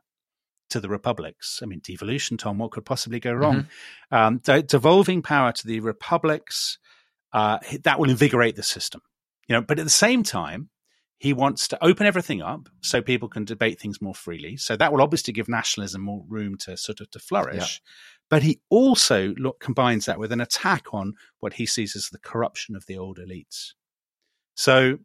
to 0.71 0.81
the 0.81 0.89
republics, 0.89 1.61
I 1.63 1.67
mean, 1.67 1.81
devolution, 1.83 2.37
Tom, 2.37 2.59
what 2.59 2.71
could 2.71 2.85
possibly 2.85 3.21
go 3.21 3.33
wrong? 3.33 3.63
Mm-hmm. 4.11 4.15
Um, 4.15 4.39
de- 4.39 4.63
devolving 4.63 5.23
power 5.23 5.53
to 5.53 5.67
the 5.67 5.81
republics, 5.81 6.79
uh, 7.33 7.59
that 7.85 7.99
will 7.99 8.11
invigorate 8.11 8.57
the 8.57 8.63
system. 8.63 9.03
You 9.49 9.57
know, 9.57 9.63
but 9.63 9.79
at 9.79 9.85
the 9.85 9.91
same 9.91 10.23
time, 10.23 10.71
he 11.19 11.33
wants 11.35 11.69
to 11.69 11.85
open 11.85 12.07
everything 12.07 12.41
up 12.41 12.69
so 12.81 13.03
people 13.03 13.29
can 13.29 13.45
debate 13.45 13.79
things 13.79 14.01
more 14.01 14.15
freely. 14.15 14.57
So 14.57 14.75
that 14.77 14.91
will 14.91 15.03
obviously 15.03 15.35
give 15.35 15.49
nationalism 15.49 16.01
more 16.01 16.25
room 16.27 16.57
to 16.59 16.79
sort 16.79 17.01
of 17.01 17.11
to 17.11 17.19
flourish. 17.19 17.83
Yeah. 17.85 17.91
But 18.31 18.43
he 18.43 18.61
also 18.71 19.35
look, 19.37 19.61
combines 19.61 20.07
that 20.07 20.19
with 20.19 20.33
an 20.33 20.41
attack 20.41 20.95
on 20.95 21.15
what 21.41 21.55
he 21.55 21.67
sees 21.67 21.95
as 21.95 22.09
the 22.09 22.19
corruption 22.19 22.75
of 22.75 22.87
the 22.87 22.97
old 22.97 23.19
elites. 23.19 23.75
So 24.55 24.99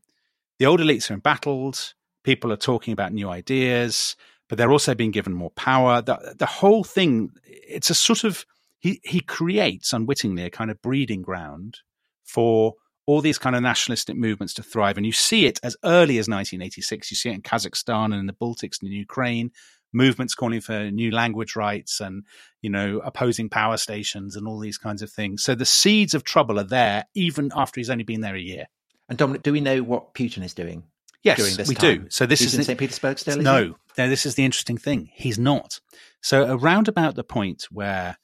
the 0.57 0.65
old 0.67 0.79
elites 0.79 1.09
are 1.09 1.15
embattled. 1.15 1.93
People 2.23 2.53
are 2.53 2.57
talking 2.57 2.93
about 2.93 3.11
new 3.11 3.29
ideas, 3.29 4.15
but 4.47 4.57
they're 4.57 4.71
also 4.71 4.95
being 4.95 5.11
given 5.11 5.33
more 5.33 5.51
power. 5.51 6.01
The, 6.01 6.35
the 6.37 6.45
whole 6.45 6.83
thing, 6.83 7.31
it's 7.45 7.89
a 7.89 7.95
sort 7.95 8.23
of, 8.23 8.45
he, 8.79 9.01
he 9.03 9.19
creates 9.19 9.93
unwittingly 9.93 10.43
a 10.43 10.49
kind 10.49 10.69
of 10.69 10.81
breeding 10.81 11.21
ground 11.21 11.79
for 12.23 12.75
all 13.07 13.21
these 13.21 13.37
kind 13.37 13.55
of 13.55 13.61
nationalistic 13.61 14.15
movements 14.15 14.53
to 14.55 14.63
thrive. 14.63 14.97
And 14.97 15.05
you 15.05 15.11
see 15.11 15.45
it 15.45 15.59
as 15.63 15.77
early 15.83 16.17
as 16.17 16.27
1986. 16.27 17.11
You 17.11 17.17
see 17.17 17.29
it 17.29 17.35
in 17.35 17.41
Kazakhstan 17.41 18.05
and 18.05 18.15
in 18.15 18.25
the 18.25 18.33
Baltics 18.33 18.81
and 18.81 18.89
in 18.89 18.97
Ukraine, 18.97 19.51
movements 19.93 20.35
calling 20.35 20.61
for 20.61 20.91
new 20.91 21.11
language 21.11 21.55
rights 21.55 21.99
and, 21.99 22.23
you 22.61 22.69
know, 22.69 22.99
opposing 22.99 23.49
power 23.49 23.77
stations 23.77 24.35
and 24.35 24.47
all 24.47 24.59
these 24.59 24.77
kinds 24.77 25.01
of 25.01 25.11
things. 25.11 25.43
So 25.43 25.55
the 25.55 25.65
seeds 25.65 26.13
of 26.13 26.23
trouble 26.23 26.59
are 26.59 26.63
there 26.63 27.05
even 27.13 27.51
after 27.55 27.79
he's 27.79 27.89
only 27.89 28.03
been 28.03 28.21
there 28.21 28.35
a 28.35 28.41
year. 28.41 28.65
And 29.07 29.17
Dominic, 29.17 29.43
do 29.43 29.53
we 29.53 29.61
know 29.61 29.83
what 29.83 30.15
Putin 30.15 30.43
is 30.43 30.53
doing? 30.53 30.83
Yes, 31.25 31.67
we 31.67 31.73
time? 31.73 32.03
do. 32.03 32.05
So 32.09 32.27
this 32.27 32.39
he's 32.39 32.53
is 32.53 32.59
in 32.59 32.65
St. 32.65 32.79
Petersburg 32.79 33.17
still. 33.17 33.41
No, 33.41 33.75
no, 33.97 34.07
this 34.07 34.27
is 34.27 34.35
the 34.35 34.45
interesting 34.45 34.77
thing. 34.77 35.09
He's 35.11 35.39
not. 35.39 35.79
So 36.21 36.55
around 36.55 36.87
about 36.87 37.15
the 37.15 37.23
point 37.23 37.65
where 37.71 38.17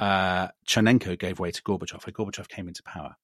uh, 0.00 0.48
Chernenko 0.66 1.16
gave 1.16 1.38
way 1.38 1.52
to 1.52 1.62
Gorbachev, 1.62 2.04
and 2.04 2.14
Gorbachev 2.14 2.48
came 2.48 2.66
into 2.66 2.82
power. 2.82 3.16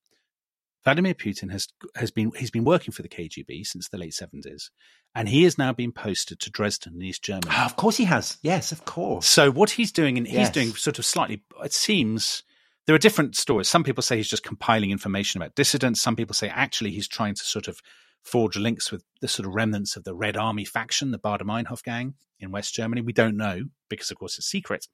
Vladimir 0.85 1.15
Putin 1.15 1.51
has 1.51 1.67
has 1.97 2.13
been 2.13 2.31
he's 2.37 2.53
been 2.53 2.65
working 2.65 2.93
for 2.93 3.03
the 3.03 3.09
KGB 3.09 3.67
since 3.67 3.89
the 3.89 3.99
late 3.99 4.15
seventies, 4.15 4.71
and 5.17 5.29
he 5.29 5.43
has 5.45 5.59
now 5.59 5.73
been 5.73 5.91
posted 5.91 6.39
to 6.41 6.51
Dresden 6.51 6.95
in 6.95 7.03
East 7.03 7.25
Germany. 7.25 7.51
Oh, 7.51 7.65
of 7.65 7.75
course, 7.75 7.97
he 7.97 8.05
has. 8.05 8.39
Yes, 8.43 8.71
of 8.71 8.85
course. 8.85 9.27
So 9.27 9.51
what 9.51 9.71
he's 9.71 9.91
doing, 9.91 10.17
and 10.17 10.27
he's 10.29 10.37
yes. 10.37 10.51
doing 10.51 10.69
sort 10.75 11.01
of 11.01 11.07
slightly. 11.07 11.43
It 11.65 11.73
seems 11.73 12.45
there 12.87 12.95
are 12.95 12.99
different 12.99 13.35
stories. 13.35 13.69
Some 13.69 13.83
people 13.83 14.03
say 14.03 14.17
he's 14.17 14.29
just 14.29 14.45
compiling 14.45 14.91
information 14.91 15.41
about 15.41 15.57
dissidents. 15.57 16.01
Some 16.03 16.15
people 16.15 16.35
say 16.35 16.49
actually 16.51 16.91
he's 16.91 17.09
trying 17.09 17.35
to 17.35 17.43
sort 17.43 17.67
of 17.67 17.81
forge 18.25 18.57
links 18.57 18.91
with 18.91 19.05
the 19.21 19.29
sort 19.29 19.47
of 19.47 19.55
remnants 19.55 19.97
of 19.97 20.05
the 20.05 20.15
Red 20.15 20.37
Army 20.37 20.65
faction, 20.65 21.11
the 21.11 21.19
Baader 21.19 21.43
Meinhof 21.43 21.83
gang 21.83 22.15
in 22.41 22.51
West 22.51 22.75
Germany. 22.75 23.03
We 23.03 23.13
don't 23.13 23.37
know 23.37 23.65
because, 23.89 24.11
of 24.11 24.19
course, 24.19 24.39
it's 24.39 24.47
secret. 24.47 24.89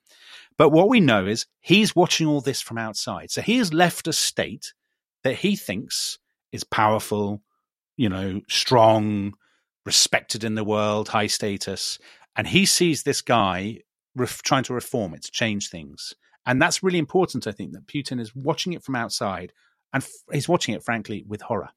But 0.59 0.71
what 0.71 0.89
we 0.89 1.01
know 1.01 1.27
is 1.27 1.47
he's 1.61 1.97
watching 1.97 2.27
all 2.27 2.41
this 2.41 2.61
from 2.61 2.77
outside. 2.77 3.31
So 3.31 3.41
he 3.41 3.59
has 3.59 3.73
left 3.73 4.09
a 4.09 4.13
state 4.13 4.75
that 5.23 5.37
he 5.37 5.57
thinks 5.57 6.19
is 6.53 6.65
powerful, 6.65 7.43
you 7.97 8.09
know, 8.09 8.41
strong, 8.49 9.35
respected 9.87 10.45
in 10.45 10.57
the 10.57 10.65
world, 10.65 11.09
high 11.09 11.29
status. 11.29 11.99
And 12.37 12.49
he 12.49 12.67
sees 12.67 13.03
this 13.03 13.23
guy 13.23 13.81
ref- 14.17 14.43
trying 14.43 14.65
to 14.65 14.75
reform 14.75 15.15
it, 15.15 15.23
to 15.23 15.31
change 15.31 15.71
things. 15.71 16.15
And 16.47 16.61
that's 16.61 16.83
really 16.83 16.99
important, 16.99 17.47
I 17.47 17.53
think, 17.53 17.73
that 17.73 17.87
Putin 17.87 18.21
is 18.21 18.35
watching 18.35 18.73
it 18.73 18.83
from 18.83 18.97
outside 18.97 19.53
and 19.93 20.03
f- 20.03 20.11
he's 20.33 20.49
watching 20.49 20.75
it, 20.75 20.83
frankly, 20.83 21.25
with 21.27 21.43
horror. 21.43 21.71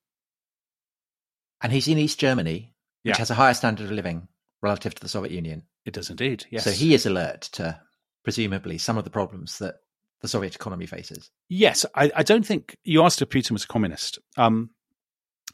And 1.64 1.72
he's 1.72 1.88
in 1.88 1.98
East 1.98 2.20
Germany, 2.20 2.74
which 3.04 3.16
yeah. 3.16 3.18
has 3.18 3.32
a 3.32 3.36
higher 3.36 3.54
standard 3.54 3.86
of 3.86 3.92
living 3.92 4.28
relative 4.62 4.94
to 4.96 5.02
the 5.02 5.10
Soviet 5.10 5.32
Union. 5.32 5.64
It 5.86 5.94
does 5.94 6.10
indeed, 6.10 6.46
yes. 6.52 6.66
So 6.66 6.72
he 6.72 6.94
is 6.94 7.06
alert 7.06 7.42
to 7.54 7.80
presumably 8.24 8.78
some 8.78 8.98
of 8.98 9.04
the 9.04 9.10
problems 9.10 9.58
that 9.60 9.76
the 10.22 10.28
Soviet 10.28 10.56
economy 10.56 10.86
faces. 10.86 11.32
Yes, 11.50 11.86
I, 11.96 12.12
I 12.16 12.24
don't 12.24 12.46
think 12.46 12.78
you 12.84 13.04
asked 13.04 13.22
if 13.22 13.30
Putin 13.30 13.52
was 13.52 13.64
a 13.64 13.68
communist. 13.68 14.20
Um, 14.38 14.70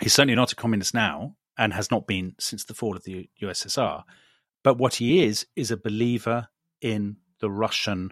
he's 0.02 0.14
certainly 0.14 0.36
not 0.36 0.52
a 0.52 0.56
communist 0.56 0.94
now, 0.94 1.36
and 1.58 1.74
has 1.74 1.92
not 1.92 2.08
been 2.08 2.36
since 2.40 2.64
the 2.64 2.74
fall 2.74 2.96
of 2.96 3.04
the 3.04 3.30
USSR. 3.42 4.04
But 4.64 4.78
what 4.78 4.96
he 4.96 5.24
is 5.24 5.46
is 5.56 5.72
a 5.72 5.78
believer 5.78 6.48
in 6.82 7.18
the 7.40 7.52
Russian 7.52 8.12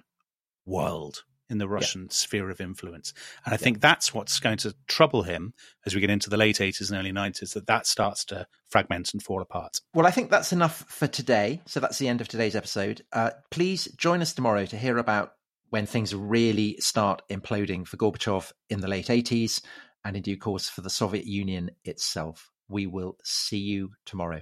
world, 0.65 1.23
in 1.49 1.57
the 1.57 1.67
Russian 1.67 2.03
yeah. 2.03 2.07
sphere 2.11 2.49
of 2.49 2.59
influence, 2.61 3.13
and 3.45 3.53
I 3.53 3.55
yeah. 3.55 3.63
think 3.63 3.81
that's 3.81 4.13
what's 4.13 4.39
going 4.39 4.57
to 4.59 4.75
trouble 4.87 5.23
him 5.23 5.53
as 5.85 5.95
we 5.95 6.01
get 6.01 6.09
into 6.09 6.29
the 6.29 6.37
late 6.37 6.61
eighties 6.61 6.89
and 6.89 6.99
early 6.99 7.11
nineties. 7.11 7.53
That 7.53 7.67
that 7.67 7.87
starts 7.87 8.25
to 8.25 8.47
fragment 8.69 9.13
and 9.13 9.23
fall 9.23 9.41
apart. 9.41 9.79
Well, 9.93 10.07
I 10.07 10.11
think 10.11 10.29
that's 10.29 10.53
enough 10.53 10.85
for 10.87 11.07
today. 11.07 11.61
So 11.65 11.79
that's 11.79 11.97
the 11.97 12.07
end 12.07 12.21
of 12.21 12.27
today's 12.27 12.55
episode. 12.55 13.03
Uh, 13.13 13.31
please 13.51 13.85
join 13.97 14.21
us 14.21 14.33
tomorrow 14.33 14.65
to 14.65 14.77
hear 14.77 14.97
about 14.97 15.33
when 15.69 15.85
things 15.85 16.15
really 16.15 16.77
start 16.79 17.21
imploding 17.29 17.87
for 17.87 17.97
Gorbachev 17.97 18.51
in 18.69 18.79
the 18.79 18.87
late 18.87 19.07
80s 19.07 19.61
and 20.03 20.15
in 20.15 20.21
due 20.21 20.37
course 20.37 20.69
for 20.69 20.81
the 20.81 20.89
Soviet 20.89 21.25
Union 21.25 21.71
itself. 21.83 22.51
We 22.69 22.87
will 22.87 23.17
see 23.23 23.57
you 23.57 23.91
tomorrow. 24.05 24.41